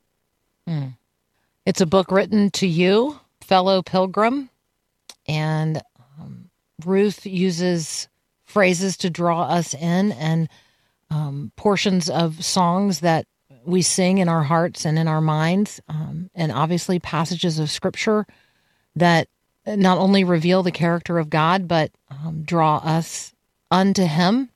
It's 1.66 1.82
a 1.82 1.86
book 1.86 2.12
written 2.12 2.50
to 2.52 2.68
you, 2.68 3.20
fellow 3.42 3.82
pilgrim, 3.82 4.50
and 5.28 5.82
um, 6.20 6.50
Ruth 6.86 7.26
uses 7.26 8.08
phrases 8.46 8.98
to 8.98 9.10
draw 9.10 9.44
us 9.44 9.74
in 9.74 10.14
and 10.14 10.50
um, 11.10 11.52
portions 11.56 12.10
of 12.10 12.44
songs 12.44 13.02
that 13.02 13.26
we 13.66 13.82
sing 13.82 14.18
in 14.20 14.30
our 14.30 14.44
hearts 14.44 14.86
and 14.86 14.98
in 14.98 15.08
our 15.08 15.22
minds, 15.22 15.82
um, 15.90 16.30
and 16.34 16.52
obviously 16.52 17.00
passages 17.00 17.60
of 17.60 17.70
scripture 17.70 18.26
that 18.96 19.28
not 19.66 19.98
only 19.98 20.24
reveal 20.24 20.64
the 20.64 20.72
character 20.72 21.20
of 21.20 21.30
God, 21.30 21.68
but 21.68 21.92
um, 22.10 22.44
draw 22.44 22.78
us 22.78 23.34
unto 23.70 24.06
Him 24.06 24.50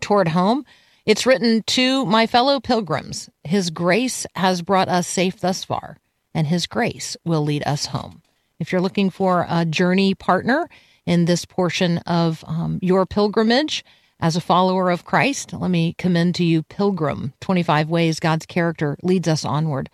toward 0.00 0.28
home. 0.28 0.66
It's 1.06 1.24
written 1.24 1.62
to 1.68 2.04
my 2.04 2.26
fellow 2.26 2.58
pilgrims. 2.58 3.30
His 3.44 3.70
grace 3.70 4.26
has 4.34 4.60
brought 4.60 4.88
us 4.88 5.06
safe 5.06 5.38
thus 5.38 5.62
far, 5.62 5.98
and 6.34 6.48
His 6.48 6.66
grace 6.66 7.16
will 7.24 7.42
lead 7.42 7.62
us 7.64 7.86
home. 7.86 8.22
If 8.58 8.72
you're 8.72 8.80
looking 8.80 9.10
for 9.10 9.46
a 9.48 9.64
journey 9.64 10.16
partner 10.16 10.68
in 11.06 11.26
this 11.26 11.44
portion 11.44 11.98
of 11.98 12.44
um, 12.48 12.80
your 12.82 13.06
pilgrimage 13.06 13.84
as 14.18 14.34
a 14.34 14.40
follower 14.40 14.90
of 14.90 15.04
Christ, 15.04 15.52
let 15.52 15.70
me 15.70 15.94
commend 15.96 16.34
to 16.36 16.44
you 16.44 16.64
Pilgrim 16.64 17.32
25 17.40 17.88
Ways 17.88 18.18
God's 18.18 18.44
Character 18.44 18.96
Leads 19.04 19.28
Us 19.28 19.44
Onward. 19.44 19.88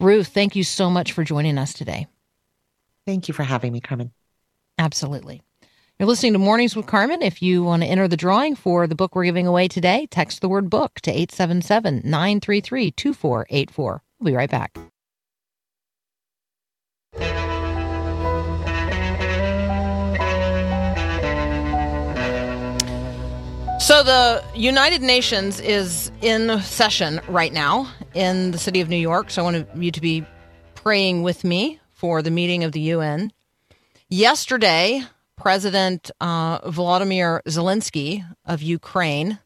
Ruth, 0.00 0.26
thank 0.26 0.56
you 0.56 0.64
so 0.64 0.90
much 0.90 1.12
for 1.12 1.22
joining 1.22 1.58
us 1.58 1.74
today. 1.74 2.08
Thank 3.06 3.28
you 3.28 3.34
for 3.34 3.44
having 3.44 3.72
me, 3.72 3.80
Carmen. 3.80 4.10
Absolutely. 4.78 5.42
You're 5.98 6.08
listening 6.08 6.34
to 6.34 6.38
Mornings 6.38 6.76
with 6.76 6.84
Carmen. 6.84 7.22
If 7.22 7.40
you 7.40 7.64
want 7.64 7.82
to 7.82 7.88
enter 7.88 8.06
the 8.06 8.18
drawing 8.18 8.54
for 8.54 8.86
the 8.86 8.94
book 8.94 9.16
we're 9.16 9.24
giving 9.24 9.46
away 9.46 9.66
today, 9.66 10.06
text 10.10 10.42
the 10.42 10.48
word 10.48 10.68
book 10.68 11.00
to 11.00 11.10
877 11.10 12.02
933 12.04 12.90
2484. 12.90 14.02
We'll 14.20 14.26
be 14.26 14.36
right 14.36 14.50
back. 14.50 14.76
So, 23.80 24.02
the 24.02 24.44
United 24.54 25.00
Nations 25.00 25.60
is 25.60 26.12
in 26.20 26.60
session 26.60 27.22
right 27.26 27.54
now 27.54 27.90
in 28.12 28.50
the 28.50 28.58
city 28.58 28.82
of 28.82 28.90
New 28.90 28.96
York. 28.96 29.30
So, 29.30 29.40
I 29.40 29.44
want 29.50 29.66
you 29.74 29.90
to 29.90 30.00
be 30.02 30.26
praying 30.74 31.22
with 31.22 31.42
me 31.42 31.80
for 31.92 32.20
the 32.20 32.30
meeting 32.30 32.64
of 32.64 32.72
the 32.72 32.80
UN. 32.80 33.32
Yesterday, 34.10 35.02
President 35.36 36.10
uh, 36.20 36.60
Volodymyr 36.60 37.42
Zelensky 37.44 38.24
of 38.44 38.62
Ukraine 38.62 39.38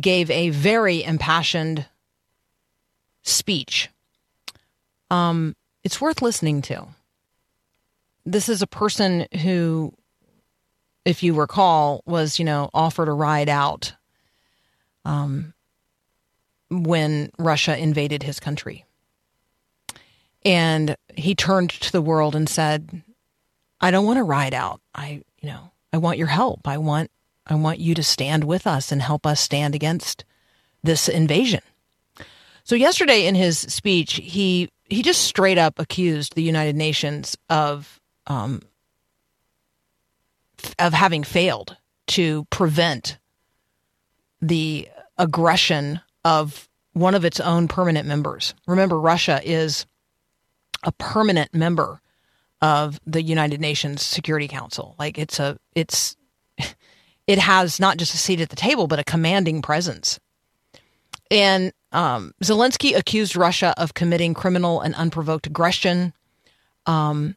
gave 0.00 0.30
a 0.30 0.50
very 0.50 1.02
impassioned 1.02 1.86
speech. 3.22 3.88
Um, 5.10 5.56
it's 5.84 6.00
worth 6.00 6.22
listening 6.22 6.62
to. 6.62 6.86
This 8.24 8.48
is 8.48 8.62
a 8.62 8.66
person 8.66 9.26
who, 9.42 9.92
if 11.04 11.22
you 11.22 11.34
recall, 11.34 12.02
was 12.06 12.38
you 12.38 12.44
know 12.44 12.70
offered 12.72 13.08
a 13.08 13.12
ride 13.12 13.48
out 13.48 13.94
um, 15.04 15.54
when 16.70 17.30
Russia 17.38 17.76
invaded 17.76 18.22
his 18.22 18.38
country, 18.38 18.84
and 20.44 20.96
he 21.14 21.34
turned 21.34 21.70
to 21.70 21.92
the 21.92 22.02
world 22.02 22.36
and 22.36 22.48
said, 22.48 23.02
I 23.82 23.90
don't 23.90 24.06
want 24.06 24.18
to 24.18 24.24
ride 24.24 24.54
out. 24.54 24.80
I, 24.94 25.22
you 25.40 25.48
know, 25.50 25.72
I 25.92 25.98
want 25.98 26.18
your 26.18 26.28
help. 26.28 26.66
I 26.66 26.78
want, 26.78 27.10
I 27.46 27.56
want 27.56 27.80
you 27.80 27.94
to 27.94 28.02
stand 28.02 28.44
with 28.44 28.66
us 28.66 28.92
and 28.92 29.02
help 29.02 29.26
us 29.26 29.40
stand 29.40 29.74
against 29.74 30.24
this 30.82 31.08
invasion. 31.08 31.60
So 32.64 32.76
yesterday 32.76 33.26
in 33.26 33.34
his 33.34 33.58
speech, 33.58 34.14
he 34.14 34.70
he 34.84 35.02
just 35.02 35.22
straight 35.22 35.58
up 35.58 35.78
accused 35.78 36.34
the 36.34 36.42
United 36.42 36.76
Nations 36.76 37.36
of 37.48 37.98
um, 38.26 38.62
of 40.78 40.92
having 40.92 41.24
failed 41.24 41.76
to 42.08 42.44
prevent 42.50 43.18
the 44.40 44.88
aggression 45.18 46.00
of 46.24 46.68
one 46.92 47.14
of 47.14 47.24
its 47.24 47.40
own 47.40 47.68
permanent 47.68 48.06
members. 48.06 48.54
Remember, 48.66 49.00
Russia 49.00 49.40
is 49.42 49.86
a 50.84 50.92
permanent 50.92 51.54
member 51.54 52.01
of 52.62 53.00
the 53.04 53.20
United 53.20 53.60
Nations 53.60 54.00
Security 54.02 54.48
Council. 54.48 54.94
Like 54.98 55.18
it's 55.18 55.38
a 55.40 55.58
it's 55.74 56.16
it 57.26 57.38
has 57.38 57.80
not 57.80 57.98
just 57.98 58.14
a 58.14 58.18
seat 58.18 58.40
at 58.40 58.48
the 58.48 58.56
table, 58.56 58.86
but 58.86 59.00
a 59.00 59.04
commanding 59.04 59.60
presence. 59.60 60.20
And 61.30 61.72
um, 61.90 62.32
Zelensky 62.42 62.96
accused 62.96 63.36
Russia 63.36 63.74
of 63.76 63.94
committing 63.94 64.32
criminal 64.32 64.80
and 64.80 64.94
unprovoked 64.94 65.46
aggression. 65.46 66.12
Um, 66.86 67.36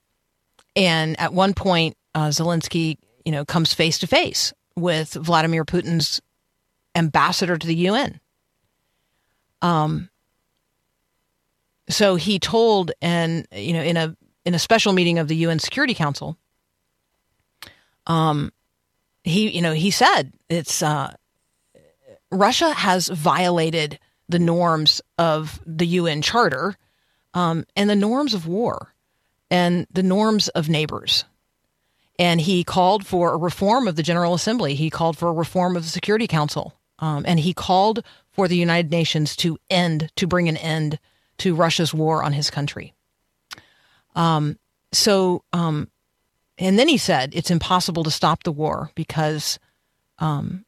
and 0.76 1.20
at 1.20 1.34
one 1.34 1.54
point, 1.54 1.98
uh, 2.14 2.28
Zelensky, 2.28 2.98
you 3.24 3.32
know, 3.32 3.46
comes 3.46 3.74
face 3.74 3.98
to 4.00 4.08
face 4.08 4.54
with 4.76 5.14
Vladimir 5.14 5.66
Putin's 5.66 6.22
ambassador 6.94 7.58
to 7.58 7.68
the 7.68 7.76
UN. 7.76 8.20
Um, 9.62 10.10
so 11.90 12.16
he 12.16 12.40
told, 12.40 12.92
and 13.02 13.48
you 13.52 13.74
know, 13.74 13.82
in 13.82 13.98
a 13.98 14.16
in 14.46 14.54
a 14.54 14.60
special 14.60 14.94
meeting 14.94 15.20
of 15.20 15.28
the 15.28 15.36
UN 15.38 15.60
Security 15.60 15.94
Council, 15.94 16.38
um, 18.08 18.52
he 19.24 19.50
you 19.50 19.62
know 19.62 19.74
he 19.74 19.92
said 19.92 20.34
it's 20.50 20.84
uh, 20.84 21.14
Russia 22.32 22.74
has 22.74 23.08
violated 23.08 24.00
the 24.28 24.40
norms 24.40 25.02
of 25.18 25.60
the 25.66 25.86
UN 25.88 26.22
Charter 26.22 26.78
um, 27.34 27.66
and 27.76 27.90
the 27.90 27.96
norms 27.96 28.34
of 28.34 28.48
war 28.48 28.94
and 29.52 29.88
the 29.92 30.04
norms 30.04 30.48
of 30.50 30.70
neighbors. 30.70 31.26
And 32.18 32.40
he 32.40 32.64
called 32.64 33.06
for 33.06 33.34
a 33.34 33.38
reform 33.38 33.88
of 33.88 33.96
the 33.96 34.04
General 34.04 34.34
Assembly. 34.34 34.74
He 34.74 34.90
called 34.90 35.18
for 35.18 35.30
a 35.30 35.34
reform 35.34 35.76
of 35.76 35.84
the 35.84 35.90
Security 35.90 36.28
Council. 36.28 36.74
Um, 37.00 37.26
and 37.28 37.40
he 37.40 37.54
called 37.54 38.04
for 38.32 38.48
the 38.48 38.56
United 38.56 38.90
Nations 38.90 39.36
to 39.38 39.58
end, 39.70 40.12
to 40.16 40.26
bring 40.26 40.48
an 40.48 40.58
end 40.58 40.98
to 41.40 41.56
Russia's 41.56 41.94
war 41.94 42.24
on 42.24 42.32
his 42.32 42.50
country. 42.50 42.94
Um, 44.16 44.58
so, 44.92 45.44
um, 45.54 45.90
and 46.58 46.80
then 46.80 46.88
he 46.88 46.98
said 46.98 47.34
it's 47.36 47.52
impossible 47.52 48.04
to 48.06 48.12
stop 48.12 48.44
the 48.44 48.52
war 48.52 48.90
because 48.96 49.60
um, 50.20 50.66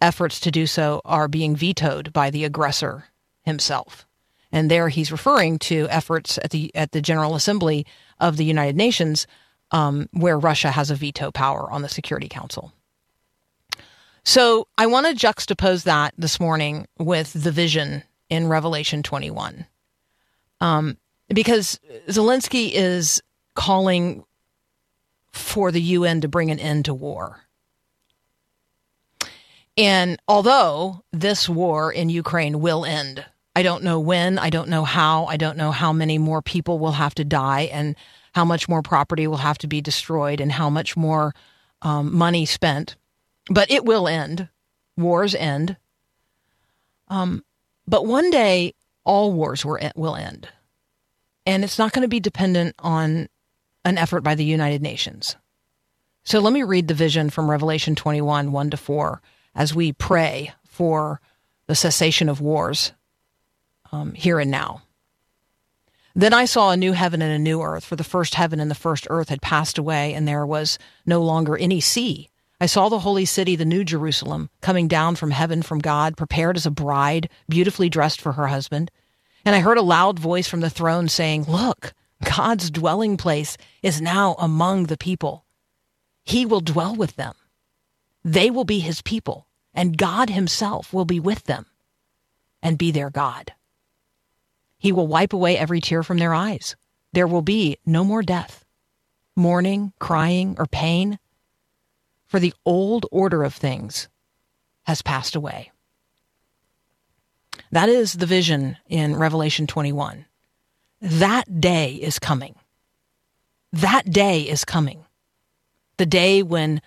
efforts 0.00 0.40
to 0.40 0.50
do 0.50 0.66
so 0.66 1.00
are 1.04 1.28
being 1.28 1.56
vetoed 1.56 2.12
by 2.12 2.30
the 2.30 2.44
aggressor 2.44 3.04
himself. 3.42 4.06
And 4.52 4.70
there 4.70 4.88
he's 4.88 5.12
referring 5.12 5.58
to 5.60 5.86
efforts 5.90 6.38
at 6.42 6.50
the 6.50 6.74
at 6.74 6.92
the 6.92 7.00
General 7.00 7.34
Assembly 7.36 7.86
of 8.18 8.36
the 8.36 8.44
United 8.44 8.76
Nations, 8.76 9.26
um, 9.70 10.08
where 10.12 10.38
Russia 10.38 10.72
has 10.72 10.90
a 10.90 10.96
veto 10.96 11.30
power 11.30 11.70
on 11.70 11.82
the 11.82 11.88
Security 11.88 12.28
Council. 12.28 12.72
So 14.24 14.66
I 14.76 14.86
want 14.86 15.06
to 15.06 15.26
juxtapose 15.26 15.84
that 15.84 16.14
this 16.18 16.40
morning 16.40 16.86
with 16.98 17.32
the 17.32 17.52
vision 17.52 18.02
in 18.28 18.48
Revelation 18.48 19.02
21. 19.02 19.66
Um, 20.60 20.98
because 21.32 21.80
Zelensky 22.08 22.70
is 22.72 23.22
calling 23.54 24.24
for 25.32 25.70
the 25.70 25.80
UN 25.80 26.20
to 26.22 26.28
bring 26.28 26.50
an 26.50 26.58
end 26.58 26.86
to 26.86 26.94
war. 26.94 27.40
And 29.76 30.18
although 30.26 31.04
this 31.12 31.48
war 31.48 31.92
in 31.92 32.10
Ukraine 32.10 32.60
will 32.60 32.84
end, 32.84 33.24
I 33.54 33.62
don't 33.62 33.84
know 33.84 34.00
when, 34.00 34.38
I 34.38 34.50
don't 34.50 34.68
know 34.68 34.84
how, 34.84 35.26
I 35.26 35.36
don't 35.36 35.56
know 35.56 35.70
how 35.70 35.92
many 35.92 36.18
more 36.18 36.42
people 36.42 36.78
will 36.78 36.92
have 36.92 37.14
to 37.16 37.24
die 37.24 37.62
and 37.72 37.96
how 38.34 38.44
much 38.44 38.68
more 38.68 38.82
property 38.82 39.26
will 39.26 39.38
have 39.38 39.58
to 39.58 39.66
be 39.66 39.80
destroyed 39.80 40.40
and 40.40 40.52
how 40.52 40.70
much 40.70 40.96
more 40.96 41.34
um, 41.82 42.14
money 42.14 42.46
spent. 42.46 42.96
But 43.48 43.70
it 43.70 43.84
will 43.84 44.06
end. 44.06 44.48
Wars 44.96 45.34
end. 45.34 45.76
Um, 47.08 47.44
but 47.86 48.06
one 48.06 48.30
day, 48.30 48.74
all 49.04 49.32
wars 49.32 49.64
will 49.64 50.16
end. 50.16 50.48
And 51.46 51.64
it's 51.64 51.78
not 51.78 51.92
going 51.92 52.02
to 52.02 52.08
be 52.08 52.20
dependent 52.20 52.74
on 52.78 53.28
an 53.84 53.98
effort 53.98 54.22
by 54.22 54.34
the 54.34 54.44
United 54.44 54.82
Nations. 54.82 55.36
So 56.22 56.38
let 56.38 56.52
me 56.52 56.62
read 56.62 56.88
the 56.88 56.94
vision 56.94 57.30
from 57.30 57.50
Revelation 57.50 57.94
21 57.94 58.52
1 58.52 58.70
to 58.70 58.76
4 58.76 59.22
as 59.54 59.74
we 59.74 59.92
pray 59.92 60.52
for 60.64 61.20
the 61.66 61.74
cessation 61.74 62.28
of 62.28 62.40
wars 62.40 62.92
um, 63.92 64.12
here 64.14 64.38
and 64.38 64.50
now. 64.50 64.82
Then 66.14 66.34
I 66.34 66.44
saw 66.44 66.70
a 66.70 66.76
new 66.76 66.92
heaven 66.92 67.22
and 67.22 67.32
a 67.32 67.38
new 67.38 67.62
earth, 67.62 67.84
for 67.84 67.96
the 67.96 68.04
first 68.04 68.34
heaven 68.34 68.58
and 68.58 68.70
the 68.70 68.74
first 68.74 69.06
earth 69.10 69.28
had 69.28 69.40
passed 69.40 69.78
away, 69.78 70.12
and 70.12 70.26
there 70.26 70.44
was 70.44 70.78
no 71.06 71.22
longer 71.22 71.56
any 71.56 71.80
sea. 71.80 72.28
I 72.60 72.66
saw 72.66 72.88
the 72.88 72.98
holy 72.98 73.24
city, 73.24 73.56
the 73.56 73.64
new 73.64 73.84
Jerusalem, 73.84 74.50
coming 74.60 74.88
down 74.88 75.16
from 75.16 75.30
heaven 75.30 75.62
from 75.62 75.78
God, 75.78 76.16
prepared 76.16 76.56
as 76.56 76.66
a 76.66 76.70
bride, 76.70 77.30
beautifully 77.48 77.88
dressed 77.88 78.20
for 78.20 78.32
her 78.32 78.48
husband. 78.48 78.90
And 79.44 79.54
I 79.54 79.60
heard 79.60 79.78
a 79.78 79.82
loud 79.82 80.18
voice 80.18 80.48
from 80.48 80.60
the 80.60 80.70
throne 80.70 81.08
saying, 81.08 81.44
Look, 81.44 81.94
God's 82.24 82.70
dwelling 82.70 83.16
place 83.16 83.56
is 83.82 84.00
now 84.00 84.34
among 84.38 84.84
the 84.84 84.98
people. 84.98 85.44
He 86.24 86.44
will 86.44 86.60
dwell 86.60 86.94
with 86.94 87.16
them. 87.16 87.34
They 88.22 88.50
will 88.50 88.64
be 88.64 88.80
his 88.80 89.00
people, 89.00 89.46
and 89.72 89.96
God 89.96 90.28
himself 90.28 90.92
will 90.92 91.06
be 91.06 91.18
with 91.18 91.44
them 91.44 91.66
and 92.62 92.76
be 92.76 92.90
their 92.90 93.10
God. 93.10 93.52
He 94.78 94.92
will 94.92 95.06
wipe 95.06 95.32
away 95.32 95.56
every 95.56 95.80
tear 95.80 96.02
from 96.02 96.18
their 96.18 96.34
eyes. 96.34 96.76
There 97.12 97.26
will 97.26 97.42
be 97.42 97.78
no 97.86 98.04
more 98.04 98.22
death, 98.22 98.64
mourning, 99.34 99.92
crying, 99.98 100.56
or 100.58 100.66
pain, 100.66 101.18
for 102.26 102.38
the 102.38 102.54
old 102.64 103.06
order 103.10 103.42
of 103.42 103.54
things 103.54 104.08
has 104.84 105.02
passed 105.02 105.34
away. 105.34 105.72
That 107.70 107.88
is 107.88 108.14
the 108.14 108.26
vision 108.26 108.76
in 108.88 109.16
Revelation 109.16 109.66
21. 109.66 110.26
That 111.00 111.60
day 111.60 111.94
is 111.94 112.18
coming. 112.18 112.54
That 113.72 114.10
day 114.10 114.42
is 114.42 114.64
coming. 114.64 115.04
The 115.96 116.06
day 116.06 116.42
when 116.42 116.82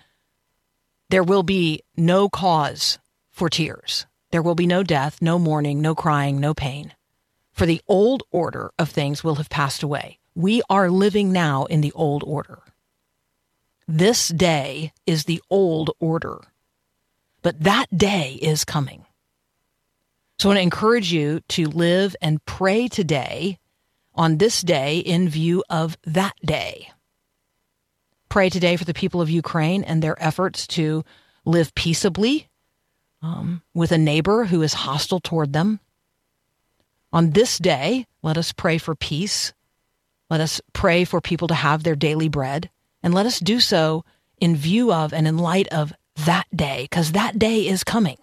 there 1.08 1.22
will 1.22 1.42
be 1.42 1.82
no 1.96 2.28
cause 2.28 2.98
for 3.30 3.48
tears. 3.48 4.06
There 4.30 4.42
will 4.42 4.54
be 4.54 4.66
no 4.66 4.82
death, 4.82 5.22
no 5.22 5.38
mourning, 5.38 5.80
no 5.80 5.94
crying, 5.94 6.40
no 6.40 6.54
pain 6.54 6.92
for 7.54 7.66
the 7.66 7.80
old 7.86 8.24
order 8.32 8.72
of 8.78 8.90
things 8.90 9.22
will 9.22 9.36
have 9.36 9.48
passed 9.48 9.82
away. 9.82 10.18
We 10.34 10.60
are 10.68 10.90
living 10.90 11.32
now 11.32 11.64
in 11.66 11.80
the 11.80 11.92
old 11.92 12.24
order. 12.24 12.58
This 13.86 14.28
day 14.28 14.92
is 15.06 15.24
the 15.24 15.40
old 15.48 15.90
order, 16.00 16.40
but 17.42 17.60
that 17.62 17.96
day 17.96 18.38
is 18.42 18.64
coming. 18.64 19.06
So 20.38 20.48
I 20.48 20.50
want 20.50 20.58
to 20.58 20.62
encourage 20.62 21.12
you 21.12 21.40
to 21.50 21.66
live 21.66 22.16
and 22.20 22.44
pray 22.44 22.88
today 22.88 23.58
on 24.14 24.38
this 24.38 24.62
day 24.62 24.98
in 24.98 25.28
view 25.28 25.64
of 25.70 25.96
that 26.04 26.34
day. 26.44 26.90
Pray 28.28 28.50
today 28.50 28.76
for 28.76 28.84
the 28.84 28.94
people 28.94 29.20
of 29.20 29.30
Ukraine 29.30 29.84
and 29.84 30.02
their 30.02 30.20
efforts 30.22 30.66
to 30.68 31.04
live 31.44 31.74
peaceably 31.74 32.48
um, 33.22 33.62
with 33.74 33.92
a 33.92 33.98
neighbor 33.98 34.44
who 34.44 34.62
is 34.62 34.74
hostile 34.74 35.20
toward 35.20 35.52
them 35.52 35.80
on 37.14 37.30
this 37.30 37.58
day, 37.58 38.06
let 38.24 38.36
us 38.36 38.52
pray 38.52 38.76
for 38.76 38.96
peace. 38.96 39.52
Let 40.30 40.40
us 40.40 40.60
pray 40.72 41.04
for 41.04 41.20
people 41.20 41.46
to 41.46 41.54
have 41.54 41.84
their 41.84 41.94
daily 41.94 42.28
bread. 42.28 42.70
And 43.04 43.14
let 43.14 43.24
us 43.24 43.38
do 43.38 43.60
so 43.60 44.04
in 44.40 44.56
view 44.56 44.92
of 44.92 45.12
and 45.12 45.28
in 45.28 45.38
light 45.38 45.68
of 45.68 45.92
that 46.26 46.46
day, 46.54 46.88
because 46.90 47.12
that 47.12 47.38
day 47.38 47.68
is 47.68 47.84
coming 47.84 48.16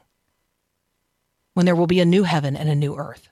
when 1.54 1.66
there 1.66 1.76
will 1.76 1.88
be 1.88 2.00
a 2.00 2.06
new 2.06 2.24
heaven 2.24 2.56
and 2.56 2.70
a 2.70 2.76
new 2.76 2.96
earth. 2.96 3.30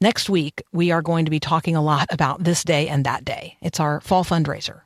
Next 0.00 0.28
week, 0.28 0.62
we 0.72 0.90
are 0.90 1.00
going 1.00 1.24
to 1.24 1.30
be 1.30 1.40
talking 1.40 1.74
a 1.74 1.82
lot 1.82 2.06
about 2.10 2.44
this 2.44 2.64
day 2.64 2.88
and 2.88 3.04
that 3.06 3.24
day. 3.24 3.56
It's 3.62 3.80
our 3.80 4.00
fall 4.02 4.24
fundraiser. 4.24 4.82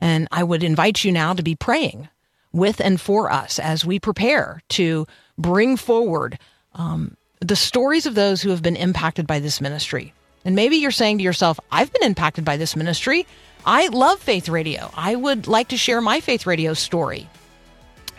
And 0.00 0.28
I 0.30 0.42
would 0.42 0.62
invite 0.62 1.04
you 1.04 1.12
now 1.12 1.32
to 1.32 1.42
be 1.42 1.54
praying 1.54 2.08
with 2.52 2.80
and 2.80 3.00
for 3.00 3.30
us 3.30 3.58
as 3.58 3.84
we 3.84 3.98
prepare 3.98 4.62
to 4.70 5.06
bring 5.38 5.76
forward 5.76 6.38
um, 6.74 7.16
the 7.40 7.56
stories 7.56 8.04
of 8.04 8.14
those 8.14 8.42
who 8.42 8.50
have 8.50 8.62
been 8.62 8.76
impacted 8.76 9.26
by 9.26 9.40
this 9.40 9.60
ministry. 9.60 10.12
And 10.44 10.54
maybe 10.54 10.76
you're 10.76 10.90
saying 10.90 11.18
to 11.18 11.24
yourself, 11.24 11.58
I've 11.72 11.92
been 11.92 12.04
impacted 12.04 12.44
by 12.44 12.56
this 12.58 12.76
ministry. 12.76 13.26
I 13.64 13.88
love 13.88 14.20
Faith 14.20 14.48
Radio. 14.48 14.90
I 14.94 15.14
would 15.14 15.46
like 15.46 15.68
to 15.68 15.76
share 15.76 16.00
my 16.00 16.20
Faith 16.20 16.46
Radio 16.46 16.74
story 16.74 17.28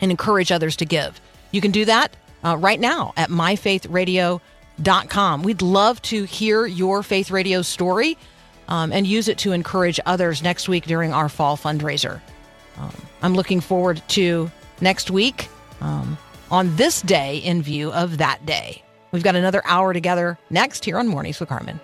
and 0.01 0.11
encourage 0.11 0.51
others 0.51 0.75
to 0.77 0.85
give. 0.85 1.21
You 1.51 1.61
can 1.61 1.71
do 1.71 1.85
that 1.85 2.15
uh, 2.43 2.57
right 2.57 2.79
now 2.79 3.13
at 3.17 3.29
myfaithradio.com. 3.29 5.43
We'd 5.43 5.61
love 5.61 6.01
to 6.03 6.23
hear 6.23 6.65
your 6.65 7.03
Faith 7.03 7.29
Radio 7.31 7.61
story 7.61 8.17
um, 8.67 8.91
and 8.91 9.07
use 9.07 9.27
it 9.27 9.37
to 9.39 9.53
encourage 9.53 9.99
others 10.05 10.43
next 10.43 10.69
week 10.69 10.85
during 10.85 11.11
our 11.13 11.29
fall 11.29 11.57
fundraiser. 11.57 12.21
Um, 12.77 12.93
I'm 13.21 13.33
looking 13.33 13.61
forward 13.61 14.03
to 14.09 14.51
next 14.81 15.09
week. 15.09 15.49
Um, 15.81 16.17
on 16.51 16.75
this 16.75 17.01
day 17.01 17.37
in 17.37 17.61
view 17.61 17.91
of 17.91 18.17
that 18.17 18.45
day. 18.45 18.83
We've 19.11 19.23
got 19.23 19.35
another 19.35 19.61
hour 19.65 19.93
together 19.93 20.37
next 20.49 20.85
here 20.85 20.97
on 20.97 21.07
Mornings 21.07 21.39
with 21.39 21.49
Carmen. 21.49 21.79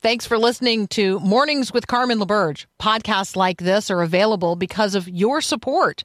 Thanks 0.00 0.26
for 0.26 0.38
listening 0.38 0.88
to 0.88 1.18
Mornings 1.20 1.72
with 1.72 1.86
Carmen 1.86 2.18
LaBerge. 2.18 2.66
Podcasts 2.80 3.34
like 3.34 3.58
this 3.58 3.90
are 3.90 4.02
available 4.02 4.54
because 4.54 4.94
of 4.94 5.08
your 5.08 5.40
support. 5.40 6.04